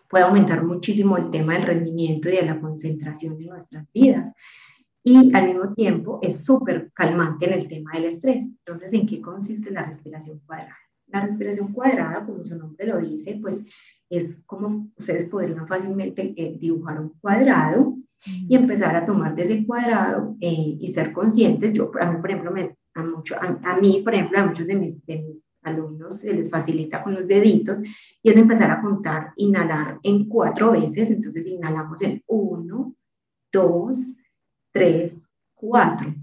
Puede 0.10 0.26
aumentar 0.26 0.64
muchísimo 0.66 1.16
el 1.18 1.30
tema 1.30 1.54
del 1.54 1.68
rendimiento 1.68 2.28
y 2.28 2.34
de 2.34 2.46
la 2.46 2.60
concentración 2.60 3.38
en 3.40 3.48
nuestras 3.48 3.88
vidas. 3.94 4.34
Y 5.04 5.34
al 5.34 5.48
mismo 5.48 5.74
tiempo 5.74 6.20
es 6.22 6.44
súper 6.44 6.92
calmante 6.94 7.48
en 7.48 7.54
el 7.54 7.68
tema 7.68 7.92
del 7.94 8.06
estrés. 8.06 8.44
Entonces, 8.44 8.92
¿en 8.94 9.08
qué 9.08 9.22
consiste 9.22 9.72
la 9.72 9.86
respiración 9.86 10.40
cuadrada? 10.46 10.78
La 11.08 11.22
respiración 11.22 11.72
cuadrada, 11.74 12.26
como 12.26 12.44
su 12.46 12.58
nombre 12.58 12.86
lo 12.86 13.00
dice, 13.00 13.40
pues 13.42 13.66
es 14.12 14.44
como 14.46 14.92
ustedes 14.98 15.26
podrían 15.26 15.68
fácilmente 15.68 16.34
eh, 16.36 16.58
dibujar 16.60 17.00
un 17.00 17.10
cuadrado 17.22 17.96
y 18.26 18.56
empezar 18.56 18.96
a 18.96 19.06
tomar 19.06 19.34
de 19.36 19.44
ese 19.44 19.66
cuadrado 19.66 20.36
eh, 20.42 20.78
y 20.80 20.88
ser 20.90 21.14
conscientes. 21.14 21.74
Yo, 21.74 21.90
a 22.00 22.12
mí, 22.12 22.20
por 22.20 22.30
ejemplo, 22.30 22.52
me, 22.52 22.76
a, 22.94 23.04
mucho, 23.04 23.36
a, 23.40 23.78
mí, 23.78 24.02
por 24.04 24.14
ejemplo, 24.14 24.40
a 24.40 24.46
muchos 24.46 24.68
de 24.68 24.76
mis, 24.76 25.06
de 25.06 25.22
mis 25.24 25.50
alumnos 25.64 26.20
se 26.20 26.34
les 26.34 26.50
facilita 26.50 27.02
con 27.02 27.16
los 27.16 27.26
deditos 27.26 27.82
y 28.22 28.30
es 28.30 28.38
empezar 28.38 28.70
a 28.70 28.82
contar, 28.82 29.32
inhalar 29.38 30.00
en 30.04 30.28
cuatro 30.28 30.74
veces. 30.74 31.10
Entonces, 31.10 31.48
inhalamos 31.48 32.02
en 32.02 32.22
uno, 32.28 32.94
dos, 33.52 34.16
tres, 34.72 35.28
cuatro 35.56 36.14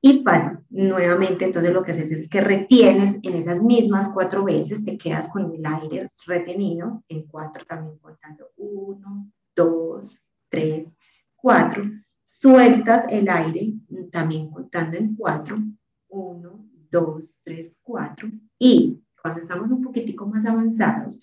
y 0.00 0.22
pasa 0.22 0.62
nuevamente, 0.70 1.44
entonces 1.44 1.72
lo 1.72 1.82
que 1.82 1.92
haces 1.92 2.12
es 2.12 2.28
que 2.28 2.40
retienes 2.40 3.18
en 3.22 3.34
esas 3.34 3.62
mismas 3.62 4.08
cuatro 4.14 4.44
veces, 4.44 4.84
te 4.84 4.96
quedas 4.96 5.28
con 5.28 5.52
el 5.52 5.66
aire 5.66 6.06
retenido 6.26 7.02
en 7.08 7.26
cuatro 7.26 7.64
también 7.64 7.98
contando 7.98 8.50
uno, 8.56 9.28
dos, 9.56 10.24
tres, 10.48 10.96
cuatro, 11.34 11.82
sueltas 12.22 13.06
el 13.10 13.28
aire 13.28 13.74
también 14.12 14.50
contando 14.50 14.96
en 14.96 15.16
cuatro, 15.16 15.58
dos, 16.90 17.38
tres, 17.42 17.80
cuatro. 17.82 18.28
Y 18.58 19.02
cuando 19.20 19.40
estamos 19.40 19.70
un 19.70 19.82
poquitico 19.82 20.26
más 20.26 20.46
avanzados, 20.46 21.20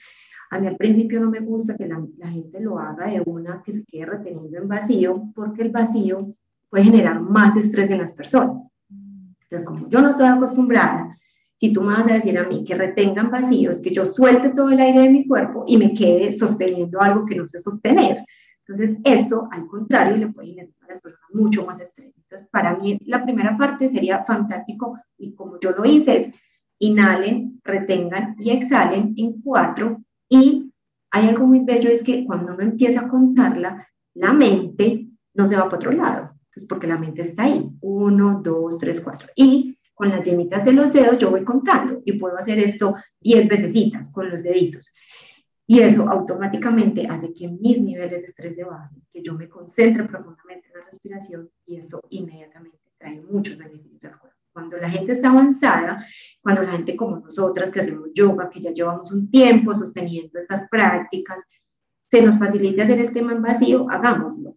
a 0.51 0.59
mí 0.59 0.67
al 0.67 0.77
principio 0.77 1.19
no 1.21 1.31
me 1.31 1.39
gusta 1.39 1.75
que 1.75 1.87
la, 1.87 2.05
la, 2.17 2.29
gente 2.29 2.59
lo 2.59 2.77
haga 2.77 3.07
de 3.07 3.21
una 3.25 3.63
que 3.63 3.71
se 3.71 3.85
quede 3.85 4.05
reteniendo 4.05 4.57
en 4.57 4.67
vacío, 4.67 5.31
porque 5.33 5.63
el 5.63 5.71
vacío 5.71 6.35
puede 6.75 6.91
generar 6.91 7.21
más 7.21 7.55
estrés 7.55 7.89
en 7.89 7.99
las 7.99 8.13
personas. 8.13 8.75
Entonces, 8.89 9.65
como 9.65 9.87
yo 9.87 10.01
no 10.01 10.09
estoy 10.09 10.27
acostumbrada, 10.27 11.15
si 11.55 11.71
tú 11.71 11.79
me 11.81 11.93
vas 11.93 12.05
a 12.07 12.15
decir 12.15 12.37
a 12.37 12.43
mí 12.43 12.65
que 12.65 12.75
retengan 12.75 13.31
vacíos, 13.31 13.79
que 13.79 13.93
yo 13.93 14.05
suelte 14.05 14.49
todo 14.49 14.71
el 14.71 14.81
aire 14.81 15.03
de 15.03 15.09
mi 15.09 15.25
cuerpo 15.25 15.63
y 15.65 15.77
me 15.77 15.93
quede 15.93 16.33
sosteniendo 16.33 16.99
algo 16.99 17.25
que 17.25 17.35
no 17.35 17.47
sé 17.47 17.59
sostener. 17.59 18.25
Entonces, 18.59 18.97
esto, 19.05 19.47
al 19.51 19.67
contrario, 19.67 20.17
le 20.17 20.27
puede 20.27 20.49
generar 20.49 20.73
a 20.81 20.87
las 20.87 20.99
personas 20.99 21.29
mucho 21.31 21.65
más 21.65 21.79
estrés. 21.79 22.17
Entonces, 22.17 22.45
para 22.51 22.75
mí, 22.75 22.99
la 23.05 23.23
primera 23.23 23.57
parte 23.57 23.87
sería 23.87 24.25
fantástico 24.25 24.97
y 25.17 25.33
como 25.33 25.57
yo 25.61 25.71
lo 25.71 25.85
hice 25.85 26.17
es 26.17 26.31
inhalen, 26.79 27.61
retengan 27.63 28.35
y 28.37 28.49
exhalen 28.49 29.13
en 29.15 29.41
cuatro 29.41 30.03
y 30.27 30.73
hay 31.09 31.29
algo 31.29 31.47
muy 31.47 31.61
bello, 31.61 31.89
es 31.89 32.03
que 32.03 32.25
cuando 32.25 32.53
uno 32.53 32.63
empieza 32.63 32.99
a 32.99 33.07
contarla, 33.07 33.87
la 34.13 34.33
mente 34.33 35.07
no 35.35 35.47
se 35.47 35.55
va 35.55 35.63
para 35.69 35.77
otro 35.77 35.91
lado, 35.93 36.34
entonces 36.55 36.69
porque 36.69 36.87
la 36.87 36.97
mente 36.97 37.21
está 37.21 37.43
ahí, 37.43 37.69
uno, 37.81 38.39
dos, 38.41 38.77
tres, 38.77 39.01
cuatro. 39.01 39.27
Y 39.35 39.77
con 39.93 40.07
las 40.07 40.23
yemitas 40.23 40.63
de 40.63 40.71
los 40.71 40.93
dedos 40.93 41.17
yo 41.17 41.29
voy 41.29 41.43
contando 41.43 42.01
y 42.05 42.13
puedo 42.13 42.37
hacer 42.37 42.59
esto 42.59 42.95
diez 43.19 43.47
veces 43.49 43.73
con 44.13 44.29
los 44.29 44.41
deditos. 44.41 44.93
Y 45.67 45.79
eso 45.79 46.07
automáticamente 46.07 47.07
hace 47.07 47.33
que 47.33 47.49
mis 47.49 47.81
niveles 47.81 48.21
de 48.21 48.25
estrés 48.25 48.55
se 48.55 48.63
bajen, 48.63 49.01
que 49.11 49.21
yo 49.21 49.33
me 49.33 49.49
concentre 49.49 50.05
profundamente 50.05 50.67
en 50.67 50.79
la 50.79 50.85
respiración 50.85 51.49
y 51.65 51.75
esto 51.75 51.99
inmediatamente 52.09 52.79
trae 52.97 53.19
muchos 53.19 53.57
beneficios 53.57 54.05
al 54.05 54.19
cuerpo. 54.19 54.37
Cuando 54.53 54.77
la 54.77 54.89
gente 54.89 55.11
está 55.11 55.29
avanzada, 55.29 56.05
cuando 56.39 56.61
la 56.61 56.71
gente 56.71 56.95
como 56.95 57.17
nosotras 57.17 57.69
que 57.69 57.81
hacemos 57.81 58.09
yoga, 58.13 58.49
que 58.49 58.61
ya 58.61 58.71
llevamos 58.71 59.11
un 59.11 59.29
tiempo 59.29 59.73
sosteniendo 59.73 60.39
estas 60.39 60.69
prácticas, 60.69 61.43
se 62.05 62.21
nos 62.21 62.39
facilita 62.39 62.83
hacer 62.83 62.99
el 63.01 63.11
tema 63.11 63.33
en 63.33 63.41
vacío, 63.41 63.87
hagámoslo. 63.89 64.55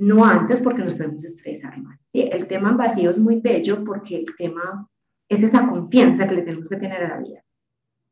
No 0.00 0.24
antes 0.24 0.60
porque 0.60 0.82
nos 0.82 0.94
podemos 0.94 1.22
estresar 1.22 1.76
más. 1.78 2.06
¿sí? 2.10 2.22
El 2.22 2.46
tema 2.46 2.70
en 2.70 2.78
vacío 2.78 3.10
es 3.10 3.18
muy 3.18 3.38
bello 3.40 3.84
porque 3.84 4.16
el 4.16 4.24
tema 4.34 4.88
es 5.28 5.42
esa 5.42 5.68
confianza 5.68 6.26
que 6.26 6.36
le 6.36 6.42
tenemos 6.42 6.70
que 6.70 6.76
tener 6.76 7.04
a 7.04 7.08
la 7.08 7.18
vida. 7.18 7.44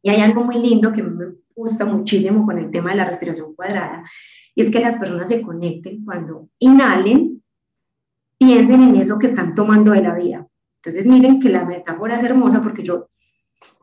Y 0.03 0.11
hay 0.11 0.21
algo 0.21 0.45
muy 0.45 0.59
lindo 0.59 0.93
que 0.93 1.03
me 1.03 1.33
gusta 1.55 1.87
muchísimo 1.87 2.45
con 2.45 2.59
el 2.59 2.71
tema 2.71 2.91
de 2.91 2.97
la 2.97 3.07
respiración 3.07 3.55
cuadrada, 3.55 4.05
y 4.55 4.61
es 4.61 4.71
que 4.71 4.81
las 4.81 4.99
personas 4.99 5.29
se 5.29 5.41
conecten 5.41 6.05
cuando 6.05 6.51
inhalen, 6.59 7.43
piensen 8.37 8.83
en 8.83 8.97
eso 8.97 9.19
que 9.19 9.29
están 9.29 9.55
tomando 9.55 9.93
de 9.93 10.03
la 10.03 10.15
vida. 10.15 10.47
Entonces 10.83 11.07
miren 11.07 11.41
que 11.41 11.49
la 11.49 11.65
metáfora 11.65 12.17
es 12.17 12.23
hermosa 12.23 12.61
porque 12.61 12.83
yo 12.83 13.09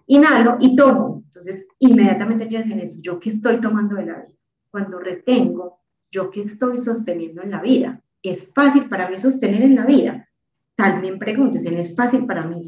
inhalo 0.05 0.57
y 0.59 0.75
tomo. 0.75 1.23
Entonces 1.25 1.67
inmediatamente 1.79 2.47
ya 2.47 2.61
en 2.61 2.81
eso, 2.81 2.99
yo 3.01 3.19
que 3.19 3.31
estoy 3.31 3.59
tomando 3.59 3.95
de 3.95 4.05
la 4.05 4.13
vida. 4.19 4.37
Cuando 4.69 4.99
retengo, 4.99 5.84
yo 6.15 6.31
que 6.31 6.41
estoy 6.41 6.77
sosteniendo 6.77 7.41
en 7.43 7.51
la 7.51 7.61
vida. 7.61 8.01
Es 8.23 8.51
fácil 8.53 8.87
para 8.87 9.09
mí 9.09 9.19
sostener 9.19 9.61
en 9.61 9.75
la 9.75 9.85
vida. 9.85 10.27
También 10.75 11.19
pregúntense, 11.19 11.77
¿es 11.79 11.95
fácil 11.95 12.25
para 12.25 12.45
mí 12.45 12.61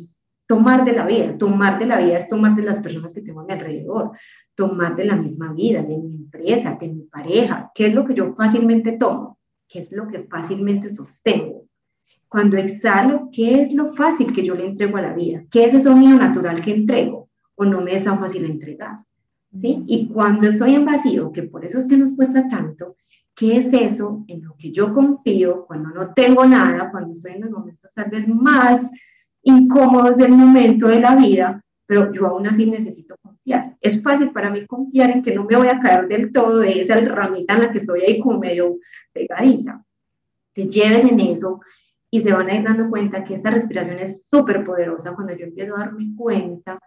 tomar 0.48 0.84
de 0.86 0.94
la 0.94 1.06
vida? 1.06 1.38
Tomar 1.38 1.80
de 1.80 1.86
la 1.86 1.98
vida 1.98 2.18
es 2.18 2.28
tomar 2.28 2.56
de 2.56 2.64
las 2.64 2.80
personas 2.80 3.14
que 3.14 3.22
tengo 3.22 3.42
a 3.42 3.46
mi 3.46 3.54
alrededor, 3.54 4.12
tomar 4.54 4.96
de 4.96 5.06
la 5.06 5.16
misma 5.16 5.54
vida, 5.54 5.82
de 5.82 5.98
mi 5.98 6.16
empresa, 6.16 6.78
de 6.80 6.90
mi 6.90 7.04
pareja. 7.04 7.72
¿Qué 7.74 7.88
es 7.88 7.94
lo 7.94 8.06
que 8.06 8.14
yo 8.14 8.36
fácilmente 8.36 8.92
tomo? 8.94 9.40
¿Qué 9.68 9.80
es 9.80 9.92
lo 9.92 10.08
que 10.08 10.20
fácilmente 10.24 10.90
sostengo? 10.90 11.66
Cuando 12.30 12.58
exhalo, 12.58 13.30
¿qué 13.32 13.62
es 13.62 13.74
lo 13.74 13.88
fácil 13.94 14.34
que 14.34 14.44
yo 14.44 14.54
le 14.56 14.66
entrego 14.66 14.98
a 14.98 15.02
la 15.02 15.14
vida? 15.14 15.46
¿Qué 15.50 15.64
es 15.64 15.74
ese 15.74 15.86
sonido 15.86 16.18
natural 16.18 16.62
que 16.62 16.72
entrego? 16.72 17.30
¿O 17.56 17.64
no 17.66 17.82
me 17.82 17.96
es 17.96 18.04
tan 18.04 18.20
fácil 18.20 18.46
entregar? 18.46 19.00
¿Sí? 19.54 19.84
Y 19.88 20.08
cuando 20.10 20.48
estoy 20.48 20.76
en 20.76 20.86
vacío, 20.86 21.32
que 21.32 21.44
por 21.44 21.64
eso 21.64 21.78
es 21.78 21.88
que 21.88 21.98
nos 21.98 22.16
cuesta 22.16 22.48
tanto, 22.50 22.98
¿qué 23.38 23.58
es 23.58 23.72
eso 23.72 24.26
en 24.28 24.44
lo 24.44 24.56
que 24.58 24.72
yo 24.72 24.92
confío 24.92 25.68
cuando 25.68 25.90
no 25.90 26.12
tengo 26.12 26.44
nada, 26.44 26.90
cuando 26.90 27.14
estoy 27.14 27.34
en 27.34 27.42
los 27.42 27.52
momentos 27.52 27.94
tal 27.94 28.10
vez 28.10 28.28
más 28.28 28.92
incómodos 29.44 30.18
del 30.18 30.32
momento 30.32 30.88
de 30.88 31.00
la 31.00 31.16
vida, 31.16 31.64
pero 31.86 32.12
yo 32.12 32.26
aún 32.26 32.48
así 32.48 32.66
necesito 32.66 33.16
confiar. 33.22 33.78
Es 33.80 34.02
fácil 34.02 34.32
para 34.32 34.50
mí 34.50 34.66
confiar 34.66 35.12
en 35.12 35.22
que 35.22 35.36
no 35.36 35.46
me 35.46 35.56
voy 35.56 35.68
a 35.68 35.80
caer 35.80 36.08
del 36.08 36.32
todo 36.32 36.60
de 36.60 36.82
esa 36.82 37.00
ramita 37.00 37.54
en 37.54 37.62
la 37.62 37.72
que 37.72 37.78
estoy 37.78 38.02
ahí 38.02 38.20
como 38.20 38.40
medio 38.40 38.80
pegadita. 39.14 39.86
Entonces 40.56 40.74
lleves 40.74 41.04
en 41.04 41.20
eso 41.20 41.62
y 42.10 42.22
se 42.22 42.34
van 42.34 42.50
a 42.50 42.56
ir 42.56 42.64
dando 42.64 42.90
cuenta 42.90 43.24
que 43.24 43.36
esta 43.36 43.52
respiración 43.52 44.00
es 44.00 44.26
súper 44.28 44.66
poderosa 44.66 45.14
cuando 45.14 45.36
yo 45.36 45.46
empiezo 45.46 45.76
a 45.76 45.80
darme 45.82 46.12
cuenta 46.18 46.80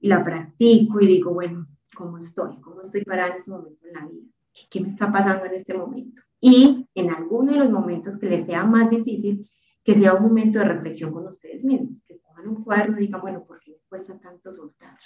y 0.00 0.08
la 0.08 0.24
practico 0.24 0.98
y 0.98 1.06
digo, 1.06 1.34
bueno, 1.34 1.66
¿cómo 1.94 2.16
estoy? 2.16 2.58
¿Cómo 2.62 2.80
estoy 2.80 3.04
parada 3.04 3.32
en 3.32 3.36
este 3.36 3.50
momento 3.50 3.86
en 3.86 3.92
la 3.92 4.06
vida? 4.06 4.39
¿Qué, 4.68 4.80
me 4.80 4.88
está 4.88 5.10
pasando 5.12 5.44
en 5.46 5.54
este 5.54 5.74
momento? 5.74 6.22
Y 6.40 6.88
en 6.94 7.10
alguno 7.10 7.52
de 7.52 7.58
los 7.58 7.70
momentos 7.70 8.18
que 8.18 8.28
les 8.28 8.46
sea 8.46 8.64
más 8.64 8.90
difícil, 8.90 9.48
que 9.84 9.94
sea 9.94 10.14
un 10.14 10.22
momento 10.22 10.58
de 10.58 10.66
reflexión 10.66 11.12
con 11.12 11.26
ustedes 11.26 11.64
mismos, 11.64 12.02
que 12.06 12.16
pongan 12.16 12.48
un 12.48 12.64
cuaderno 12.64 12.98
y 12.98 13.06
digan, 13.06 13.20
bueno, 13.20 13.44
¿por 13.44 13.60
qué 13.60 13.72
me 13.72 13.78
cuesta 13.88 14.18
tanto 14.18 14.52
soltar? 14.52 14.98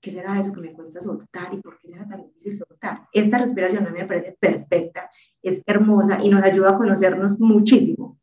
¿Qué 0.00 0.10
será 0.10 0.38
eso 0.38 0.52
que 0.52 0.60
me 0.60 0.72
cuesta 0.72 1.00
soltar 1.00 1.54
y 1.54 1.62
por 1.62 1.78
qué 1.78 1.88
será 1.88 2.06
tan 2.06 2.22
difícil 2.22 2.58
soltar? 2.58 3.08
Esta 3.12 3.38
respiración 3.38 3.86
a 3.86 3.90
mí 3.90 4.00
me 4.00 4.06
parece 4.06 4.36
perfecta, 4.38 5.10
es 5.42 5.62
hermosa 5.66 6.18
y 6.22 6.28
nos 6.28 6.42
ayuda 6.42 6.70
a 6.70 6.76
conocernos 6.76 7.40
muchísimo. 7.40 8.18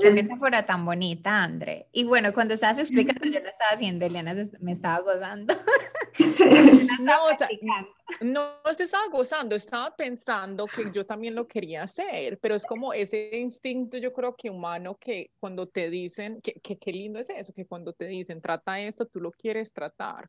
Qué 0.00 0.10
metáfora 0.10 0.66
tan 0.66 0.84
bonita, 0.84 1.44
André. 1.44 1.86
Y 1.92 2.04
bueno, 2.04 2.34
cuando 2.34 2.54
estabas 2.54 2.80
explicando, 2.80 3.24
yo 3.26 3.38
la 3.38 3.50
estaba 3.50 3.70
haciendo, 3.72 4.04
Eliana 4.04 4.34
me 4.60 4.72
estaba 4.72 5.00
gozando. 5.00 5.54
no, 7.00 7.30
no 8.20 8.74
te 8.76 8.84
estaba 8.84 9.08
gozando, 9.08 9.56
estaba 9.56 9.94
pensando 9.94 10.66
que 10.66 10.90
yo 10.92 11.04
también 11.04 11.34
lo 11.34 11.46
quería 11.46 11.82
hacer, 11.82 12.38
pero 12.38 12.54
es 12.54 12.64
como 12.64 12.92
ese 12.92 13.36
instinto, 13.36 13.98
yo 13.98 14.12
creo 14.12 14.34
que 14.34 14.50
humano, 14.50 14.96
que 14.96 15.30
cuando 15.38 15.66
te 15.66 15.90
dicen, 15.90 16.40
que, 16.40 16.54
que 16.54 16.78
qué 16.78 16.92
lindo 16.92 17.18
es 17.18 17.30
eso, 17.30 17.52
que 17.52 17.66
cuando 17.66 17.92
te 17.92 18.06
dicen, 18.06 18.40
trata 18.40 18.80
esto, 18.80 19.06
tú 19.06 19.20
lo 19.20 19.32
quieres 19.32 19.72
tratar 19.72 20.28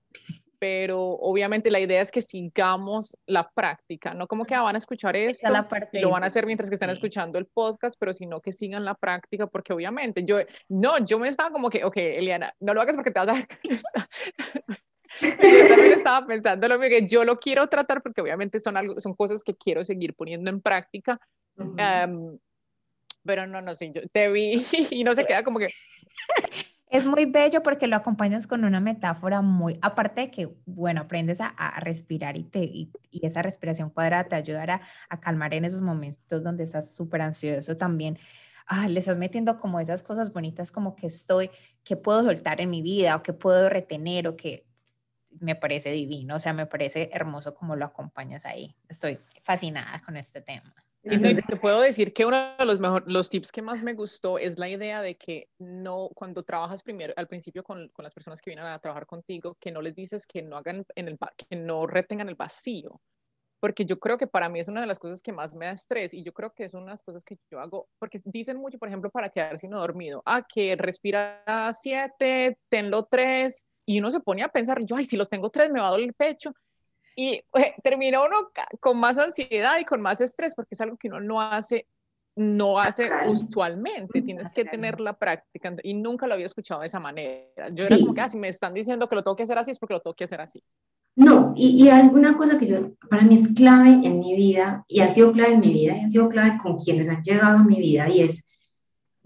pero 0.60 1.00
obviamente 1.00 1.70
la 1.70 1.80
idea 1.80 2.02
es 2.02 2.12
que 2.12 2.22
sigamos 2.22 3.16
la 3.26 3.50
práctica, 3.50 4.14
no 4.14 4.28
como 4.28 4.46
que 4.46 4.58
van 4.58 4.76
a 4.76 4.78
escuchar 4.78 5.16
esto, 5.16 5.48
lo 5.94 6.10
van 6.10 6.24
a 6.24 6.28
hacer 6.28 6.46
mientras 6.46 6.70
que 6.70 6.76
están 6.76 6.90
escuchando 6.90 7.38
el 7.38 7.46
podcast, 7.46 7.96
pero 8.00 8.14
sino 8.14 8.42
que 8.42 8.52
sigan 8.52 8.86
la 8.86 8.96
práctica, 8.96 9.48
porque 9.48 9.74
obviamente 9.74 10.24
yo, 10.24 10.38
no, 10.70 11.04
yo 11.06 11.20
me 11.20 11.28
estaba 11.28 11.52
como 11.52 11.70
que, 11.70 11.84
ok, 11.84 11.98
Eliana, 11.98 12.54
no 12.60 12.74
lo 12.74 12.82
hagas 12.82 12.96
porque 12.96 13.12
te 13.12 13.20
vas 13.20 13.30
a... 13.30 13.48
yo 15.22 15.68
también 15.68 15.94
estaba 15.94 16.26
pensando 16.26 16.68
lo 16.68 16.80
que 16.80 17.06
yo 17.08 17.24
lo 17.24 17.38
quiero 17.38 17.68
tratar 17.68 18.02
porque 18.02 18.22
obviamente 18.22 18.60
son, 18.60 18.78
algo, 18.78 19.00
son 19.00 19.14
cosas 19.14 19.44
que 19.44 19.56
quiero 19.56 19.84
seguir 19.84 20.14
poniendo 20.14 20.50
en 20.50 20.62
práctica. 20.62 21.20
pero 23.26 23.46
no, 23.46 23.62
no 23.62 23.74
sé, 23.74 23.92
yo 23.94 24.02
te 24.12 24.32
vi 24.32 24.66
y 24.92 25.04
no 25.04 25.16
se 25.16 25.26
queda 25.26 25.44
como 25.44 25.60
que... 25.60 25.70
Es 26.90 27.06
muy 27.06 27.26
bello 27.26 27.64
porque 27.64 27.86
lo 27.86 27.98
acompañas 27.98 28.48
con 28.48 28.64
una 28.64 28.80
metáfora 28.80 29.42
muy, 29.42 29.78
aparte 29.82 30.22
de 30.22 30.32
que, 30.32 30.50
bueno, 30.66 31.02
aprendes 31.02 31.42
a, 31.42 31.80
respirar 31.82 32.38
y, 32.38 32.44
te, 32.44 32.64
y, 32.64 32.90
esa 33.22 33.42
respiración 33.42 33.90
cuadrada 33.90 34.24
te 34.24 34.36
ayudará 34.36 34.80
a, 35.10 35.20
calmar 35.20 35.54
en 35.54 35.66
esos 35.66 35.82
momentos 35.82 36.44
donde 36.44 36.64
estás 36.64 36.96
súper 36.96 37.22
ansioso 37.24 37.76
también. 37.76 38.18
Ah, 38.68 38.88
le 38.88 39.00
estás 39.00 39.18
metiendo 39.18 39.60
como 39.60 39.82
esas 39.82 40.02
cosas 40.02 40.32
bonitas 40.32 40.72
como 40.72 40.96
que 40.96 41.08
estoy, 41.08 41.50
que 41.84 41.98
puedo 41.98 42.24
soltar 42.24 42.62
en 42.62 42.70
mi 42.70 42.82
vida 42.82 43.18
o 43.18 43.24
que 43.24 43.34
puedo 43.34 43.68
retener 43.68 44.28
o 44.28 44.38
que 44.38 44.67
me 45.40 45.56
parece 45.56 45.92
divino, 45.92 46.36
o 46.36 46.40
sea, 46.40 46.54
me 46.54 46.66
parece 46.66 47.10
hermoso 47.14 47.54
como 47.54 47.76
lo 47.76 47.86
acompañas 47.86 48.46
ahí. 48.46 48.76
Estoy 48.88 49.20
fascinada 49.44 50.02
con 50.06 50.18
este 50.18 50.42
tema. 50.42 50.74
Y 51.04 51.20
te, 51.20 51.56
puedo 51.56 51.82
decir 51.82 52.12
que 52.14 52.26
uno 52.26 52.56
de 52.58 52.66
los 52.66 52.80
mejores, 52.80 53.08
los 53.08 53.30
tips 53.30 53.52
que 53.52 53.62
más 53.62 53.82
me 53.82 53.94
gustó 53.94 54.38
es 54.38 54.58
la 54.58 54.68
idea 54.68 55.02
de 55.02 55.16
que 55.16 55.50
no, 55.58 56.10
cuando 56.14 56.44
trabajas 56.44 56.84
primero, 56.84 57.14
al 57.16 57.28
principio 57.28 57.64
con, 57.64 57.88
con 57.90 58.04
las 58.04 58.14
personas 58.14 58.42
que 58.42 58.50
vienen 58.50 58.66
a 58.66 58.80
trabajar 58.80 59.06
contigo, 59.06 59.56
que 59.60 59.72
no 59.72 59.82
les 59.82 59.96
dices 59.96 60.28
que 60.28 60.42
no 60.42 60.58
hagan 60.58 60.86
en 60.96 61.08
el, 61.08 61.18
que 61.38 61.56
no 61.56 61.88
retengan 61.88 62.28
el 62.28 62.36
vacío, 62.36 63.00
porque 63.60 63.86
yo 63.86 64.00
creo 64.00 64.18
que 64.18 64.28
para 64.28 64.50
mí 64.50 64.60
es 64.60 64.68
una 64.68 64.82
de 64.82 64.88
las 64.88 65.00
cosas 65.00 65.22
que 65.22 65.32
más 65.32 65.56
me 65.56 65.66
da 65.66 65.72
estrés 65.72 66.14
y 66.14 66.24
yo 66.24 66.34
creo 66.34 66.54
que 66.54 66.66
es 66.66 66.74
una 66.74 66.86
de 66.86 66.92
las 66.92 67.04
cosas 67.04 67.24
que 67.24 67.38
yo 67.50 67.60
hago, 67.60 67.88
porque 68.00 68.20
dicen 68.26 68.58
mucho, 68.58 68.78
por 68.78 68.88
ejemplo, 68.88 69.10
para 69.10 69.30
quedarse 69.30 69.68
no 69.68 69.80
dormido, 69.80 70.22
ah, 70.26 70.46
que 70.48 70.76
respira 70.76 71.44
siete, 71.74 72.58
tenlo 72.70 73.06
tres, 73.06 73.66
y 73.88 74.00
uno 74.00 74.12
se 74.12 74.20
pone 74.20 74.44
a 74.44 74.50
pensar, 74.50 74.84
yo, 74.84 74.98
ay, 74.98 75.06
si 75.06 75.18
lo 75.18 75.26
tengo 75.26 75.50
tres, 75.50 75.72
me 75.72 75.80
va 75.80 75.88
a 75.88 75.92
doler 75.92 76.10
el 76.10 76.14
pecho, 76.14 76.54
y 77.16 77.42
eh, 77.56 77.74
termina 77.82 78.20
uno 78.24 78.52
con 78.80 79.00
más 79.00 79.18
ansiedad 79.18 79.80
y 79.80 79.86
con 79.86 80.02
más 80.02 80.22
estrés 80.22 80.54
porque 80.54 80.76
es 80.76 80.82
algo 80.82 80.98
que 80.98 81.08
uno 81.08 81.20
no 81.20 81.42
hace 81.42 81.88
no 82.36 82.80
hace 82.80 83.10
usualmente, 83.26 84.22
tienes 84.22 84.52
que 84.52 84.64
tener 84.64 85.02
la 85.02 85.14
práctica 85.14 85.76
y 85.82 85.96
nunca 85.96 86.28
lo 86.28 86.36
había 86.36 86.46
escuchado 86.46 86.82
de 86.82 86.86
esa 86.86 87.00
manera. 87.00 87.70
Yo 87.74 87.86
era 87.86 87.98
como 87.98 88.14
que, 88.14 88.22
ah, 88.22 88.30
si 88.30 88.38
me 88.38 88.48
están 88.48 88.76
diciendo 88.76 89.10
que 89.10 89.16
lo 89.16 89.24
tengo 89.24 89.36
que 89.36 89.42
hacer 89.42 89.58
así, 89.58 89.72
es 89.72 89.80
porque 89.80 89.96
lo 89.96 90.02
tengo 90.02 90.14
que 90.14 90.26
hacer 90.26 90.40
así. 90.40 90.62
No, 91.16 91.54
y, 91.56 91.84
y 91.84 91.90
alguna 91.90 92.38
cosa 92.38 92.60
que 92.60 92.68
yo, 92.68 92.94
para 93.10 93.24
mí 93.24 93.34
es 93.34 93.48
clave 93.56 93.90
en 94.04 94.20
mi 94.20 94.36
vida, 94.36 94.86
y 94.88 95.00
ha 95.00 95.10
sido 95.10 95.32
clave 95.32 95.56
en 95.56 95.62
mi 95.62 95.74
vida, 95.74 95.98
y 95.98 96.06
ha 96.06 96.10
sido 96.10 96.30
clave 96.30 96.60
con 96.62 96.78
quienes 96.78 97.10
han 97.10 97.24
llegado 97.24 97.58
a 97.58 97.64
mi 97.64 97.80
vida, 97.80 98.08
y 98.08 98.22
es, 98.22 98.47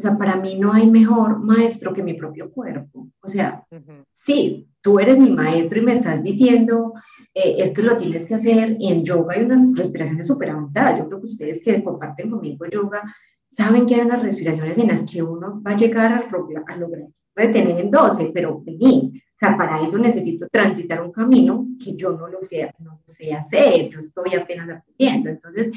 O 0.01 0.03
sea, 0.03 0.17
para 0.17 0.35
mí 0.35 0.57
no 0.57 0.73
hay 0.73 0.89
mejor 0.89 1.37
maestro 1.37 1.93
que 1.93 2.01
mi 2.01 2.15
propio 2.15 2.49
cuerpo. 2.49 3.07
O 3.21 3.27
sea, 3.27 3.63
sí, 4.11 4.67
tú 4.81 4.97
eres 4.97 5.19
mi 5.19 5.29
maestro 5.29 5.77
y 5.77 5.83
me 5.83 5.93
estás 5.93 6.23
diciendo, 6.23 6.93
eh, 7.35 7.57
es 7.59 7.71
que 7.71 7.83
lo 7.83 7.95
tienes 7.95 8.25
que 8.25 8.33
hacer. 8.33 8.77
Y 8.79 8.91
en 8.91 9.03
yoga 9.03 9.35
hay 9.35 9.43
unas 9.43 9.71
respiraciones 9.75 10.25
súper 10.25 10.49
avanzadas. 10.49 10.97
Yo 10.97 11.07
creo 11.07 11.19
que 11.19 11.27
ustedes 11.27 11.61
que 11.61 11.83
comparten 11.83 12.31
conmigo 12.31 12.65
yoga 12.65 13.03
saben 13.45 13.85
que 13.85 13.93
hay 13.93 14.01
unas 14.01 14.23
respiraciones 14.23 14.79
en 14.79 14.87
las 14.87 15.03
que 15.03 15.21
uno 15.21 15.61
va 15.61 15.71
a 15.71 15.77
llegar 15.77 16.13
a, 16.13 16.27
a 16.67 16.77
lograr 16.77 17.07
retener 17.35 17.79
en 17.79 17.91
12, 17.91 18.31
pero 18.33 18.59
vení. 18.63 19.13
O 19.15 19.37
sea, 19.37 19.55
para 19.55 19.83
eso 19.83 19.99
necesito 19.99 20.47
transitar 20.51 20.99
un 20.99 21.11
camino 21.11 21.67
que 21.83 21.95
yo 21.95 22.11
no 22.11 22.27
lo 22.27 22.41
sé, 22.41 22.71
no 22.79 22.93
lo 22.93 23.01
sé 23.05 23.33
hacer, 23.33 23.89
yo 23.89 23.99
estoy 23.99 24.33
apenas 24.33 24.67
aprendiendo. 24.69 25.29
Entonces, 25.29 25.71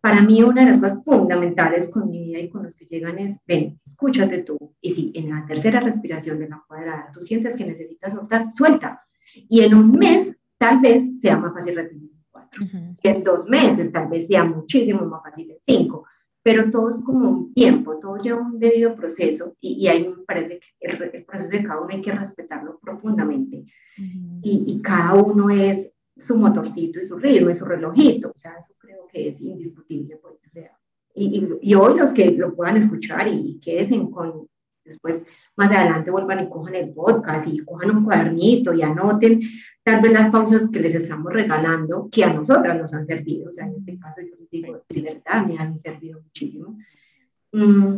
para 0.00 0.22
mí 0.22 0.42
una 0.42 0.62
de 0.64 0.70
las 0.70 0.78
cosas 0.78 0.98
fundamentales 1.04 1.90
con 1.90 2.08
mi 2.08 2.24
vida 2.24 2.38
y 2.38 2.48
con 2.48 2.62
los 2.62 2.76
que 2.76 2.84
llegan 2.84 3.18
es, 3.18 3.38
ven, 3.46 3.80
escúchate 3.84 4.38
tú. 4.38 4.56
Y 4.80 4.90
si 4.90 5.12
en 5.14 5.30
la 5.30 5.44
tercera 5.46 5.80
respiración 5.80 6.38
de 6.38 6.48
la 6.48 6.62
cuadrada 6.66 7.10
tú 7.12 7.20
sientes 7.20 7.56
que 7.56 7.66
necesitas 7.66 8.12
soltar, 8.12 8.50
suelta. 8.50 9.04
Y 9.48 9.60
en 9.62 9.74
un 9.74 9.92
mes 9.92 10.36
tal 10.56 10.80
vez 10.80 11.20
sea 11.20 11.36
más 11.36 11.52
fácil 11.52 11.76
retener 11.76 12.10
cuatro. 12.30 12.64
En 13.02 13.24
dos 13.24 13.48
meses 13.48 13.90
tal 13.90 14.08
vez 14.08 14.28
sea 14.28 14.44
muchísimo 14.44 15.04
más 15.04 15.22
fácil 15.22 15.50
en 15.50 15.58
cinco. 15.60 16.06
Pero 16.44 16.70
todo 16.70 16.88
es 16.88 17.00
como 17.02 17.28
un 17.28 17.52
tiempo, 17.52 17.98
todo 17.98 18.16
lleva 18.16 18.40
un 18.40 18.58
debido 18.58 18.94
proceso 18.94 19.56
y, 19.60 19.86
ahí 19.88 20.08
me 20.08 20.22
parece 20.24 20.60
que 20.60 20.86
el, 20.86 21.24
proceso 21.24 21.50
de 21.50 21.64
cada 21.64 21.80
uno 21.80 21.90
hay 21.92 22.00
que 22.00 22.12
respetarlo 22.12 22.78
profundamente. 22.78 23.64
y, 23.96 24.64
y 24.66 24.80
cada 24.80 25.14
uno 25.14 25.50
es 25.50 25.92
su 26.18 26.36
motorcito 26.36 26.98
y 26.98 27.04
su 27.04 27.16
ritmo 27.16 27.50
y 27.50 27.54
su 27.54 27.64
relojito, 27.64 28.32
o 28.34 28.38
sea, 28.38 28.52
eso 28.58 28.74
creo 28.78 29.06
que 29.10 29.28
es 29.28 29.40
indiscutible, 29.40 30.16
pues, 30.16 30.34
o 30.46 30.50
sea, 30.50 30.76
y, 31.14 31.48
y, 31.62 31.74
hoy 31.74 31.98
los 31.98 32.12
que 32.12 32.30
lo 32.32 32.54
puedan 32.54 32.76
escuchar 32.76 33.26
y, 33.28 33.58
queden 33.60 34.10
con, 34.10 34.48
después 34.84 35.24
más 35.56 35.70
adelante 35.70 36.10
vuelvan 36.10 36.44
y 36.44 36.48
cojan 36.48 36.74
el 36.74 36.92
podcast 36.92 37.48
y 37.48 37.58
cojan 37.64 37.90
un 37.90 38.04
cuadernito 38.04 38.72
y 38.72 38.82
anoten 38.82 39.40
tal 39.82 40.00
vez 40.00 40.12
las 40.12 40.30
pausas 40.30 40.70
que 40.70 40.80
les 40.80 40.94
estamos 40.94 41.32
regalando, 41.32 42.08
que 42.10 42.24
a 42.24 42.32
nosotras 42.32 42.78
nos 42.78 42.92
han 42.94 43.04
servido, 43.04 43.50
o 43.50 43.52
sea, 43.52 43.66
en 43.66 43.74
este 43.74 43.98
caso 43.98 44.20
yo 44.20 44.36
les 44.38 44.50
digo, 44.50 44.84
de 44.88 45.02
verdad, 45.02 45.46
me 45.46 45.56
han 45.58 45.78
servido 45.78 46.20
muchísimo. 46.20 46.78
Mm, 47.52 47.96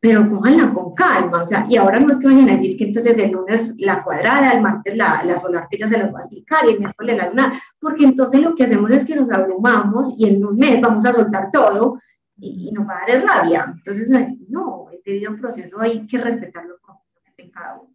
pero 0.00 0.28
cójanla 0.30 0.72
con 0.72 0.94
calma, 0.94 1.42
o 1.42 1.46
sea, 1.46 1.66
y 1.68 1.76
ahora 1.76 1.98
no 1.98 2.12
es 2.12 2.18
que 2.18 2.28
vayan 2.28 2.48
a 2.48 2.52
decir 2.52 2.76
que 2.76 2.84
entonces 2.84 3.18
el 3.18 3.32
lunes 3.32 3.74
la 3.78 4.04
cuadrada, 4.04 4.52
el 4.52 4.62
martes 4.62 4.96
la, 4.96 5.24
la 5.24 5.36
solar, 5.36 5.66
que 5.68 5.76
ya 5.76 5.88
se 5.88 5.98
las 5.98 6.12
va 6.12 6.18
a 6.18 6.20
explicar, 6.20 6.64
y 6.66 6.74
el 6.74 6.78
miércoles 6.78 7.16
la 7.16 7.28
lunar, 7.28 7.52
porque 7.80 8.04
entonces 8.04 8.40
lo 8.40 8.54
que 8.54 8.64
hacemos 8.64 8.90
es 8.92 9.04
que 9.04 9.16
nos 9.16 9.30
abrumamos 9.30 10.14
y 10.16 10.28
en 10.28 10.44
un 10.44 10.56
mes 10.56 10.80
vamos 10.80 11.04
a 11.04 11.12
soltar 11.12 11.50
todo 11.50 11.98
y, 12.36 12.70
nos 12.72 12.86
va 12.86 13.02
a 13.02 13.12
dar 13.12 13.24
rabia. 13.24 13.74
Entonces, 13.76 14.08
no, 14.48 14.86
debido 15.04 15.36
proceso 15.36 15.80
hay 15.80 16.06
que 16.06 16.18
respetarlo 16.18 16.76
profundamente 16.78 17.42
en 17.42 17.50
cada 17.50 17.80
uno. 17.80 17.94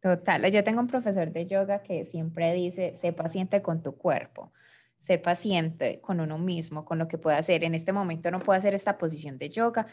Total, 0.00 0.50
yo 0.50 0.62
tengo 0.62 0.80
un 0.80 0.86
profesor 0.86 1.32
de 1.32 1.46
yoga 1.46 1.82
que 1.82 2.04
siempre 2.04 2.54
dice, 2.54 2.94
sé 2.94 3.12
paciente 3.12 3.60
con 3.60 3.82
tu 3.82 3.96
cuerpo 3.96 4.52
ser 5.00 5.22
paciente 5.22 6.00
con 6.00 6.20
uno 6.20 6.38
mismo, 6.38 6.84
con 6.84 6.98
lo 6.98 7.08
que 7.08 7.18
puede 7.18 7.38
hacer. 7.38 7.64
En 7.64 7.74
este 7.74 7.92
momento 7.92 8.30
no 8.30 8.38
puedo 8.38 8.56
hacer 8.56 8.74
esta 8.74 8.98
posición 8.98 9.38
de 9.38 9.48
yoga, 9.48 9.86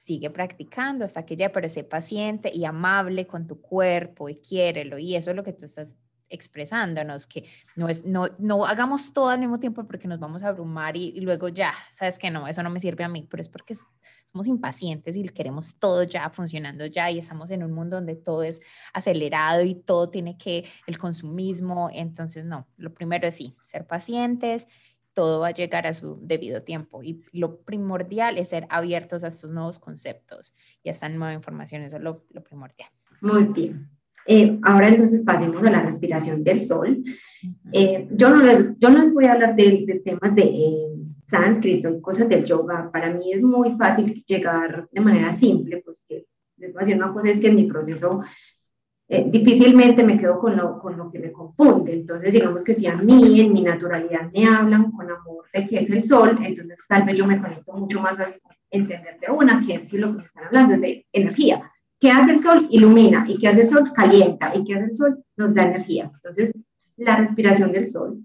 sigue 0.00 0.30
practicando 0.30 1.04
hasta 1.04 1.26
que 1.26 1.36
ya, 1.36 1.52
pero 1.52 1.68
sé 1.68 1.84
paciente 1.84 2.50
y 2.54 2.64
amable 2.64 3.26
con 3.26 3.46
tu 3.46 3.60
cuerpo 3.60 4.30
y 4.30 4.36
quiérelo. 4.36 4.98
Y 4.98 5.14
eso 5.14 5.28
es 5.30 5.36
lo 5.36 5.44
que 5.44 5.52
tú 5.52 5.66
estás 5.66 5.98
expresándonos, 6.30 7.26
que 7.26 7.44
no, 7.76 7.86
es, 7.86 8.06
no, 8.06 8.28
no 8.38 8.64
hagamos 8.64 9.12
todo 9.12 9.28
al 9.28 9.40
mismo 9.40 9.60
tiempo 9.60 9.84
porque 9.84 10.08
nos 10.08 10.18
vamos 10.18 10.42
a 10.42 10.48
abrumar 10.48 10.96
y, 10.96 11.20
luego 11.20 11.48
ya, 11.48 11.74
sabes 11.92 12.18
que 12.18 12.30
no, 12.30 12.46
eso 12.46 12.62
no 12.62 12.70
me 12.70 12.80
sirve 12.80 13.04
a 13.04 13.08
mí, 13.08 13.26
pero 13.28 13.42
es 13.42 13.48
porque 13.50 13.74
somos 13.74 14.46
impacientes 14.46 15.16
y 15.16 15.28
queremos 15.28 15.74
todo 15.78 16.04
ya 16.04 16.30
funcionando 16.30 16.86
ya 16.86 17.10
y 17.10 17.18
estamos 17.18 17.50
en 17.50 17.62
un 17.62 17.72
mundo 17.72 17.96
donde 17.96 18.16
todo 18.16 18.42
es 18.42 18.62
acelerado 18.94 19.64
y 19.64 19.74
todo 19.74 20.08
tiene 20.08 20.38
que, 20.38 20.66
el 20.86 20.96
consumismo, 20.96 21.90
entonces 21.92 22.46
no, 22.46 22.66
lo 22.78 22.94
primero 22.94 23.28
es 23.28 23.34
sí, 23.34 23.54
ser 23.60 23.86
pacientes 23.86 24.66
todo 25.12 25.40
va 25.40 25.48
a 25.48 25.52
llegar 25.52 25.86
a 25.86 25.92
su 25.92 26.18
debido 26.22 26.62
tiempo. 26.62 27.02
Y 27.02 27.22
lo 27.32 27.60
primordial 27.60 28.38
es 28.38 28.48
ser 28.48 28.66
abiertos 28.70 29.24
a 29.24 29.28
estos 29.28 29.50
nuevos 29.50 29.78
conceptos 29.78 30.54
y 30.82 30.88
a 30.88 30.92
esta 30.92 31.08
nueva 31.08 31.34
información. 31.34 31.82
Eso 31.82 31.96
es 31.96 32.02
lo, 32.02 32.24
primordial. 32.44 32.90
Muy 33.20 33.44
bien. 33.44 33.88
Eh, 34.26 34.58
ahora 34.62 34.88
entonces 34.88 35.22
pasemos 35.22 35.64
a 35.64 35.70
la 35.70 35.82
respiración 35.82 36.44
del 36.44 36.62
sol. 36.62 37.02
Eh, 37.72 38.08
yo, 38.12 38.30
no 38.30 38.42
les, 38.42 38.78
yo 38.78 38.90
no 38.90 39.02
les 39.02 39.12
voy 39.12 39.24
a 39.24 39.32
hablar 39.32 39.56
de, 39.56 40.02
temas 40.04 40.34
de 40.34 40.42
eh, 40.42 40.86
sánscrito 41.26 41.88
y 41.90 42.00
cosas 42.00 42.28
del 42.28 42.44
yoga. 42.44 42.90
Para 42.92 43.12
mí 43.12 43.32
es 43.32 43.42
muy 43.42 43.72
fácil 43.76 44.22
llegar 44.26 44.88
de 44.92 45.00
manera 45.00 45.32
simple, 45.32 45.82
pues 45.84 46.04
les 46.08 46.72
voy 46.72 46.82
a 46.82 46.84
decir 46.84 46.96
una 46.96 47.12
cosa, 47.12 47.30
es 47.30 47.40
que 47.40 47.48
en 47.48 47.56
mi 47.56 47.64
proceso 47.64 48.22
eh, 49.12 49.24
difícilmente 49.26 50.04
me 50.04 50.16
quedo 50.16 50.38
con 50.38 50.56
lo, 50.56 50.78
con 50.78 50.96
lo 50.96 51.10
que 51.10 51.18
me 51.18 51.32
confunde. 51.32 51.92
Entonces, 51.94 52.32
digamos 52.32 52.62
que 52.62 52.74
si 52.74 52.86
a 52.86 52.94
mí 52.96 53.40
en 53.40 53.52
mi 53.52 53.62
naturalidad 53.62 54.30
me 54.32 54.46
hablan 54.46 54.92
con 54.92 55.10
amor 55.10 55.46
de 55.52 55.66
qué 55.66 55.80
es 55.80 55.90
el 55.90 56.04
sol, 56.04 56.38
entonces 56.44 56.78
tal 56.88 57.02
vez 57.02 57.16
yo 57.16 57.26
me 57.26 57.40
conecto 57.40 57.72
mucho 57.72 58.00
más 58.00 58.16
fácil 58.16 58.40
entender 58.70 59.18
de 59.18 59.32
una, 59.32 59.60
que 59.66 59.74
es 59.74 59.88
que 59.88 59.98
lo 59.98 60.12
que 60.12 60.18
me 60.18 60.24
están 60.24 60.44
hablando 60.44 60.74
es 60.74 60.80
de 60.80 61.06
energía. 61.12 61.68
¿Qué 61.98 62.08
hace 62.08 62.30
el 62.30 62.38
sol? 62.38 62.68
Ilumina. 62.70 63.24
¿Y 63.26 63.36
qué 63.36 63.48
hace 63.48 63.62
el 63.62 63.68
sol? 63.68 63.90
Calienta. 63.92 64.52
¿Y 64.54 64.62
qué 64.62 64.74
hace 64.76 64.84
el 64.84 64.94
sol? 64.94 65.24
Nos 65.36 65.54
da 65.54 65.64
energía. 65.64 66.08
Entonces, 66.14 66.52
la 66.96 67.16
respiración 67.16 67.72
del 67.72 67.88
sol 67.88 68.24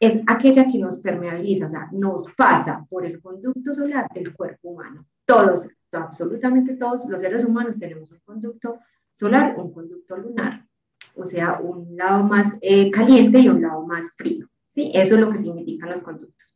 es 0.00 0.18
aquella 0.26 0.66
que 0.66 0.78
nos 0.78 0.96
permeabiliza, 0.96 1.66
o 1.66 1.68
sea, 1.68 1.88
nos 1.92 2.24
pasa 2.36 2.86
por 2.88 3.04
el 3.04 3.20
conducto 3.20 3.74
solar 3.74 4.08
del 4.14 4.34
cuerpo 4.34 4.70
humano. 4.70 5.06
Todos, 5.26 5.68
absolutamente 5.92 6.74
todos 6.74 7.04
los 7.06 7.20
seres 7.20 7.44
humanos 7.44 7.78
tenemos 7.78 8.10
un 8.10 8.18
conducto 8.24 8.78
solar, 8.78 8.82
un 9.20 9.72
conducto 9.72 10.16
lunar, 10.16 10.66
o 11.14 11.24
sea, 11.24 11.60
un 11.60 11.96
lado 11.96 12.24
más 12.24 12.54
eh, 12.60 12.90
caliente 12.90 13.38
y 13.38 13.48
un 13.48 13.62
lado 13.62 13.86
más 13.86 14.12
frío. 14.16 14.48
¿sí? 14.66 14.90
Eso 14.94 15.14
es 15.14 15.20
lo 15.20 15.30
que 15.30 15.38
significan 15.38 15.90
los 15.90 16.02
conductos. 16.02 16.54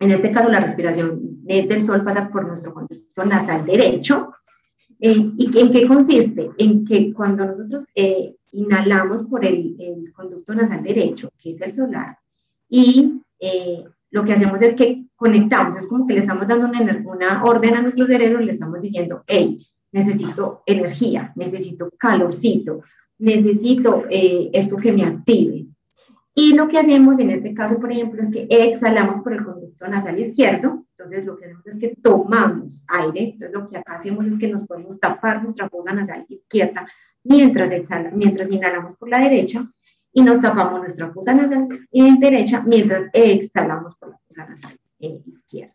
En 0.00 0.10
este 0.10 0.32
caso, 0.32 0.48
la 0.48 0.60
respiración 0.60 1.44
del 1.44 1.82
sol 1.82 2.02
pasa 2.02 2.28
por 2.30 2.46
nuestro 2.46 2.74
conducto 2.74 3.24
nasal 3.24 3.64
derecho. 3.64 4.32
Eh, 4.98 5.30
¿Y 5.36 5.58
en 5.58 5.70
qué 5.70 5.86
consiste? 5.86 6.50
En 6.58 6.84
que 6.84 7.12
cuando 7.12 7.44
nosotros 7.44 7.86
eh, 7.94 8.36
inhalamos 8.52 9.24
por 9.24 9.44
el, 9.44 9.76
el, 9.78 10.12
conducto 10.12 10.54
nasal 10.54 10.82
derecho, 10.82 11.30
que 11.40 11.50
es 11.50 11.60
el 11.60 11.72
solar, 11.72 12.18
y 12.68 13.20
lo 14.10 14.24
que 14.24 14.32
hacemos 14.32 14.62
es 14.62 14.76
que 14.76 15.06
conectamos, 15.16 15.76
es 15.76 15.88
como 15.88 16.06
que 16.06 16.14
le 16.14 16.20
estamos 16.20 16.46
dando 16.46 16.68
una, 16.68 17.02
una 17.04 17.44
orden 17.44 17.74
a 17.74 17.82
nuestro 17.82 18.06
cerebro 18.06 18.40
le 18.40 18.52
estamos 18.52 18.80
diciendo, 18.80 19.24
hey, 19.26 19.58
necesito 19.92 20.62
energía, 20.66 21.32
necesito 21.36 21.90
calorcito, 21.98 22.82
necesito 23.18 24.04
eh, 24.10 24.50
esto 24.52 24.76
que 24.76 24.92
me 24.92 25.04
active. 25.04 25.66
Y 26.34 26.54
lo 26.54 26.66
que 26.66 26.78
hacemos 26.78 27.18
en 27.18 27.30
este 27.30 27.52
caso, 27.52 27.78
por 27.78 27.92
ejemplo, 27.92 28.20
es 28.20 28.30
que 28.30 28.46
exhalamos 28.48 29.22
por 29.22 29.34
el 29.34 29.44
conducto 29.44 29.86
nasal 29.86 30.18
izquierdo. 30.18 30.86
Entonces, 30.96 31.26
lo 31.26 31.36
que 31.36 31.44
hacemos 31.44 31.66
es 31.66 31.78
que 31.78 31.94
tomamos 32.02 32.84
aire. 32.88 33.34
Entonces, 33.34 33.52
lo 33.52 33.66
que 33.66 33.76
acá 33.76 33.96
hacemos 33.96 34.26
es 34.26 34.38
que 34.38 34.48
nos 34.48 34.66
podemos 34.66 34.98
tapar 34.98 35.38
nuestra 35.40 35.68
fosa 35.68 35.92
nasal 35.92 36.24
izquierda 36.28 36.86
mientras, 37.22 37.70
exhala, 37.70 38.10
mientras 38.12 38.50
inhalamos 38.50 38.96
por 38.96 39.10
la 39.10 39.20
derecha 39.20 39.70
y 40.12 40.22
nos 40.22 40.40
tapamos 40.40 40.80
nuestra 40.80 41.10
fosa 41.12 41.32
nasal 41.34 41.68
derecha 41.90 42.62
mientras 42.66 43.06
exhalamos 43.12 43.96
por 43.96 44.10
la 44.10 44.18
fosa 44.18 44.46
nasal 44.46 44.78
izquierda 44.98 45.74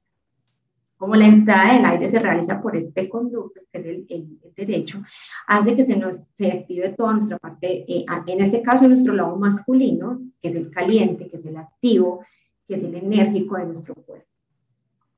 como 0.97 1.15
la 1.15 1.27
entrada 1.27 1.73
del 1.73 1.85
aire 1.85 2.09
se 2.09 2.19
realiza 2.19 2.61
por 2.61 2.75
este 2.75 3.07
conducto, 3.07 3.61
que 3.71 3.77
es 3.77 3.85
el, 3.85 4.39
derecho, 4.55 5.01
hace 5.47 5.75
que 5.75 5.83
se 5.83 5.95
nos 5.95 6.23
se 6.33 6.51
active 6.51 6.89
toda 6.89 7.13
nuestra 7.13 7.37
parte, 7.37 7.85
eh, 7.87 8.05
en 8.25 8.41
este 8.41 8.63
caso 8.63 8.87
nuestro 8.87 9.13
lado 9.13 9.35
masculino, 9.35 10.19
que 10.41 10.49
es 10.49 10.55
el 10.55 10.71
caliente, 10.71 11.27
que 11.27 11.35
es 11.35 11.45
el 11.45 11.57
activo, 11.57 12.25
que 12.67 12.75
es 12.75 12.83
el 12.83 12.95
enérgico 12.95 13.57
de 13.57 13.65
nuestro 13.67 13.93
cuerpo. 13.93 14.27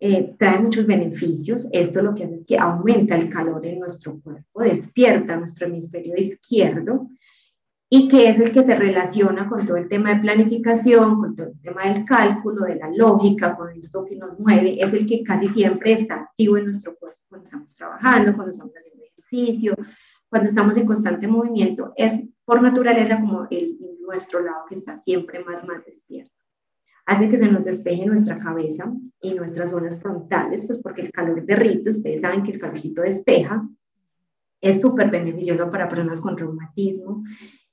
Eh, 0.01 0.36
trae 0.38 0.59
muchos 0.59 0.86
beneficios. 0.86 1.67
Esto 1.73 2.01
lo 2.01 2.15
que 2.15 2.23
hace 2.23 2.36
es 2.36 2.45
que 2.45 2.57
aumenta 2.57 3.15
el 3.15 3.30
calor 3.30 3.65
en 3.65 3.80
nuestro 3.80 4.19
cuerpo, 4.21 4.61
despierta 4.61 5.36
nuestro 5.36 5.67
hemisferio 5.67 6.15
izquierdo, 6.15 7.09
y 7.91 8.07
que 8.07 8.29
es 8.29 8.39
el 8.39 8.51
que 8.51 8.63
se 8.63 8.75
relaciona 8.75 9.49
con 9.49 9.65
todo 9.65 9.77
el 9.77 9.87
tema 9.87 10.13
de 10.13 10.21
planificación, 10.21 11.15
con 11.15 11.35
todo 11.35 11.47
el 11.47 11.59
tema 11.59 11.87
del 11.87 12.05
cálculo, 12.05 12.65
de 12.65 12.75
la 12.75 12.89
lógica, 12.91 13.55
con 13.57 13.71
esto 13.75 14.05
que 14.05 14.15
nos 14.15 14.39
mueve, 14.39 14.81
es 14.81 14.93
el 14.93 15.07
que 15.07 15.23
casi 15.23 15.49
siempre 15.49 15.93
está 15.93 16.15
activo 16.15 16.57
en 16.57 16.65
nuestro 16.65 16.95
cuerpo 16.95 17.19
cuando 17.27 17.45
estamos 17.45 17.73
trabajando, 17.73 18.33
cuando 18.33 18.51
estamos 18.51 18.73
haciendo 18.77 19.03
ejercicio, 19.03 19.75
cuando 20.29 20.49
estamos 20.49 20.77
en 20.77 20.85
constante 20.85 21.27
movimiento, 21.27 21.93
es 21.95 22.19
por 22.45 22.61
naturaleza 22.61 23.19
como 23.19 23.47
el, 23.49 23.77
nuestro 24.01 24.39
lado 24.39 24.65
que 24.67 24.75
está 24.75 24.95
siempre 24.95 25.43
más, 25.43 25.67
más 25.67 25.83
despierto. 25.85 26.33
Hace 27.05 27.29
que 27.29 27.37
se 27.37 27.47
nos 27.47 27.63
despeje 27.63 28.05
nuestra 28.05 28.37
cabeza 28.37 28.91
y 29.21 29.33
nuestras 29.33 29.71
zonas 29.71 29.99
frontales, 29.99 30.65
pues 30.65 30.77
porque 30.79 31.01
el 31.01 31.11
calor 31.11 31.43
derrite, 31.43 31.89
ustedes 31.89 32.21
saben 32.21 32.43
que 32.43 32.51
el 32.51 32.59
calorcito 32.59 33.01
despeja, 33.01 33.67
es 34.61 34.81
súper 34.81 35.09
beneficioso 35.09 35.71
para 35.71 35.87
personas 35.87 36.21
con 36.21 36.37
reumatismo, 36.37 37.23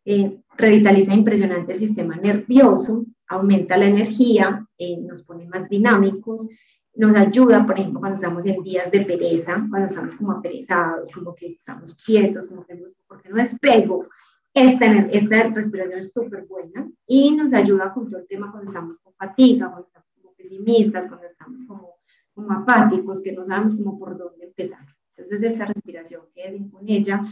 eh, 0.07 0.39
revitaliza 0.57 1.13
impresionante 1.13 1.73
el 1.73 1.79
sistema 1.79 2.15
nervioso, 2.15 3.05
aumenta 3.27 3.77
la 3.77 3.87
energía, 3.87 4.65
eh, 4.79 4.99
nos 4.99 5.25
pone 5.25 5.47
más 5.49 5.69
dinámicos, 5.69 6.47
nos 6.95 7.15
ayuda, 7.17 7.67
por 7.67 7.77
ejemplo, 7.79 7.99
cuando 7.99 8.15
estamos 8.15 8.47
en 8.47 8.63
días 8.63 8.91
de 8.93 9.01
pereza, 9.01 9.67
cuando 9.69 9.89
estamos 9.89 10.15
como 10.15 10.31
aperezados, 10.31 11.11
como 11.11 11.35
que 11.35 11.49
estamos 11.49 11.97
quietos, 11.97 12.47
como 12.47 12.65
que 12.65 12.81
porque 13.09 13.29
no 13.29 13.37
despego. 13.37 14.07
Esta, 14.55 14.87
esta 14.87 15.43
respiración 15.49 15.99
es 15.99 16.13
súper 16.13 16.47
buena 16.47 16.89
y 17.07 17.33
nos 17.33 17.53
ayuda 17.53 17.93
con 17.93 18.09
todo 18.09 18.21
el 18.21 18.29
tema 18.29 18.51
cuando 18.51 18.71
estamos 18.71 18.97
con 19.03 19.13
fatiga, 19.15 19.67
cuando 19.67 19.89
estamos 19.89 20.09
como 20.15 20.35
pesimistas, 20.35 21.09
cuando 21.09 21.27
estamos 21.27 21.63
como, 21.67 21.97
como 22.33 22.53
apáticos, 22.53 23.23
que 23.23 23.33
no 23.33 23.45
sabemos 23.45 23.75
cómo 23.75 23.99
por 23.99 24.17
dónde 24.17 24.47
empezar. 24.47 24.87
Entonces, 25.17 25.53
esta 25.53 25.67
respiración 25.67 26.23
que 26.33 26.71
con 26.71 26.89
ella, 26.89 27.23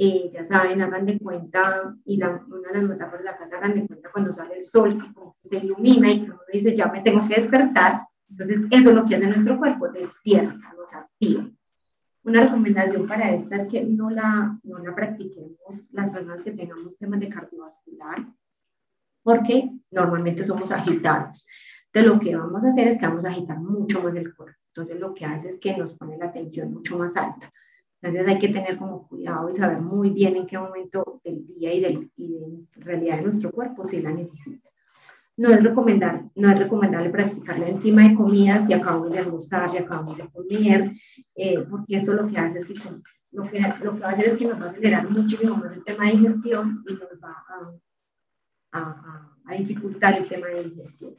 eh, 0.00 0.30
ya 0.32 0.44
saben, 0.44 0.80
hagan 0.80 1.04
de 1.04 1.18
cuenta, 1.18 1.94
y 2.04 2.16
la, 2.16 2.40
una 2.48 2.68
de 2.68 2.74
las 2.74 2.84
metáforas 2.84 3.18
de 3.20 3.24
la 3.24 3.36
casa, 3.36 3.56
hagan 3.56 3.74
de 3.74 3.86
cuenta 3.86 4.10
cuando 4.12 4.32
sale 4.32 4.56
el 4.56 4.64
sol, 4.64 4.96
que 4.96 5.12
como 5.12 5.36
que 5.42 5.48
se 5.48 5.58
ilumina 5.58 6.10
y 6.10 6.22
que 6.22 6.30
uno 6.30 6.40
dice, 6.52 6.74
ya 6.74 6.86
me 6.86 7.02
tengo 7.02 7.26
que 7.26 7.34
despertar. 7.34 8.06
Entonces, 8.30 8.62
eso 8.70 8.90
es 8.90 8.94
lo 8.94 9.04
que 9.04 9.16
hace 9.16 9.26
nuestro 9.26 9.58
cuerpo, 9.58 9.88
despierta, 9.88 10.72
nos 10.76 10.94
activa. 10.94 11.50
Una 12.22 12.44
recomendación 12.44 13.06
para 13.08 13.32
esta 13.32 13.56
es 13.56 13.66
que 13.66 13.82
no 13.82 14.08
la, 14.08 14.58
no 14.62 14.78
la 14.78 14.94
practiquemos 14.94 15.86
las 15.90 16.10
personas 16.10 16.42
que 16.42 16.52
tengamos 16.52 16.96
temas 16.96 17.20
de 17.20 17.28
cardiovascular, 17.28 18.24
porque 19.22 19.70
normalmente 19.90 20.44
somos 20.44 20.70
agitados. 20.70 21.46
Entonces, 21.86 22.12
lo 22.12 22.20
que 22.20 22.36
vamos 22.36 22.64
a 22.64 22.68
hacer 22.68 22.86
es 22.86 22.98
que 22.98 23.06
vamos 23.06 23.24
a 23.24 23.30
agitar 23.30 23.58
mucho 23.58 24.02
más 24.02 24.14
el 24.14 24.34
cuerpo. 24.34 24.58
Entonces 24.78 25.00
lo 25.00 25.12
que 25.12 25.24
hace 25.24 25.48
es 25.48 25.58
que 25.58 25.76
nos 25.76 25.92
pone 25.94 26.16
la 26.16 26.30
tensión 26.30 26.72
mucho 26.72 26.96
más 26.96 27.16
alta. 27.16 27.52
Entonces 28.00 28.28
hay 28.28 28.38
que 28.38 28.48
tener 28.48 28.78
como 28.78 29.08
cuidado 29.08 29.48
y 29.50 29.54
saber 29.54 29.80
muy 29.80 30.10
bien 30.10 30.36
en 30.36 30.46
qué 30.46 30.58
momento 30.58 31.20
del 31.24 31.46
día 31.46 31.74
y, 31.74 31.80
del, 31.80 32.10
y 32.16 32.28
de 32.28 32.66
realidad 32.76 33.16
de 33.16 33.22
nuestro 33.22 33.50
cuerpo 33.50 33.84
si 33.84 34.00
la 34.00 34.12
necesita. 34.12 34.68
No 35.36 35.50
es, 35.50 35.62
recomendar, 35.62 36.24
no 36.34 36.50
es 36.50 36.58
recomendable 36.58 37.10
practicarla 37.10 37.68
encima 37.68 38.08
de 38.08 38.14
comida 38.14 38.60
si 38.60 38.72
acabamos 38.72 39.12
de 39.12 39.20
almorzar, 39.20 39.68
si 39.68 39.78
acabamos 39.78 40.16
de 40.16 40.28
comer, 40.28 40.92
eh, 41.34 41.60
porque 41.70 41.96
esto 41.96 42.12
lo 42.12 42.26
que 42.26 42.38
hace 42.38 42.58
es 42.58 42.66
que 42.66 42.74
lo 43.30 43.44
que, 43.44 43.60
lo 43.60 43.94
que 43.94 44.00
va 44.00 44.08
a 44.08 44.12
hacer 44.12 44.26
es 44.26 44.36
que 44.36 44.46
nos 44.46 44.60
va 44.60 44.66
a 44.66 44.70
acelerar 44.70 45.08
muchísimo 45.10 45.56
más 45.56 45.72
el 45.72 45.84
tema 45.84 46.06
de 46.06 46.12
digestión 46.12 46.84
y 46.88 46.92
nos 46.92 47.22
va 47.22 47.44
a, 48.72 48.80
a, 48.80 49.32
a 49.44 49.54
dificultar 49.54 50.16
el 50.16 50.26
tema 50.28 50.48
de 50.48 50.64
digestión. 50.64 51.14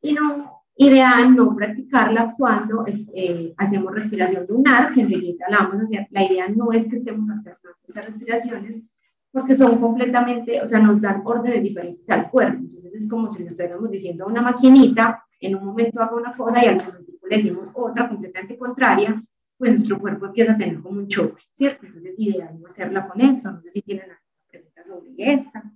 Y 0.00 0.12
no, 0.14 0.63
Ideal 0.76 1.36
no 1.36 1.54
practicarla 1.54 2.34
cuando 2.36 2.84
eh, 2.86 3.54
hacemos 3.56 3.94
respiración 3.94 4.44
lunar, 4.48 4.92
que 4.92 5.02
enseguida 5.02 5.46
la 5.48 5.58
vamos 5.58 5.80
a 5.80 5.84
hacer. 5.84 6.06
La 6.10 6.24
idea 6.24 6.48
no 6.48 6.72
es 6.72 6.88
que 6.88 6.96
estemos 6.96 7.30
alternando 7.30 7.78
esas 7.86 8.04
respiraciones, 8.04 8.82
porque 9.30 9.54
son 9.54 9.78
completamente, 9.78 10.60
o 10.60 10.66
sea, 10.66 10.80
nos 10.80 11.00
dan 11.00 11.22
órdenes 11.24 11.62
diferentes 11.62 12.10
al 12.10 12.28
cuerpo. 12.28 12.58
Entonces 12.58 12.92
es 12.94 13.08
como 13.08 13.28
si 13.28 13.42
le 13.42 13.48
estuviéramos 13.48 13.90
diciendo 13.90 14.24
a 14.24 14.28
una 14.28 14.42
maquinita, 14.42 15.24
en 15.40 15.56
un 15.56 15.64
momento 15.64 16.00
haga 16.00 16.16
una 16.16 16.36
cosa 16.36 16.64
y 16.64 16.68
al 16.68 16.76
momento 16.76 17.12
le 17.28 17.36
decimos 17.36 17.70
otra 17.74 18.08
completamente 18.08 18.56
contraria, 18.58 19.22
pues 19.56 19.70
nuestro 19.70 19.98
cuerpo 19.98 20.26
empieza 20.26 20.52
a 20.52 20.56
tener 20.56 20.80
como 20.80 20.98
un 20.98 21.08
choque, 21.08 21.42
¿cierto? 21.52 21.86
Entonces 21.86 22.18
ideal 22.18 22.60
no 22.60 22.68
hacerla 22.68 23.06
con 23.06 23.20
esto. 23.20 23.50
No 23.50 23.60
sé 23.60 23.70
si 23.70 23.82
tienen 23.82 24.10
alguna 24.10 24.20
pregunta 24.50 24.84
sobre 24.84 25.32
esta. 25.32 25.72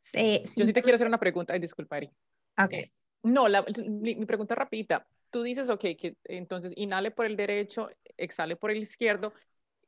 Sí, 0.00 0.42
Yo 0.56 0.64
sí 0.64 0.72
te 0.72 0.82
quiero 0.82 0.96
hacer 0.96 1.06
una 1.06 1.18
pregunta, 1.18 1.54
disculpa, 1.54 1.98
Eri. 1.98 2.10
Ok. 2.58 2.74
No, 3.22 3.46
mi, 3.88 4.14
pregunta 4.26 4.54
rapidita. 4.54 5.06
Tú 5.30 5.42
dices, 5.42 5.68
ok, 5.70 5.80
que 5.80 6.16
entonces 6.24 6.72
inhale 6.76 7.10
por 7.10 7.26
el 7.26 7.36
derecho, 7.36 7.88
exhale 8.16 8.56
por 8.56 8.70
el 8.70 8.78
izquierdo. 8.78 9.32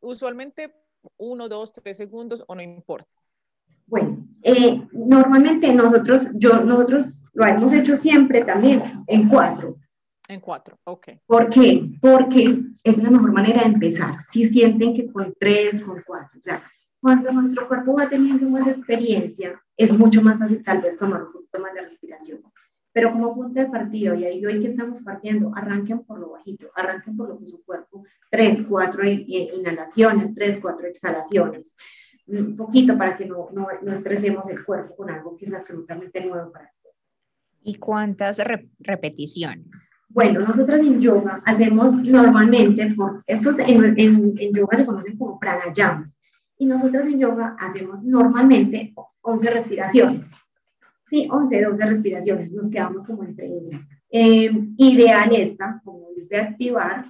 Usualmente 0.01 0.75
uno, 1.17 1.49
dos, 1.49 1.73
tres 1.73 1.97
segundos 1.97 2.45
o 2.47 2.55
no 2.55 2.63
importa. 2.63 3.09
Bueno, 3.87 4.27
eh, 4.43 4.87
normalmente 4.93 5.73
nosotros, 5.73 6.27
yo, 6.35 6.63
nosotros 6.65 7.25
lo 7.33 7.47
hemos 7.47 7.73
hecho 7.73 7.97
siempre 7.97 8.45
también 8.45 8.83
en 9.07 9.29
cuatro. 9.29 9.77
En 10.29 10.41
cuatro, 10.41 10.79
ok. 10.85 11.09
¿Por 11.27 11.51
qué? 11.51 11.89
Porque 12.01 12.61
es 12.85 13.03
la 13.03 13.11
mejor 13.11 13.33
manera 13.33 13.63
de 13.63 13.69
empezar. 13.71 14.23
Si 14.23 14.47
sienten 14.49 14.95
que 14.95 15.11
con 15.11 15.35
tres, 15.39 15.83
con 15.83 16.03
cuatro, 16.07 16.39
o 16.39 16.43
sea, 16.43 16.63
cuando 17.01 17.33
nuestro 17.33 17.67
cuerpo 17.67 17.95
va 17.95 18.09
teniendo 18.09 18.49
más 18.49 18.67
experiencia, 18.69 19.61
es 19.77 19.97
mucho 19.99 20.23
más 20.23 20.39
fácil 20.39 20.63
tal 20.63 20.83
vez 20.83 20.99
tomar 20.99 21.25
un 21.25 21.33
poquito 21.33 21.59
más 21.59 21.75
de 21.75 21.81
respiraciones. 21.81 22.53
Pero 22.93 23.13
como 23.13 23.35
punto 23.35 23.61
de 23.61 23.67
partido, 23.67 24.15
y 24.15 24.25
ahí 24.25 24.45
hoy 24.45 24.61
que 24.61 24.67
estamos 24.67 25.01
partiendo, 25.03 25.53
arranquen 25.55 26.01
por 26.01 26.19
lo 26.19 26.31
bajito, 26.31 26.71
arranquen 26.75 27.17
por 27.17 27.29
lo 27.29 27.39
que 27.39 27.47
su 27.47 27.63
cuerpo, 27.65 28.05
tres, 28.31 28.65
cuatro 28.69 29.05
inhalaciones, 29.07 30.35
tres, 30.35 30.59
cuatro 30.61 30.87
exhalaciones, 30.87 31.77
un 32.27 32.57
poquito 32.57 32.99
para 32.99 33.17
que 33.17 33.27
no, 33.27 33.49
no, 33.53 33.69
no 33.83 33.93
estresemos 33.93 34.49
el 34.51 34.65
cuerpo 34.65 34.97
con 34.97 35.11
algo 35.11 35.37
que 35.37 35.45
es 35.45 35.55
absolutamente 35.55 36.21
nuevo 36.21 36.51
para 36.51 36.65
el 36.65 36.71
cuerpo. 36.83 36.99
¿Y 37.63 37.75
cuántas 37.77 38.41
repeticiones? 38.79 39.95
Bueno, 40.09 40.41
nosotras 40.41 40.81
en 40.81 41.01
yoga 41.01 41.43
hacemos 41.45 41.95
normalmente, 41.95 42.93
por, 42.97 43.23
estos 43.27 43.59
en, 43.61 43.85
en, 43.99 44.35
en 44.39 44.53
yoga 44.53 44.77
se 44.77 44.87
conocen 44.87 45.17
como 45.17 45.39
pranayamas, 45.39 46.21
y 46.59 46.67
nosotras 46.67 47.07
en 47.07 47.19
yoga 47.19 47.57
hacemos 47.59 48.03
normalmente 48.03 48.93
11 49.23 49.51
respiraciones. 49.51 50.37
Sí, 51.11 51.27
11, 51.29 51.63
12 51.63 51.87
respiraciones, 51.87 52.53
nos 52.53 52.71
quedamos 52.71 53.05
como 53.05 53.25
entre 53.25 53.59
esas. 53.59 53.83
Eh, 54.13 54.49
ideal 54.77 55.35
esta, 55.35 55.81
como 55.85 56.07
es 56.15 56.29
de 56.29 56.37
activar, 56.37 57.05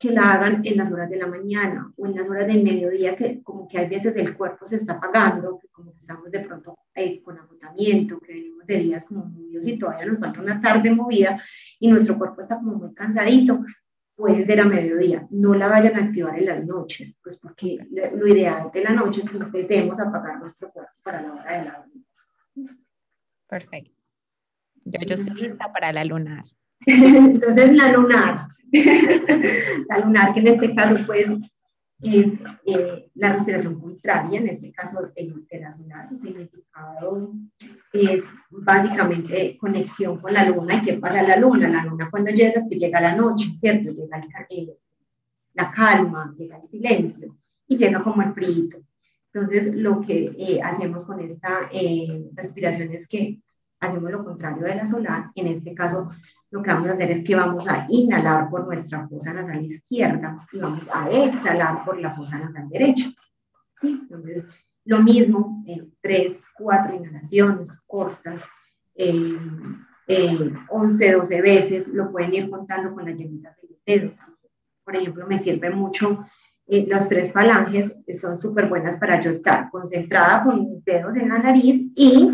que 0.00 0.10
la 0.10 0.32
hagan 0.32 0.62
en 0.64 0.76
las 0.76 0.90
horas 0.90 1.08
de 1.08 1.16
la 1.16 1.28
mañana 1.28 1.92
o 1.96 2.06
en 2.06 2.16
las 2.16 2.28
horas 2.28 2.48
del 2.48 2.64
mediodía, 2.64 3.14
que 3.14 3.44
como 3.44 3.68
que 3.68 3.78
hay 3.78 3.88
veces 3.88 4.16
el 4.16 4.36
cuerpo 4.36 4.64
se 4.64 4.78
está 4.78 4.94
apagando, 4.94 5.60
que 5.60 5.68
como 5.68 5.92
que 5.92 5.98
estamos 5.98 6.28
de 6.28 6.40
pronto 6.40 6.76
eh, 6.92 7.22
con 7.22 7.38
agotamiento, 7.38 8.18
que 8.18 8.32
venimos 8.32 8.66
de 8.66 8.80
días 8.80 9.04
como 9.04 9.26
movidos 9.26 9.68
y 9.68 9.78
todavía 9.78 10.06
nos 10.06 10.18
falta 10.18 10.42
una 10.42 10.60
tarde 10.60 10.90
movida 10.90 11.40
y 11.78 11.88
nuestro 11.88 12.18
cuerpo 12.18 12.40
está 12.40 12.56
como 12.56 12.74
muy 12.74 12.94
cansadito, 12.94 13.60
puede 14.16 14.44
ser 14.44 14.60
a 14.60 14.64
mediodía. 14.64 15.24
No 15.30 15.54
la 15.54 15.68
vayan 15.68 15.94
a 15.94 16.04
activar 16.04 16.36
en 16.36 16.46
las 16.46 16.66
noches, 16.66 17.20
pues 17.22 17.36
porque 17.36 17.78
lo 18.12 18.26
ideal 18.26 18.70
de 18.74 18.82
la 18.82 18.90
noche 18.90 19.20
es 19.20 19.30
que 19.30 19.36
empecemos 19.36 20.00
a 20.00 20.08
apagar 20.08 20.40
nuestro 20.40 20.68
cuerpo 20.72 20.92
para 21.04 21.22
la 21.22 21.32
hora 21.32 21.58
de 21.58 21.64
la 21.64 21.86
Perfecto. 23.56 23.90
Yo, 24.84 25.00
yo 25.00 25.14
estoy 25.14 25.34
lista 25.34 25.72
para 25.72 25.90
la 25.90 26.04
lunar. 26.04 26.44
Entonces, 26.86 27.74
la 27.74 27.90
lunar. 27.90 28.48
la 29.88 29.98
lunar, 29.98 30.34
que 30.34 30.40
en 30.40 30.48
este 30.48 30.74
caso, 30.74 30.96
pues, 31.06 31.30
es 32.02 32.34
eh, 32.66 33.10
la 33.14 33.32
respiración 33.32 33.80
contraria, 33.80 34.38
en 34.38 34.48
este 34.48 34.70
caso 34.72 35.00
la 35.00 35.76
lunar, 35.78 36.06
su 36.06 36.18
significado 36.18 37.32
es 37.94 38.24
básicamente 38.50 39.56
conexión 39.56 40.20
con 40.20 40.34
la 40.34 40.44
luna. 40.44 40.74
¿Y 40.74 40.82
qué 40.82 40.92
para 40.98 41.22
la 41.22 41.36
luna? 41.36 41.66
La 41.70 41.82
luna 41.82 42.10
cuando 42.10 42.30
llega 42.32 42.52
es 42.56 42.66
que 42.68 42.78
llega 42.78 43.00
la 43.00 43.16
noche, 43.16 43.54
¿cierto? 43.56 43.90
Llega 43.90 44.20
el, 44.50 44.72
la 45.54 45.72
calma, 45.72 46.34
llega 46.36 46.58
el 46.58 46.62
silencio 46.62 47.34
y 47.66 47.78
llega 47.78 48.02
como 48.02 48.20
el 48.20 48.34
frío. 48.34 48.68
Entonces, 49.32 49.74
lo 49.74 50.00
que 50.00 50.34
eh, 50.38 50.60
hacemos 50.62 51.04
con 51.04 51.20
esta 51.20 51.68
eh, 51.72 52.26
respiración 52.34 52.90
es 52.90 53.06
que 53.06 53.40
hacemos 53.80 54.10
lo 54.10 54.24
contrario 54.24 54.64
de 54.64 54.74
la 54.74 54.86
solar. 54.86 55.24
En 55.34 55.48
este 55.48 55.74
caso, 55.74 56.10
lo 56.50 56.62
que 56.62 56.70
vamos 56.70 56.90
a 56.90 56.92
hacer 56.92 57.10
es 57.10 57.24
que 57.24 57.34
vamos 57.34 57.68
a 57.68 57.86
inhalar 57.88 58.48
por 58.48 58.66
nuestra 58.66 59.06
fosa 59.08 59.32
nasal 59.32 59.64
izquierda 59.64 60.46
y 60.52 60.58
vamos 60.58 60.82
a 60.92 61.10
exhalar 61.10 61.84
por 61.84 61.98
la 62.00 62.14
fosa 62.14 62.38
nasal 62.38 62.68
derecha. 62.68 63.10
¿Sí? 63.74 63.98
Entonces, 64.02 64.46
lo 64.84 65.02
mismo, 65.02 65.62
en 65.66 65.92
tres, 66.00 66.44
cuatro 66.54 66.94
inhalaciones 66.94 67.80
cortas, 67.86 68.48
eh, 68.94 69.36
11, 70.68 71.12
12 71.12 71.42
veces, 71.42 71.88
lo 71.88 72.12
pueden 72.12 72.32
ir 72.32 72.48
contando 72.48 72.94
con 72.94 73.04
las 73.04 73.16
yemitas 73.16 73.56
de 73.60 73.68
los 73.68 73.84
dedos. 73.84 74.16
Por 74.84 74.94
ejemplo, 74.94 75.26
me 75.26 75.38
sirve 75.38 75.70
mucho 75.70 76.24
eh, 76.68 76.84
los 76.88 77.08
tres 77.08 77.32
falanges 77.32 77.94
son 78.20 78.36
súper 78.36 78.68
buenas 78.68 78.96
para 78.96 79.20
yo 79.20 79.30
estar 79.30 79.70
concentrada 79.70 80.42
con 80.42 80.68
mis 80.68 80.84
dedos 80.84 81.14
en 81.14 81.28
la 81.28 81.38
nariz 81.38 81.92
y 81.94 82.32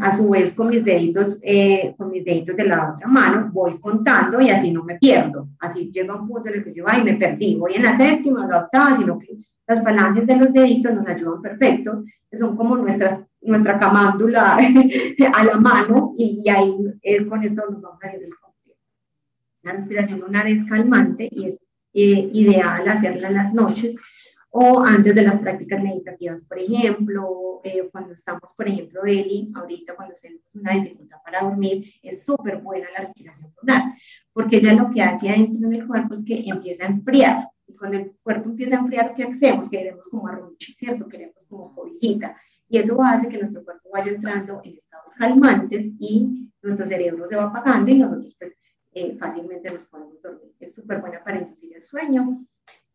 a 0.00 0.12
su 0.12 0.28
vez 0.28 0.52
con 0.52 0.68
mis 0.68 0.84
deditos, 0.84 1.38
eh, 1.42 1.94
con 1.96 2.10
mis 2.10 2.24
deditos 2.24 2.54
de 2.54 2.66
la 2.66 2.92
otra 2.92 3.06
mano, 3.06 3.50
voy 3.52 3.78
contando 3.78 4.40
y 4.40 4.50
así 4.50 4.70
no 4.70 4.82
me 4.82 4.98
pierdo. 4.98 5.48
Así 5.58 5.90
llega 5.90 6.14
un 6.14 6.28
punto 6.28 6.48
en 6.48 6.56
el 6.56 6.64
que 6.64 6.74
yo, 6.74 6.84
ay, 6.86 7.02
me 7.02 7.14
perdí, 7.14 7.56
voy 7.56 7.74
en 7.74 7.84
la 7.84 7.96
séptima, 7.96 8.46
la 8.46 8.64
octava, 8.64 8.94
sino 8.94 9.18
que 9.18 9.38
las 9.66 9.82
falanges 9.82 10.26
de 10.26 10.36
los 10.36 10.52
deditos 10.52 10.92
nos 10.92 11.06
ayudan 11.06 11.40
perfecto, 11.40 12.04
son 12.32 12.56
como 12.56 12.76
nuestras, 12.76 13.22
nuestra 13.40 13.78
camándula 13.78 14.58
a 15.34 15.44
la 15.44 15.56
mano 15.56 16.12
y, 16.16 16.46
ahí 16.48 16.74
eh, 17.02 17.24
con 17.26 17.42
eso 17.42 17.62
nos 17.70 17.80
vamos 17.80 17.98
a 18.02 18.08
hacer 18.08 18.22
el 18.22 18.30
La 19.62 19.72
respiración 19.72 20.20
lunar 20.20 20.46
es 20.46 20.62
calmante 20.64 21.28
y 21.30 21.46
es 21.46 21.58
eh, 21.94 22.28
ideal 22.32 22.86
hacerla 22.88 23.28
en 23.28 23.34
las 23.34 23.54
noches 23.54 23.96
o 24.56 24.84
antes 24.84 25.16
de 25.16 25.22
las 25.22 25.38
prácticas 25.38 25.82
meditativas, 25.82 26.44
por 26.44 26.60
ejemplo, 26.60 27.60
eh, 27.64 27.88
cuando 27.90 28.12
estamos, 28.12 28.52
por 28.56 28.68
ejemplo, 28.68 29.02
Eli, 29.02 29.50
ahorita 29.52 29.96
cuando 29.96 30.14
tenemos 30.14 30.44
una 30.54 30.74
dificultad 30.74 31.16
para 31.24 31.40
dormir, 31.40 31.92
es 32.00 32.24
súper 32.24 32.58
buena 32.58 32.86
la 32.96 33.00
respiración 33.00 33.52
lunar, 33.60 33.82
porque 34.32 34.58
ella 34.58 34.74
lo 34.74 34.92
que 34.92 35.02
hace 35.02 35.28
adentro 35.28 35.68
del 35.68 35.84
cuerpo 35.88 36.14
es 36.14 36.24
que 36.24 36.44
empieza 36.46 36.84
a 36.84 36.86
enfriar, 36.86 37.48
y 37.66 37.74
cuando 37.74 37.96
el 37.96 38.12
cuerpo 38.22 38.50
empieza 38.50 38.76
a 38.76 38.78
enfriar, 38.78 39.12
¿qué 39.14 39.24
hacemos? 39.24 39.68
Queremos 39.68 40.08
como 40.08 40.28
arrunche, 40.28 40.72
¿cierto? 40.72 41.08
Queremos 41.08 41.44
como 41.48 41.74
cobijita, 41.74 42.36
y 42.68 42.78
eso 42.78 43.02
hace 43.02 43.28
que 43.28 43.38
nuestro 43.38 43.64
cuerpo 43.64 43.88
vaya 43.92 44.12
entrando 44.12 44.60
en 44.62 44.76
estados 44.76 45.10
calmantes 45.18 45.84
y 45.98 46.48
nuestro 46.62 46.86
cerebro 46.86 47.26
se 47.26 47.34
va 47.34 47.46
apagando 47.46 47.90
y 47.90 47.98
nosotros 47.98 48.36
pues 48.38 48.54
eh, 48.92 49.16
fácilmente 49.18 49.68
nos 49.68 49.82
podemos 49.82 50.22
dormir. 50.22 50.52
Es 50.60 50.72
súper 50.72 51.00
buena 51.00 51.24
para 51.24 51.40
inducir 51.40 51.76
el 51.76 51.84
sueño. 51.84 52.38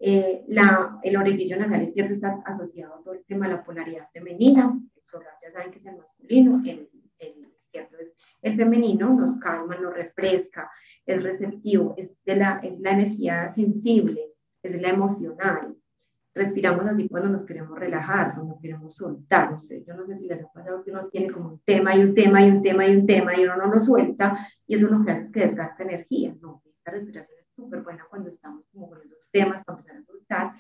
Eh, 0.01 0.45
la, 0.47 0.97
el 1.03 1.17
orificio 1.17 1.57
nasal 1.57 1.83
izquierdo 1.83 2.13
está 2.13 2.41
asociado 2.45 2.95
a 2.95 3.03
todo 3.03 3.13
el 3.15 3.25
tema 3.25 3.47
de 3.47 3.55
la 3.55 3.63
polaridad 3.63 4.07
femenina. 4.13 4.79
El 4.95 5.01
solar 5.03 5.33
ya 5.43 5.51
saben 5.51 5.71
que 5.71 5.79
es 5.79 5.85
el 5.85 5.97
masculino, 5.97 6.61
el, 6.65 6.89
el 7.19 7.47
izquierdo 7.65 7.97
es 7.99 8.13
el 8.41 8.55
femenino, 8.55 9.13
nos 9.13 9.37
calma, 9.37 9.75
nos 9.75 9.93
refresca, 9.93 10.71
es 11.05 11.21
receptivo, 11.21 11.93
es, 11.97 12.09
de 12.25 12.35
la, 12.35 12.59
es 12.63 12.79
la 12.79 12.91
energía 12.91 13.49
sensible, 13.49 14.33
es 14.63 14.81
la 14.81 14.89
emocional. 14.89 15.75
Respiramos 16.33 16.85
así 16.85 17.09
cuando 17.09 17.29
nos 17.29 17.43
queremos 17.43 17.77
relajar, 17.77 18.35
cuando 18.35 18.57
queremos 18.61 18.95
soltar. 18.95 19.51
No 19.51 19.59
sé, 19.59 19.83
yo 19.85 19.93
no 19.95 20.05
sé 20.05 20.15
si 20.15 20.27
les 20.27 20.41
ha 20.41 20.47
pasado 20.51 20.83
que 20.83 20.91
uno 20.91 21.07
tiene 21.09 21.31
como 21.31 21.49
un 21.49 21.59
tema 21.65 21.95
y 21.95 22.03
un 22.03 22.13
tema 22.13 22.45
y 22.45 22.51
un 22.51 22.61
tema 22.61 22.87
y 22.87 22.95
un 22.95 23.05
tema 23.05 23.35
y 23.35 23.43
uno 23.43 23.57
no 23.57 23.65
lo 23.67 23.79
suelta 23.79 24.47
y 24.65 24.75
eso 24.75 24.87
lo 24.87 25.03
que 25.03 25.11
hace 25.11 25.21
es 25.21 25.31
que 25.31 25.41
desgasta 25.41 25.83
energía. 25.83 26.33
No, 26.39 26.61
esta 26.65 26.91
respiración 26.91 27.37
es 27.38 27.38
súper 27.59 27.81
buena 27.81 28.05
cuando 28.09 28.29
estamos 28.29 28.65
como 28.71 28.89
con 28.89 28.99
los 29.09 29.29
temas 29.31 29.63
para 29.63 29.79
empezar 29.79 29.97
a 29.97 30.05
soltar, 30.05 30.51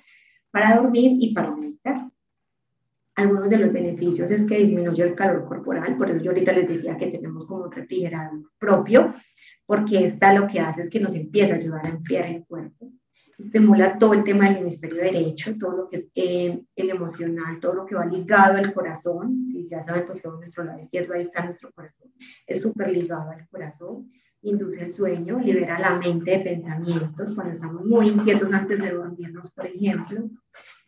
para 0.51 0.75
dormir 0.75 1.17
y 1.19 1.33
para 1.33 1.51
meditar. 1.51 2.09
Algunos 3.15 3.49
de 3.49 3.57
los 3.57 3.73
beneficios 3.73 4.31
es 4.31 4.45
que 4.45 4.59
disminuye 4.59 5.03
el 5.03 5.15
calor 5.15 5.45
corporal, 5.47 5.97
por 5.97 6.09
eso 6.09 6.19
yo 6.19 6.31
ahorita 6.31 6.53
les 6.53 6.69
decía 6.69 6.97
que 6.97 7.07
tenemos 7.07 7.45
como 7.45 7.65
un 7.65 7.71
refrigerador 7.71 8.51
propio, 8.57 9.09
porque 9.65 10.05
esta 10.05 10.33
lo 10.33 10.47
que 10.47 10.59
hace 10.59 10.81
es 10.81 10.89
que 10.89 10.99
nos 10.99 11.15
empieza 11.15 11.53
a 11.53 11.57
ayudar 11.57 11.85
a 11.85 11.89
enfriar 11.89 12.25
el 12.25 12.45
cuerpo 12.45 12.91
estimula 13.39 13.97
todo 13.97 14.13
el 14.13 14.23
tema 14.23 14.49
del 14.49 14.57
hemisferio 14.57 15.01
derecho, 15.01 15.57
todo 15.57 15.71
lo 15.71 15.89
que 15.89 15.97
es 15.97 16.09
eh, 16.13 16.61
el 16.75 16.89
emocional, 16.89 17.59
todo 17.59 17.73
lo 17.73 17.85
que 17.85 17.95
va 17.95 18.05
ligado 18.05 18.57
al 18.57 18.73
corazón. 18.73 19.47
Si 19.47 19.67
ya 19.67 19.81
saben, 19.81 20.05
pues 20.05 20.21
que 20.21 20.27
a 20.27 20.31
nuestro 20.31 20.63
lado 20.65 20.79
izquierdo 20.79 21.13
ahí 21.13 21.21
está 21.21 21.45
nuestro 21.45 21.71
corazón. 21.71 22.11
Es 22.45 22.61
súper 22.61 22.91
ligado 22.91 23.31
al 23.31 23.47
corazón, 23.47 24.11
induce 24.41 24.83
el 24.83 24.91
sueño, 24.91 25.39
libera 25.39 25.79
la 25.79 25.97
mente 25.97 26.31
de 26.31 26.39
pensamientos 26.39 27.33
cuando 27.33 27.53
estamos 27.53 27.85
muy 27.85 28.09
inquietos 28.09 28.51
antes 28.53 28.79
de 28.79 28.91
dormirnos, 28.91 29.51
por 29.51 29.65
ejemplo. 29.65 30.29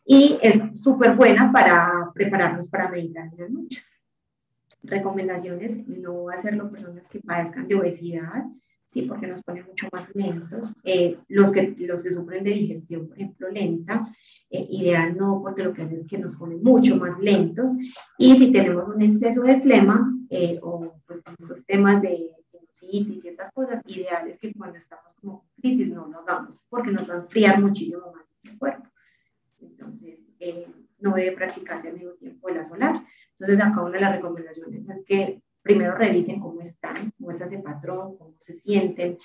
Y 0.06 0.38
es 0.42 0.62
súper 0.74 1.16
buena 1.16 1.52
para 1.52 2.12
prepararnos 2.14 2.68
para 2.68 2.90
meditar 2.90 3.30
en 3.32 3.40
las 3.40 3.50
noches. 3.50 3.94
Recomendaciones, 4.84 5.88
no 5.88 6.30
hacerlo 6.30 6.72
personas 6.72 7.08
que 7.08 7.20
padezcan 7.20 7.68
de 7.68 7.76
obesidad, 7.76 8.46
¿sí? 8.90 9.04
porque 9.04 9.28
nos 9.28 9.44
pone 9.44 9.64
mucho 9.64 9.88
más 9.92 10.08
lentos. 10.16 10.74
Eh, 10.84 11.18
los, 11.28 11.52
que, 11.52 11.76
los 11.80 12.02
que 12.02 12.12
sufren 12.12 12.44
de 12.44 12.52
digestión, 12.52 13.08
por 13.08 13.18
ejemplo, 13.18 13.50
lenta, 13.50 14.08
eh, 14.50 14.66
ideal 14.70 15.16
no, 15.16 15.42
porque 15.44 15.64
lo 15.64 15.74
que 15.74 15.84
hace 15.84 15.96
es 15.96 16.08
que 16.08 16.18
nos 16.18 16.36
pone 16.36 16.56
mucho 16.56 16.98
más 16.98 17.20
lentos. 17.20 17.76
Y 18.18 18.36
si 18.38 18.52
tenemos 18.52 18.88
un 18.88 19.02
exceso 19.02 19.42
de 19.44 19.62
flema 19.62 20.12
eh, 20.30 20.60
o 20.64 21.00
pues 21.06 21.22
esos 21.40 21.64
temas 21.66 22.02
de 22.02 22.32
sinusitis 22.82 23.26
y 23.26 23.30
estas 23.30 23.52
cosas, 23.52 23.82
ideal 23.86 24.28
es 24.28 24.38
que 24.38 24.54
cuando 24.54 24.78
estamos 24.78 25.14
como 25.16 25.46
crisis 25.60 25.90
no 25.90 26.08
lo 26.08 26.20
hagamos, 26.20 26.58
porque 26.70 26.92
nos 26.92 27.10
va 27.10 27.16
a 27.16 27.18
enfriar 27.18 27.60
muchísimo 27.62 28.12
más 28.12 28.26
nuestro 28.26 28.58
cuerpo. 28.58 28.88
Entonces, 29.60 30.20
no 31.00 31.14
debe 31.14 31.36
practicarse 31.36 31.90
al 31.90 31.96
mismo 31.96 32.12
tiempo 32.14 32.48
de 32.48 32.56
la 32.56 32.64
solar. 32.64 33.04
Entonces, 33.32 33.60
acá 33.60 33.82
una 33.82 33.94
de 33.94 34.02
las 34.02 34.16
recomendaciones 34.16 34.88
es 34.88 35.06
que 35.06 35.42
primero 35.62 35.96
revisen 35.96 36.40
cómo 36.40 36.62
están, 36.62 37.12
cómo 37.18 37.32
está 37.32 37.46
ese 37.46 37.60
patrón, 37.60 38.18
cómo 38.18 38.36
se 38.38 38.54
sienten 38.54 39.18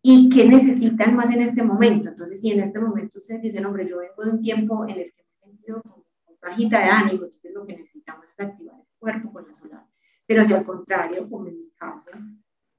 y 0.00 0.28
qué 0.28 0.44
necesitan 0.44 1.14
más 1.14 1.30
en 1.30 1.42
este 1.42 1.62
momento. 1.62 2.08
Entonces, 2.08 2.40
si 2.40 2.50
en 2.50 2.60
este 2.60 2.78
momento 2.78 3.18
ustedes 3.18 3.42
dicen, 3.42 3.64
hombre, 3.66 3.88
yo 3.88 3.98
vengo 3.98 4.24
de 4.24 4.30
un 4.30 4.40
tiempo 4.40 4.84
en 4.84 4.90
el 4.90 5.12
que 5.12 5.22
me 5.22 5.30
he 5.32 5.50
sentido 5.50 5.82
con, 5.82 6.02
bajita 6.40 6.80
de 6.80 6.86
ánimo, 6.86 7.24
entonces 7.24 7.52
lo 7.54 7.64
que 7.64 7.76
necesitamos 7.76 8.26
es 8.26 8.40
activar 8.40 8.74
el 8.74 8.86
cuerpo 8.98 9.32
con 9.32 9.46
la 9.46 9.52
solar. 9.52 9.86
Pero 10.26 10.44
si 10.44 10.52
al 10.52 10.64
contrario, 10.64 11.28
como 11.30 11.46
en 11.46 11.56
mi 11.56 11.70
caso, 11.70 12.10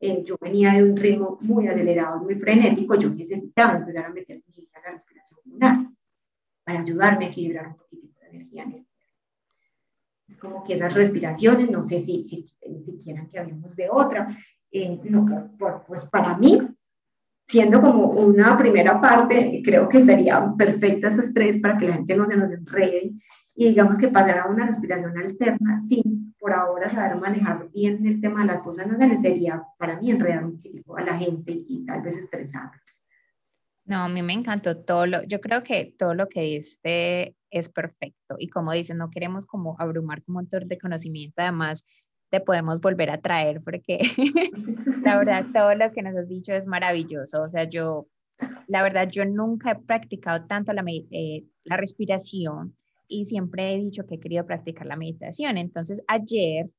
eh, 0.05 0.21
yo 0.25 0.35
venía 0.41 0.73
de 0.73 0.83
un 0.83 0.97
ritmo 0.97 1.37
muy 1.39 1.65
acelerado, 1.65 2.21
muy 2.21 2.35
frenético, 2.35 2.95
yo 2.95 3.09
necesitaba 3.09 3.77
empezar 3.77 4.05
a 4.05 4.09
meter 4.09 4.35
energía 4.35 4.67
en 4.75 4.83
la 4.83 4.91
respiración 4.91 5.39
pulmonar 5.41 5.87
para 6.65 6.81
ayudarme 6.81 7.25
a 7.25 7.27
equilibrar 7.29 7.67
un 7.67 7.77
poquito 7.77 8.19
de 8.19 8.27
energía 8.27 8.63
en 8.63 8.71
el 8.73 8.87
es 10.27 10.37
como 10.37 10.61
que 10.63 10.73
esas 10.73 10.93
respiraciones, 10.93 11.69
no 11.69 11.83
sé 11.83 12.01
si, 12.01 12.25
si, 12.25 12.45
si 12.83 12.97
quieran 12.97 13.29
que 13.29 13.39
hablemos 13.39 13.75
de 13.77 13.89
otra, 13.89 14.27
eh, 14.71 14.99
no, 15.03 15.55
pues 15.87 16.05
para 16.05 16.37
mí, 16.37 16.59
siendo 17.47 17.79
como 17.79 18.07
una 18.07 18.57
primera 18.57 18.99
parte, 18.99 19.61
creo 19.63 19.87
que 19.87 19.99
estarían 19.99 20.57
perfectas 20.57 21.13
esas 21.13 21.31
tres 21.31 21.59
para 21.59 21.77
que 21.77 21.87
la 21.87 21.95
gente 21.95 22.15
no 22.15 22.25
se 22.25 22.35
nos 22.35 22.51
enrede 22.51 23.13
y 23.55 23.69
digamos 23.69 23.97
que 23.97 24.09
pasara 24.09 24.43
a 24.43 24.49
una 24.49 24.65
respiración 24.65 25.17
alterna 25.17 25.79
sin 25.79 26.22
por 26.43 26.51
ahora 26.51 26.89
saber 26.89 27.15
manejar 27.15 27.69
bien 27.71 28.05
el 28.05 28.19
tema 28.19 28.41
de 28.41 28.47
las 28.47 28.61
cosas 28.63 28.85
nasales 28.85 29.21
sería 29.21 29.63
para 29.77 29.97
mí 29.97 30.11
enredar 30.11 30.43
un 30.43 30.57
poquito 30.57 30.97
a 30.97 31.01
la 31.01 31.17
gente 31.17 31.53
y 31.53 31.85
tal 31.85 32.01
vez 32.01 32.17
estresarlos. 32.17 33.07
No, 33.85 33.99
a 33.99 34.09
mí 34.09 34.21
me 34.21 34.33
encantó 34.33 34.77
todo 34.83 35.05
lo, 35.05 35.23
yo 35.23 35.39
creo 35.39 35.63
que 35.63 35.95
todo 35.97 36.13
lo 36.13 36.27
que 36.27 36.41
diste 36.41 37.37
es 37.49 37.69
perfecto 37.69 38.35
y 38.37 38.49
como 38.49 38.73
dices, 38.73 38.97
no 38.97 39.09
queremos 39.09 39.45
como 39.45 39.77
abrumar 39.79 40.21
con 40.21 40.35
un 40.35 40.41
montón 40.41 40.67
de 40.67 40.77
conocimiento, 40.77 41.41
además 41.41 41.85
te 42.29 42.41
podemos 42.41 42.81
volver 42.81 43.09
a 43.11 43.21
traer 43.21 43.61
porque 43.63 43.99
la 45.01 45.17
verdad 45.17 45.45
todo 45.53 45.75
lo 45.75 45.93
que 45.93 46.01
nos 46.01 46.13
has 46.17 46.27
dicho 46.27 46.53
es 46.53 46.67
maravilloso, 46.67 47.41
o 47.41 47.47
sea, 47.47 47.69
yo, 47.69 48.07
la 48.67 48.83
verdad, 48.83 49.07
yo 49.07 49.23
nunca 49.23 49.71
he 49.71 49.75
practicado 49.75 50.45
tanto 50.45 50.73
la, 50.73 50.83
eh, 50.89 51.45
la 51.63 51.77
respiración 51.77 52.75
y 53.13 53.25
siempre 53.25 53.73
he 53.73 53.77
dicho 53.77 54.05
que 54.05 54.15
he 54.15 54.19
querido 54.19 54.45
practicar 54.45 54.87
la 54.87 54.95
meditación, 54.95 55.57
entonces 55.57 56.03
ayer 56.07 56.69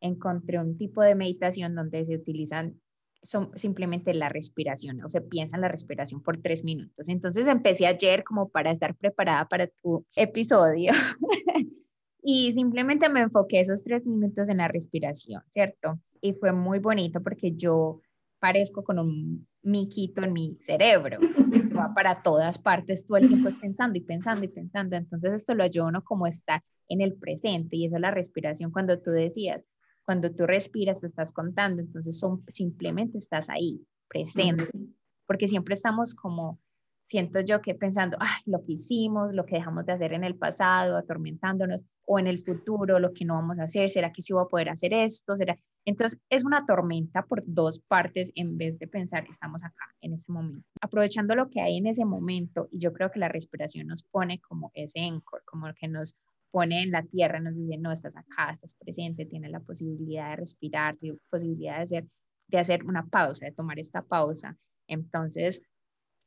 encontré 0.00 0.58
un 0.58 0.76
tipo 0.76 1.02
de 1.02 1.14
meditación 1.14 1.74
donde 1.74 2.04
se 2.04 2.16
utilizan 2.16 2.80
son 3.24 3.50
simplemente 3.56 4.12
la 4.12 4.28
respiración, 4.28 5.02
o 5.02 5.08
se 5.08 5.22
piensa 5.22 5.56
en 5.56 5.62
la 5.62 5.68
respiración 5.68 6.22
por 6.22 6.36
tres 6.36 6.62
minutos. 6.62 7.08
Entonces 7.08 7.46
empecé 7.46 7.86
ayer 7.86 8.22
como 8.22 8.50
para 8.50 8.70
estar 8.70 8.94
preparada 8.94 9.48
para 9.48 9.66
tu 9.66 10.04
episodio 10.14 10.92
y 12.22 12.52
simplemente 12.52 13.08
me 13.08 13.22
enfoqué 13.22 13.60
esos 13.60 13.82
tres 13.82 14.06
minutos 14.06 14.48
en 14.50 14.58
la 14.58 14.68
respiración, 14.68 15.42
¿cierto? 15.48 15.98
Y 16.20 16.34
fue 16.34 16.52
muy 16.52 16.78
bonito 16.78 17.22
porque 17.22 17.52
yo 17.52 18.00
parezco 18.44 18.84
con 18.84 18.98
un 18.98 19.48
miquito 19.62 20.22
en 20.22 20.34
mi 20.34 20.58
cerebro, 20.60 21.16
va 21.74 21.94
para 21.94 22.22
todas 22.22 22.58
partes 22.58 23.06
todo 23.06 23.16
el 23.16 23.26
tiempo 23.26 23.48
pensando 23.58 23.96
y 23.96 24.02
pensando 24.02 24.44
y 24.44 24.48
pensando. 24.48 24.96
Entonces 24.96 25.32
esto 25.32 25.54
lo 25.54 25.64
ayuda 25.64 25.86
uno 25.86 26.04
como 26.04 26.26
estar 26.26 26.62
en 26.90 27.00
el 27.00 27.14
presente 27.14 27.76
y 27.76 27.86
eso 27.86 27.96
es 27.96 28.02
la 28.02 28.10
respiración 28.10 28.70
cuando 28.70 29.00
tú 29.00 29.12
decías, 29.12 29.66
cuando 30.04 30.30
tú 30.30 30.46
respiras, 30.46 31.00
te 31.00 31.06
estás 31.06 31.32
contando, 31.32 31.80
entonces 31.80 32.18
son, 32.18 32.44
simplemente 32.48 33.16
estás 33.16 33.48
ahí, 33.48 33.80
presente, 34.08 34.68
porque 35.26 35.48
siempre 35.48 35.72
estamos 35.72 36.14
como, 36.14 36.60
siento 37.04 37.40
yo 37.40 37.60
que 37.60 37.74
pensando, 37.74 38.16
ay, 38.20 38.42
lo 38.46 38.64
que 38.64 38.72
hicimos, 38.72 39.32
lo 39.34 39.44
que 39.44 39.56
dejamos 39.56 39.86
de 39.86 39.92
hacer 39.92 40.12
en 40.12 40.24
el 40.24 40.36
pasado, 40.36 40.96
atormentándonos, 40.96 41.84
o 42.06 42.18
en 42.18 42.26
el 42.26 42.38
futuro, 42.38 42.98
lo 42.98 43.12
que 43.12 43.24
no 43.24 43.34
vamos 43.34 43.58
a 43.58 43.64
hacer, 43.64 43.88
¿será 43.88 44.12
que 44.12 44.22
sí 44.22 44.32
voy 44.32 44.42
a 44.44 44.48
poder 44.48 44.68
hacer 44.68 44.92
esto? 44.92 45.36
¿Será? 45.36 45.58
Entonces 45.86 46.20
es 46.30 46.44
una 46.44 46.64
tormenta 46.66 47.22
por 47.26 47.42
dos 47.46 47.78
partes 47.80 48.32
en 48.34 48.56
vez 48.56 48.78
de 48.78 48.86
pensar 48.86 49.26
estamos 49.28 49.62
acá 49.62 49.84
en 50.00 50.14
ese 50.14 50.32
momento. 50.32 50.66
Aprovechando 50.80 51.34
lo 51.34 51.50
que 51.50 51.60
hay 51.60 51.76
en 51.76 51.86
ese 51.86 52.04
momento, 52.04 52.68
y 52.70 52.78
yo 52.78 52.92
creo 52.92 53.10
que 53.10 53.18
la 53.18 53.28
respiración 53.28 53.86
nos 53.86 54.02
pone 54.02 54.40
como 54.40 54.70
ese 54.74 55.00
encore, 55.00 55.42
como 55.44 55.72
que 55.74 55.88
nos 55.88 56.16
pone 56.50 56.82
en 56.82 56.90
la 56.90 57.02
tierra, 57.02 57.40
nos 57.40 57.56
dice, 57.56 57.76
no, 57.78 57.92
estás 57.92 58.16
acá, 58.16 58.50
estás 58.52 58.74
presente, 58.74 59.26
tienes 59.26 59.50
la 59.50 59.60
posibilidad 59.60 60.30
de 60.30 60.36
respirar, 60.36 60.96
tienes 60.96 61.20
posibilidad 61.28 61.76
de 61.76 61.82
hacer, 61.82 62.06
de 62.48 62.58
hacer 62.58 62.84
una 62.84 63.06
pausa, 63.06 63.46
de 63.46 63.52
tomar 63.52 63.78
esta 63.78 64.02
pausa. 64.02 64.56
Entonces, 64.86 65.62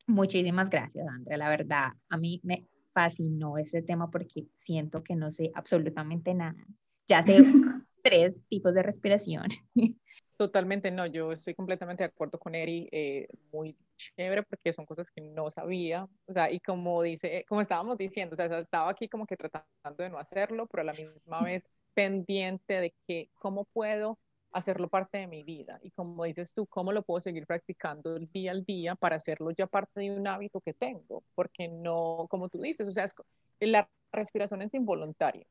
muchísimas 0.08 0.70
gracias, 0.70 1.08
Andrea. 1.08 1.38
La 1.38 1.49
verdad, 1.49 1.91
a 2.10 2.18
mí 2.18 2.39
me 2.43 2.66
fascinó 2.93 3.58
ese 3.58 3.82
tema 3.84 4.10
porque 4.10 4.47
siento 4.55 5.03
que 5.03 5.16
no 5.16 5.32
sé 5.32 5.51
absolutamente 5.53 6.34
nada. 6.34 6.66
Ya 7.08 7.22
sé 7.22 7.38
tres 8.01 8.41
tipos 8.49 8.74
de 8.74 8.84
respiración. 8.84 9.47
Totalmente, 10.38 10.91
no, 10.91 11.08
yo 11.08 11.32
estoy 11.32 11.55
completamente 11.55 12.03
de 12.03 12.10
acuerdo 12.10 12.38
con 12.38 12.53
Eri, 12.53 12.88
eh, 12.91 13.28
muy 13.51 13.76
chévere 13.95 14.43
porque 14.43 14.72
son 14.72 14.86
cosas 14.86 15.10
que 15.10 15.20
no 15.20 15.49
sabía, 15.49 16.08
o 16.28 16.34
sea, 16.34 16.51
y 16.51 16.60
como 16.60 17.01
dice, 17.01 17.43
como 17.49 17.62
estábamos 17.62 17.97
diciendo, 17.97 18.34
o 18.34 18.36
sea, 18.36 18.45
estaba 18.60 18.91
aquí 18.91 19.10
como 19.10 19.26
que 19.26 19.36
tratando 19.36 20.03
de 20.03 20.12
no 20.12 20.20
hacerlo, 20.20 20.68
pero 20.68 20.82
a 20.82 20.86
la 20.86 20.93
misma 20.93 21.41
vez 21.51 21.68
pendiente 21.95 22.80
de 22.80 22.93
que 23.08 23.32
cómo 23.34 23.66
puedo 23.66 24.20
hacerlo 24.52 24.88
parte 24.89 25.20
de 25.20 25.28
mi 25.28 25.43
vida. 25.43 25.80
Y 25.82 25.91
como 25.91 26.24
dices 26.24 26.54
tú, 26.54 26.66
cómo 26.68 26.91
lo 26.91 27.04
puedo 27.04 27.20
seguir 27.20 27.45
practicando 27.45 28.16
el 28.16 28.30
día 28.32 28.52
al 28.52 28.64
día 28.64 28.95
para 28.95 29.18
hacerlo 29.18 29.52
ya 29.52 29.68
parte 29.68 30.02
de 30.02 30.12
un 30.12 30.28
hábito 30.28 30.62
que 30.62 30.74
tengo, 30.74 31.24
porque 31.36 31.68
no, 31.68 32.28
como 32.30 32.50
tú 32.50 32.60
dices, 32.60 32.88
o 32.88 32.91
sea, 32.91 33.04
es, 33.04 33.16
la 33.60 33.89
respiración 34.12 34.62
es 34.62 34.74
involuntaria, 34.74 35.45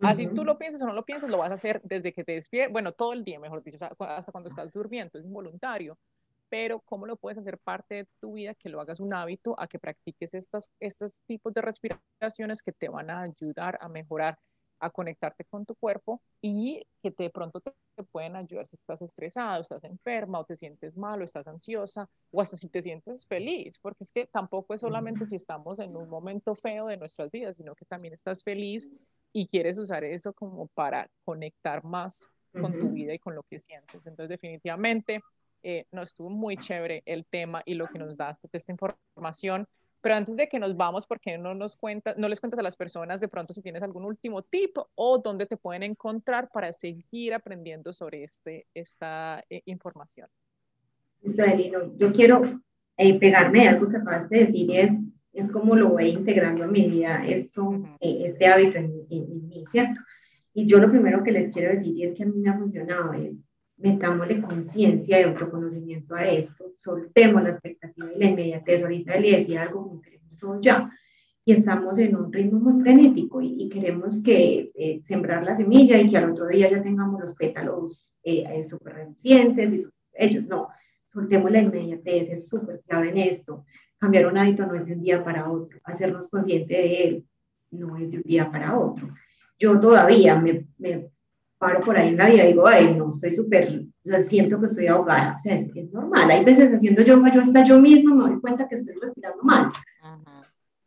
Así 0.00 0.26
tú 0.26 0.44
lo 0.44 0.58
piensas 0.58 0.82
o 0.82 0.86
no 0.86 0.92
lo 0.92 1.04
piensas, 1.04 1.30
lo 1.30 1.38
vas 1.38 1.50
a 1.50 1.54
hacer 1.54 1.80
desde 1.82 2.12
que 2.12 2.22
te 2.22 2.32
despiertas, 2.32 2.72
bueno, 2.72 2.92
todo 2.92 3.12
el 3.12 3.24
día, 3.24 3.40
mejor 3.40 3.62
dicho, 3.62 3.78
hasta 3.82 4.32
cuando 4.32 4.48
estás 4.48 4.70
durmiendo, 4.70 5.18
es 5.18 5.24
involuntario. 5.24 5.98
Pero 6.48 6.80
¿cómo 6.80 7.06
lo 7.06 7.16
puedes 7.16 7.38
hacer 7.38 7.58
parte 7.58 7.94
de 7.94 8.06
tu 8.20 8.34
vida, 8.34 8.54
que 8.54 8.68
lo 8.68 8.80
hagas 8.80 9.00
un 9.00 9.12
hábito, 9.14 9.58
a 9.58 9.66
que 9.66 9.78
practiques 9.78 10.34
estos, 10.34 10.70
estos 10.78 11.22
tipos 11.22 11.52
de 11.54 11.62
respiraciones 11.62 12.62
que 12.62 12.72
te 12.72 12.88
van 12.88 13.10
a 13.10 13.22
ayudar 13.22 13.78
a 13.80 13.88
mejorar 13.88 14.38
a 14.78 14.90
conectarte 14.90 15.44
con 15.44 15.64
tu 15.64 15.74
cuerpo 15.74 16.20
y 16.40 16.86
que 17.02 17.10
de 17.16 17.30
pronto 17.30 17.60
te, 17.60 17.72
pueden 18.12 18.36
ayudar 18.36 18.66
si 18.66 18.76
estás 18.76 19.00
estresado, 19.00 19.62
estás 19.62 19.82
enferma 19.84 20.38
o 20.38 20.44
te 20.44 20.56
sientes 20.56 20.96
mal 20.96 21.20
o 21.20 21.24
estás 21.24 21.46
ansiosa 21.46 22.08
o 22.30 22.42
hasta 22.42 22.56
si 22.56 22.68
te 22.68 22.82
sientes 22.82 23.26
feliz, 23.26 23.78
porque 23.78 24.04
es 24.04 24.12
que 24.12 24.26
tampoco 24.26 24.74
es 24.74 24.82
solamente 24.82 25.24
si 25.24 25.36
estamos 25.36 25.78
en 25.78 25.96
un 25.96 26.08
momento 26.08 26.54
feo 26.54 26.88
de 26.88 26.98
nuestras 26.98 27.30
vidas, 27.30 27.56
sino 27.56 27.74
que 27.74 27.86
también 27.86 28.12
estás 28.12 28.42
feliz 28.42 28.86
y 29.32 29.46
quieres 29.46 29.78
usar 29.78 30.04
eso 30.04 30.32
como 30.34 30.66
para 30.68 31.10
conectar 31.24 31.84
más 31.84 32.30
con 32.52 32.78
tu 32.78 32.90
vida 32.90 33.12
y 33.12 33.18
con 33.18 33.34
lo 33.34 33.42
que 33.42 33.58
sientes. 33.58 34.06
Entonces, 34.06 34.28
definitivamente, 34.28 35.20
eh, 35.62 35.86
nos 35.90 36.10
estuvo 36.10 36.30
muy 36.30 36.56
chévere 36.56 37.02
el 37.06 37.26
tema 37.26 37.62
y 37.64 37.74
lo 37.74 37.86
que 37.88 37.98
nos 37.98 38.16
daste 38.16 38.48
esta 38.52 38.72
información. 38.72 39.66
Pero 40.06 40.14
antes 40.14 40.36
de 40.36 40.46
que 40.46 40.60
nos 40.60 40.76
vamos, 40.76 41.04
¿por 41.04 41.18
qué 41.18 41.36
no 41.36 41.52
nos 41.52 41.76
cuentas, 41.76 42.16
no 42.16 42.28
les 42.28 42.38
cuentas 42.38 42.60
a 42.60 42.62
las 42.62 42.76
personas 42.76 43.18
de 43.18 43.26
pronto 43.26 43.52
si 43.52 43.60
tienes 43.60 43.82
algún 43.82 44.04
último 44.04 44.40
tip 44.40 44.76
o 44.94 45.18
dónde 45.18 45.46
te 45.46 45.56
pueden 45.56 45.82
encontrar 45.82 46.48
para 46.54 46.72
seguir 46.72 47.34
aprendiendo 47.34 47.92
sobre 47.92 48.22
este, 48.22 48.68
esta 48.72 49.42
eh, 49.50 49.62
información? 49.64 50.28
yo 51.96 52.12
quiero 52.12 52.40
eh, 52.96 53.18
pegarme 53.18 53.62
de 53.62 53.68
algo 53.70 53.88
que 53.88 53.96
acabas 53.96 54.28
de 54.28 54.38
decir 54.38 54.70
y 54.70 54.76
es, 54.76 54.92
es 55.32 55.50
cómo 55.50 55.74
lo 55.74 55.88
voy 55.88 56.10
integrando 56.10 56.62
en 56.62 56.70
mi 56.70 56.88
vida, 56.88 57.26
esto, 57.26 57.72
eh, 57.98 58.26
este 58.26 58.46
hábito 58.46 58.78
en, 58.78 58.92
en 59.10 59.48
mí, 59.48 59.64
¿cierto? 59.72 60.00
Y 60.54 60.66
yo 60.66 60.78
lo 60.78 60.88
primero 60.88 61.24
que 61.24 61.32
les 61.32 61.50
quiero 61.50 61.70
decir 61.70 61.96
y 61.96 62.04
es 62.04 62.14
que 62.14 62.22
a 62.22 62.26
mí 62.26 62.38
me 62.38 62.50
ha 62.50 62.56
funcionado 62.56 63.12
es 63.12 63.45
metámosle 63.78 64.40
conciencia 64.40 65.20
y 65.20 65.24
autoconocimiento 65.24 66.14
a 66.14 66.26
esto, 66.26 66.72
soltemos 66.74 67.42
la 67.42 67.50
expectativa 67.50 68.10
y 68.14 68.18
la 68.18 68.26
inmediatez. 68.26 68.82
Ahorita 68.82 69.18
le 69.18 69.32
decía 69.32 69.62
algo 69.62 69.82
como 69.82 70.00
queremos 70.00 70.36
todo 70.38 70.60
ya. 70.60 70.90
Y 71.44 71.52
estamos 71.52 71.98
en 71.98 72.16
un 72.16 72.32
ritmo 72.32 72.58
muy 72.58 72.82
frenético 72.82 73.40
y, 73.40 73.68
queremos 73.68 74.20
que 74.22 74.72
eh, 74.74 74.98
sembrar 75.00 75.44
la 75.44 75.54
semilla 75.54 76.00
y 76.00 76.08
que 76.08 76.16
al 76.16 76.30
otro 76.30 76.48
día 76.48 76.68
ya 76.68 76.80
tengamos 76.80 77.20
los 77.20 77.34
pétalos 77.34 78.10
eh, 78.24 78.44
eh 78.48 78.64
súper 78.64 78.94
relucientes 78.94 79.72
y 79.72 79.84
ellos. 80.14 80.44
No, 80.46 80.68
soltemos 81.12 81.50
la 81.52 81.60
inmediatez, 81.60 82.30
es 82.30 82.48
súper 82.48 82.82
clave 82.86 83.10
en 83.10 83.18
esto. 83.18 83.64
Cambiar 83.98 84.26
un 84.26 84.38
hábito 84.38 84.66
no 84.66 84.74
es 84.74 84.86
de 84.86 84.94
un 84.94 85.02
día 85.02 85.22
para 85.22 85.50
otro, 85.50 85.78
hacernos 85.84 86.28
consciente 86.28 86.74
de 86.74 87.04
él 87.04 87.26
no 87.70 87.96
es 87.96 88.10
de 88.10 88.18
un 88.18 88.22
día 88.24 88.50
para 88.50 88.78
otro. 88.78 89.08
Yo 89.58 89.78
todavía 89.80 90.38
me, 90.38 90.66
me 90.78 91.10
paro 91.58 91.80
por 91.80 91.96
ahí 91.96 92.08
en 92.08 92.16
la 92.16 92.28
vida 92.28 92.44
y 92.44 92.48
digo, 92.48 92.66
ay, 92.66 92.94
no, 92.94 93.10
estoy 93.10 93.32
súper, 93.32 93.80
o 93.80 94.08
sea, 94.08 94.20
siento 94.20 94.60
que 94.60 94.66
estoy 94.66 94.86
ahogada. 94.86 95.34
O 95.34 95.38
sea, 95.38 95.54
es, 95.54 95.70
es, 95.74 95.92
normal. 95.92 96.30
Hay 96.30 96.44
veces 96.44 96.72
haciendo 96.72 97.02
yoga, 97.02 97.32
yo 97.32 97.40
hasta 97.40 97.64
yo 97.64 97.80
mismo 97.80 98.14
me 98.14 98.30
doy 98.30 98.40
cuenta 98.40 98.68
que 98.68 98.74
estoy 98.74 98.94
respirando 99.00 99.42
mal. 99.42 99.70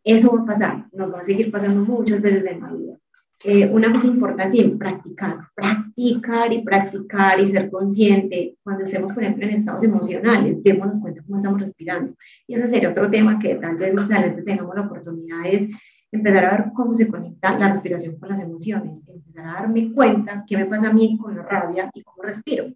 Eso 0.03 0.31
va 0.31 0.41
a 0.41 0.45
pasar, 0.45 0.87
nos 0.93 1.13
va 1.13 1.19
a 1.19 1.23
seguir 1.23 1.51
pasando 1.51 1.83
muchas 1.83 2.21
veces 2.21 2.45
en 2.45 2.61
la 2.61 2.73
vida. 2.73 2.97
Eh, 3.41 3.69
una 3.71 3.91
cosa 3.93 4.07
importante 4.07 4.59
es 4.59 4.69
practicar, 4.71 5.37
practicar 5.55 6.51
y 6.51 6.61
practicar 6.61 7.39
y 7.39 7.47
ser 7.47 7.69
consciente 7.69 8.57
cuando 8.61 8.83
estemos, 8.83 9.13
por 9.13 9.23
ejemplo, 9.23 9.45
en 9.45 9.53
estados 9.53 9.83
emocionales, 9.83 10.61
démonos 10.61 10.99
cuenta 10.99 11.23
cómo 11.23 11.37
estamos 11.37 11.61
respirando. 11.61 12.15
Y 12.47 12.55
ese 12.55 12.67
sería 12.67 12.89
otro 12.89 13.09
tema 13.09 13.39
que 13.39 13.55
tal 13.55 13.77
vez 13.77 13.93
más 13.93 14.11
adelante 14.11 14.43
tengamos 14.43 14.75
la 14.75 14.81
oportunidad 14.81 15.45
es 15.45 15.69
empezar 16.11 16.45
a 16.45 16.51
ver 16.51 16.65
cómo 16.73 16.93
se 16.95 17.07
conecta 17.07 17.57
la 17.57 17.67
respiración 17.67 18.17
con 18.17 18.29
las 18.29 18.41
emociones, 18.41 19.01
empezar 19.07 19.45
a 19.45 19.53
darme 19.53 19.93
cuenta 19.93 20.43
qué 20.47 20.57
me 20.57 20.65
pasa 20.65 20.89
a 20.89 20.93
mí 20.93 21.17
con 21.17 21.35
la 21.35 21.43
rabia 21.43 21.89
y 21.93 22.01
cómo 22.03 22.23
respiro. 22.23 22.67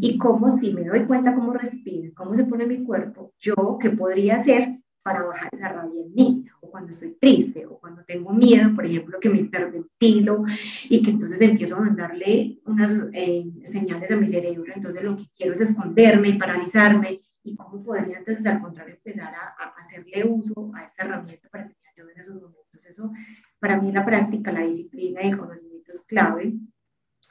Y 0.00 0.18
cómo 0.18 0.50
si 0.50 0.72
me 0.72 0.84
doy 0.84 1.04
cuenta 1.04 1.34
cómo 1.34 1.52
respiro, 1.52 2.12
cómo 2.16 2.34
se 2.34 2.44
pone 2.44 2.66
mi 2.66 2.82
cuerpo, 2.82 3.32
yo 3.38 3.78
qué 3.80 3.90
podría 3.90 4.36
hacer 4.36 4.80
para 5.02 5.22
bajar 5.22 5.50
esa 5.52 5.68
rabia 5.68 6.02
en 6.02 6.14
mí, 6.14 6.46
o 6.62 6.70
cuando 6.70 6.90
estoy 6.90 7.16
triste, 7.20 7.66
o 7.66 7.78
cuando 7.78 8.02
tengo 8.04 8.32
miedo, 8.32 8.74
por 8.74 8.86
ejemplo, 8.86 9.20
que 9.20 9.28
me 9.28 9.38
hiperventilo 9.38 10.44
y 10.88 11.02
que 11.02 11.10
entonces 11.10 11.40
empiezo 11.42 11.76
a 11.76 11.80
mandarle 11.80 12.58
unas 12.64 13.04
eh, 13.12 13.44
señales 13.66 14.10
a 14.10 14.16
mi 14.16 14.26
cerebro, 14.26 14.72
entonces 14.74 15.02
lo 15.04 15.16
que 15.16 15.26
quiero 15.36 15.52
es 15.52 15.60
esconderme 15.60 16.30
y 16.30 16.38
paralizarme, 16.38 17.20
y 17.42 17.54
cómo 17.54 17.84
podría 17.84 18.18
entonces 18.18 18.46
al 18.46 18.62
contrario 18.62 18.94
empezar 18.94 19.34
a, 19.34 19.62
a 19.62 19.78
hacerle 19.78 20.24
uso 20.24 20.72
a 20.74 20.84
esta 20.84 21.04
herramienta 21.04 21.50
para 21.50 21.64
tener 21.64 21.83
yo 21.94 22.08
en 22.08 22.18
esos 22.18 22.34
momentos 22.34 22.86
eso, 22.86 23.10
para 23.58 23.80
mí 23.80 23.92
la 23.92 24.04
práctica, 24.04 24.52
la 24.52 24.66
disciplina 24.66 25.22
y 25.22 25.28
el 25.28 25.38
conocimiento 25.38 25.92
es 25.92 26.02
clave. 26.02 26.54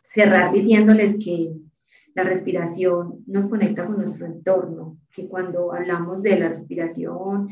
Cerrar 0.06 0.54
diciéndoles 0.54 1.18
que 1.24 1.54
la 2.16 2.24
respiración 2.24 3.24
nos 3.26 3.48
conecta 3.48 3.86
con 3.86 3.98
nuestro 3.98 4.26
entorno, 4.26 5.00
que 5.12 5.28
cuando 5.28 5.74
hablamos 5.74 6.22
de 6.22 6.40
la 6.40 6.50
respiración 6.50 7.50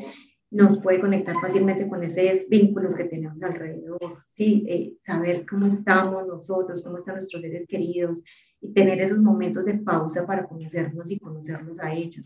nos 0.51 0.79
puede 0.81 0.99
conectar 0.99 1.35
fácilmente 1.41 1.87
con 1.87 2.03
esos 2.03 2.47
vínculos 2.49 2.93
que 2.93 3.05
tenemos 3.05 3.41
alrededor, 3.41 4.21
¿sí? 4.25 4.65
Eh, 4.67 4.97
saber 4.99 5.45
cómo 5.45 5.65
estamos 5.65 6.27
nosotros, 6.27 6.83
cómo 6.83 6.97
están 6.97 7.15
nuestros 7.15 7.41
seres 7.41 7.65
queridos 7.65 8.21
y 8.59 8.73
tener 8.73 8.99
esos 8.99 9.19
momentos 9.19 9.63
de 9.63 9.75
pausa 9.75 10.27
para 10.27 10.45
conocernos 10.45 11.09
y 11.09 11.19
conocerlos 11.19 11.79
a 11.79 11.93
ellos. 11.93 12.25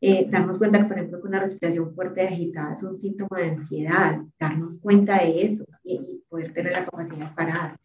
Eh, 0.00 0.26
darnos 0.30 0.58
cuenta 0.58 0.78
que, 0.78 0.84
por 0.84 0.98
ejemplo, 0.98 1.20
que 1.20 1.28
una 1.28 1.40
respiración 1.40 1.94
fuerte 1.94 2.22
y 2.22 2.26
agitada 2.26 2.74
es 2.74 2.82
un 2.82 2.96
síntoma 2.96 3.38
de 3.38 3.50
ansiedad, 3.50 4.20
darnos 4.38 4.78
cuenta 4.78 5.18
de 5.18 5.42
eso 5.42 5.64
y, 5.82 6.22
poder 6.28 6.52
tener 6.52 6.72
la 6.72 6.84
capacidad 6.84 7.28
de 7.28 7.34
parar. 7.34 7.80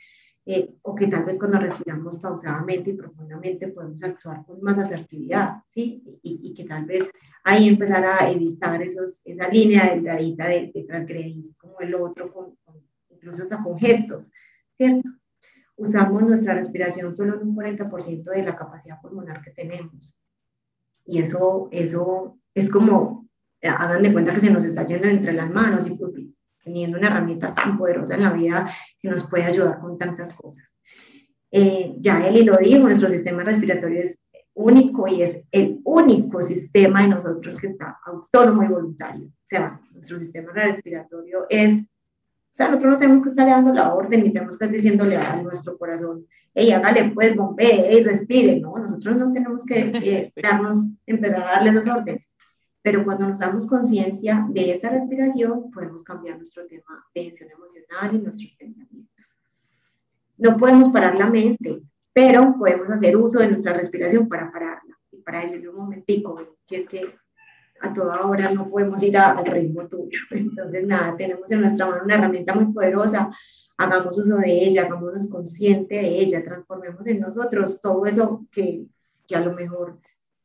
Eh, 0.46 0.74
o 0.82 0.96
que 0.96 1.08
tal 1.08 1.24
vez 1.24 1.38
cuando 1.38 1.60
respiramos 1.60 2.18
pausadamente 2.18 2.90
y 2.90 2.94
profundamente 2.94 3.68
podemos 3.68 4.02
actuar 4.04 4.44
con 4.44 4.60
más 4.62 4.78
asertividad, 4.80 5.58
¿sí? 5.64 6.04
Y, 6.24 6.40
y 6.44 6.54
que 6.56 6.64
tal 6.64 6.86
vez 6.86 7.12
ahí 7.44 7.68
empezar 7.68 8.04
a 8.04 8.30
evitar 8.30 8.82
esos, 8.82 9.22
esa 9.26 9.48
línea 9.48 9.94
delgadita 9.94 10.48
de, 10.48 10.72
de 10.74 10.84
transgredir 10.84 11.56
como 11.58 11.80
el 11.80 11.94
otro, 11.94 12.34
con, 12.34 12.58
incluso 13.10 13.44
hasta 13.44 13.62
con 13.62 13.78
gestos, 13.78 14.32
¿cierto? 14.76 15.10
Usamos 15.76 16.24
nuestra 16.24 16.56
respiración 16.56 17.16
solo 17.16 17.36
en 17.36 17.48
un 17.48 17.56
40% 17.56 18.24
de 18.24 18.44
la 18.44 18.56
capacidad 18.56 19.00
pulmonar 19.00 19.42
que 19.42 19.52
tenemos. 19.52 20.16
Y 21.12 21.20
eso, 21.20 21.68
eso 21.72 22.40
es 22.56 22.70
como, 22.70 23.28
hagan 23.62 24.02
de 24.02 24.14
cuenta 24.14 24.34
que 24.34 24.40
se 24.40 24.50
nos 24.50 24.64
está 24.64 24.86
yendo 24.86 25.10
entre 25.10 25.34
las 25.34 25.50
manos 25.50 25.86
y 25.86 25.98
pues, 25.98 26.14
teniendo 26.64 26.98
una 26.98 27.08
herramienta 27.08 27.54
tan 27.54 27.78
poderosa 27.78 28.16
en 28.16 28.24
la 28.24 28.32
vida 28.32 28.66
que 28.98 29.10
nos 29.10 29.28
puede 29.28 29.44
ayudar 29.44 29.80
con 29.80 29.98
tantas 29.98 30.34
cosas. 30.34 30.78
Eh, 31.52 31.96
ya 32.00 32.26
Eli 32.26 32.44
lo 32.44 32.56
dijo, 32.56 32.80
nuestro 32.80 33.10
sistema 33.10 33.44
respiratorio 33.44 34.00
es 34.00 34.24
único 34.54 35.06
y 35.06 35.22
es 35.22 35.44
el 35.52 35.82
único 35.84 36.42
sistema 36.42 37.02
de 37.02 37.10
nosotros 37.10 37.58
que 37.58 37.68
está 37.68 38.00
autónomo 38.06 38.64
y 38.64 38.68
voluntario. 38.70 39.26
O 39.26 39.44
sea, 39.44 39.82
nuestro 39.92 40.18
sistema 40.18 40.54
respiratorio 40.54 41.46
es, 41.50 41.82
o 41.82 42.54
sea, 42.54 42.68
nosotros 42.68 42.94
no 42.94 42.98
tenemos 42.98 43.22
que 43.22 43.30
estar 43.30 43.48
dando 43.48 43.74
la 43.74 43.94
orden 43.94 44.24
ni 44.24 44.32
tenemos 44.32 44.58
que 44.58 44.64
estar 44.64 44.74
diciéndole 44.74 45.18
a 45.18 45.42
nuestro 45.42 45.78
corazón, 45.78 46.26
hey, 46.54 46.72
hágale 46.72 47.12
pues, 47.12 47.38
bombee, 47.38 47.86
hey, 47.88 48.04
respire, 48.04 48.60
¿no? 48.60 48.78
Nosotros 48.78 49.18
no 49.18 49.32
tenemos 49.32 49.66
que 49.66 50.32
darnos, 50.44 50.90
empezar 51.06 51.44
a 51.44 51.52
darle 51.54 51.72
esas 51.72 51.88
órdenes. 51.88 52.36
Pero 52.82 53.04
cuando 53.06 53.28
nos 53.28 53.40
damos 53.40 53.68
conciencia 53.68 54.46
de 54.50 54.72
esa 54.72 54.90
respiración, 54.90 55.70
podemos 55.72 56.04
cambiar 56.04 56.38
nuestro 56.38 56.66
tema 56.66 57.06
de 57.14 57.24
gestión 57.26 57.52
emocional 57.52 58.16
y 58.16 58.20
nuestros 58.20 58.52
pensamientos. 58.58 59.40
No 60.38 60.58
podemos 60.58 60.90
parar 60.90 61.18
la 61.20 61.28
mente, 61.28 61.82
pero 62.12 62.56
podemos 62.58 62.90
hacer 62.90 63.16
uso 63.16 63.40
de 63.40 63.50
nuestra 63.50 63.74
respiración 63.74 64.28
para 64.28 64.52
pararla 64.52 64.98
y 65.12 65.18
para 65.18 65.42
decirle 65.42 65.70
un 65.70 65.76
momentico, 65.76 66.58
que 66.66 66.78
es 66.78 66.88
que 66.88 67.04
a 67.82 67.94
toda 67.94 68.26
hora 68.26 68.52
no 68.52 68.70
podemos 68.70 69.02
ir 69.04 69.18
al 69.18 69.46
ritmo 69.46 69.88
tuyo. 69.88 70.20
Entonces, 70.32 70.86
nada, 70.86 71.14
tenemos 71.14 71.52
en 71.52 71.62
nuestra 71.62 71.88
mano 71.88 72.04
una 72.04 72.16
herramienta 72.16 72.54
muy 72.54 72.74
poderosa 72.74 73.30
hagamos 73.84 74.18
uso 74.18 74.38
de 74.38 74.52
ella, 74.52 74.84
hagámonos 74.84 75.30
consciente 75.30 75.96
de 75.96 76.20
ella, 76.20 76.44
transformemos 76.44 77.06
en 77.08 77.20
nosotros 77.20 77.80
todo 77.82 78.06
eso 78.06 78.46
que, 78.52 78.86
que, 79.28 79.36
a 79.36 79.42
lo 79.42 79.54
mejor 79.54 80.00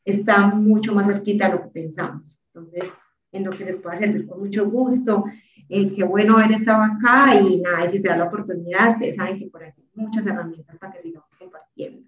está 0.05 0.47
mucho 0.47 0.95
más 0.95 1.07
cerquita 1.07 1.49
de 1.49 1.55
lo 1.55 1.63
que 1.63 1.69
pensamos. 1.69 2.41
Entonces, 2.53 2.85
en 3.33 3.45
lo 3.45 3.51
que 3.51 3.65
les 3.65 3.77
pueda 3.77 3.97
servir 3.97 4.27
con 4.27 4.41
mucho 4.41 4.69
gusto. 4.69 5.25
Eh, 5.69 5.93
qué 5.95 6.05
bueno 6.05 6.39
haber 6.39 6.53
estado 6.53 6.83
acá 6.83 7.35
y 7.41 7.61
nada, 7.61 7.89
si 7.89 8.01
se 8.01 8.09
da 8.09 8.17
la 8.17 8.25
oportunidad, 8.25 8.91
ustedes 8.91 9.17
saben 9.17 9.37
que 9.39 9.47
por 9.47 9.65
aquí 9.65 9.83
hay 9.83 10.03
muchas 10.03 10.27
herramientas 10.27 10.77
para 10.79 10.93
que 10.93 11.01
sigamos 11.01 11.29
compartiendo. 11.37 12.07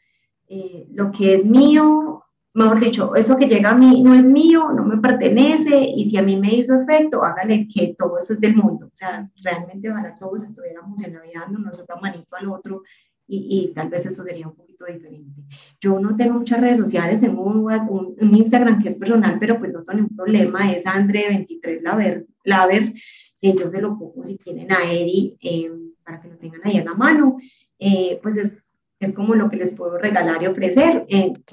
eh, 0.48 0.86
lo 0.92 1.10
que 1.10 1.34
es 1.34 1.46
mío, 1.46 2.23
mejor 2.54 2.80
dicho, 2.80 3.14
eso 3.16 3.36
que 3.36 3.48
llega 3.48 3.70
a 3.70 3.74
mí 3.74 4.02
no 4.02 4.14
es 4.14 4.24
mío, 4.24 4.70
no 4.74 4.84
me 4.84 4.98
pertenece 4.98 5.76
y 5.76 6.04
si 6.08 6.16
a 6.16 6.22
mí 6.22 6.36
me 6.36 6.54
hizo 6.54 6.80
efecto, 6.80 7.24
hágale 7.24 7.66
que 7.68 7.94
todo 7.98 8.16
esto 8.16 8.32
es 8.32 8.40
del 8.40 8.54
mundo. 8.54 8.86
O 8.86 8.96
sea, 8.96 9.28
realmente 9.42 9.90
para 9.90 10.14
todos 10.14 10.42
estuviéramos 10.42 11.02
en 11.02 11.14
la 11.14 11.20
vida 11.20 11.40
dándonos 11.40 11.80
otra 11.80 11.96
manito 11.96 12.36
al 12.36 12.48
otro 12.48 12.82
y, 13.26 13.72
tal 13.74 13.88
vez 13.88 14.04
eso 14.04 14.22
sería 14.22 14.46
un 14.46 14.54
poquito 14.54 14.84
diferente. 14.84 15.42
Yo 15.80 15.98
no 15.98 16.14
tengo 16.14 16.38
muchas 16.38 16.60
redes 16.60 16.78
sociales, 16.78 17.20
tengo 17.20 17.42
un, 17.42 17.66
un, 17.88 18.34
Instagram 18.34 18.82
que 18.82 18.90
es 18.90 18.96
personal, 18.96 19.38
pero 19.40 19.58
pues 19.58 19.72
no 19.72 19.82
tengo 19.82 20.00
ningún 20.00 20.16
problema, 20.16 20.70
es 20.70 20.84
Andre23 20.84 21.80
Laver, 21.80 22.26
Laver 22.44 22.92
eh, 23.40 23.54
yo 23.58 23.68
se 23.68 23.80
lo 23.80 23.98
pongo 23.98 24.22
si 24.22 24.36
tienen 24.36 24.72
a 24.72 24.90
Eri 24.90 25.36
eh, 25.42 25.70
para 26.04 26.20
que 26.20 26.28
lo 26.28 26.36
tengan 26.36 26.60
ahí 26.64 26.78
a 26.78 26.84
la 26.84 26.94
mano, 26.94 27.36
eh, 27.78 28.18
pues 28.22 28.36
es, 28.36 28.74
es 29.00 29.14
como 29.14 29.34
lo 29.34 29.50
que 29.50 29.56
les 29.56 29.72
puedo 29.74 29.98
regalar 29.98 30.42
y 30.42 30.46
ofrecer. 30.46 31.06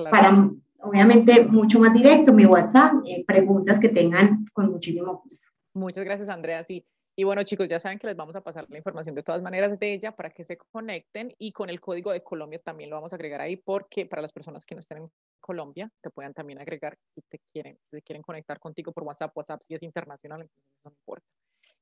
Para, 0.10 0.52
obviamente, 0.82 1.46
mucho 1.46 1.80
más 1.80 1.94
directo, 1.94 2.34
mi 2.34 2.46
WhatsApp, 2.46 2.94
preguntas 3.26 3.80
que 3.80 3.90
tengan 3.90 4.46
con 4.54 4.72
muchísimo 4.72 5.22
gusto. 5.24 5.48
Muchas 5.74 6.04
gracias, 6.04 6.30
Andrea. 6.30 6.64
Sí, 6.64 6.86
y 7.16 7.24
bueno, 7.26 7.44
chicos, 7.44 7.68
ya 7.68 7.78
saben 7.78 8.00
que 8.00 8.08
les 8.08 8.16
vamos 8.16 8.36
a 8.36 8.42
pasar 8.42 8.66
la 8.70 8.78
información 8.78 9.14
de 9.16 9.24
todas 9.24 9.42
maneras 9.42 9.78
de 9.78 9.94
ella 9.94 10.16
para 10.16 10.30
que 10.30 10.46
se 10.46 10.58
conecten 10.58 11.34
y 11.38 11.52
con 11.52 11.70
el 11.70 11.82
código 11.82 12.12
de 12.12 12.24
Colombia 12.24 12.60
también 12.60 12.90
lo 12.90 12.96
vamos 12.96 13.12
a 13.12 13.18
agregar 13.18 13.42
ahí 13.42 13.58
porque 13.58 14.06
para 14.06 14.22
las 14.22 14.32
personas 14.32 14.66
que 14.66 14.76
no 14.76 14.80
estén 14.80 15.00
en 15.00 15.12
Colombia 15.42 15.92
te 16.02 16.10
puedan 16.10 16.34
también 16.34 16.60
agregar 16.60 16.98
si 17.14 17.22
te 17.24 17.40
quieren, 17.52 17.78
si 17.84 17.98
te 17.98 18.02
quieren 18.02 18.22
conectar 18.24 18.60
contigo 18.60 18.94
por 18.94 19.04
WhatsApp, 19.04 19.36
WhatsApp 19.36 19.62
si 19.62 19.74
es 19.74 19.84
internacional, 19.84 20.42
entonces 20.42 20.64
eso 20.72 20.90
no 20.90 20.92
importa. 20.92 21.28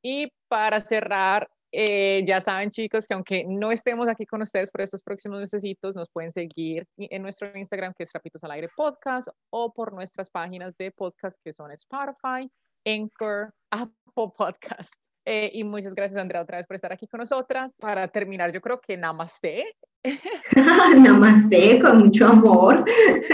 Y 0.01 0.31
para 0.47 0.79
cerrar, 0.79 1.47
eh, 1.71 2.23
ya 2.25 2.41
saben 2.41 2.69
chicos 2.69 3.07
que 3.07 3.13
aunque 3.13 3.45
no 3.47 3.71
estemos 3.71 4.07
aquí 4.07 4.25
con 4.25 4.41
ustedes 4.41 4.71
por 4.71 4.81
estos 4.81 5.03
próximos 5.03 5.39
necesitos, 5.39 5.95
nos 5.95 6.09
pueden 6.09 6.31
seguir 6.31 6.85
en 6.97 7.21
nuestro 7.21 7.55
Instagram 7.55 7.93
que 7.95 8.03
es 8.03 8.09
Trapitos 8.11 8.43
al 8.43 8.51
Aire 8.51 8.69
Podcast 8.75 9.27
o 9.51 9.71
por 9.73 9.93
nuestras 9.93 10.29
páginas 10.29 10.75
de 10.77 10.91
podcast 10.91 11.39
que 11.43 11.53
son 11.53 11.71
Spotify, 11.71 12.49
Anchor, 12.85 13.53
Apple 13.71 14.33
Podcast. 14.35 14.95
Eh, 15.25 15.51
y 15.53 15.63
muchas 15.63 15.93
gracias, 15.93 16.17
Andrea, 16.19 16.41
otra 16.41 16.57
vez 16.57 16.65
por 16.65 16.75
estar 16.75 16.91
aquí 16.91 17.07
con 17.07 17.19
nosotras. 17.19 17.75
Para 17.79 18.07
terminar, 18.07 18.51
yo 18.51 18.61
creo 18.61 18.81
que 18.81 18.97
namaste. 18.97 19.75
namaste, 20.55 21.79
con 21.79 21.99
mucho 21.99 22.27
amor. 22.27 22.83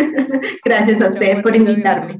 gracias 0.65 1.01
a 1.01 1.07
ustedes 1.07 1.39
por 1.41 1.55
invitarme. 1.55 2.19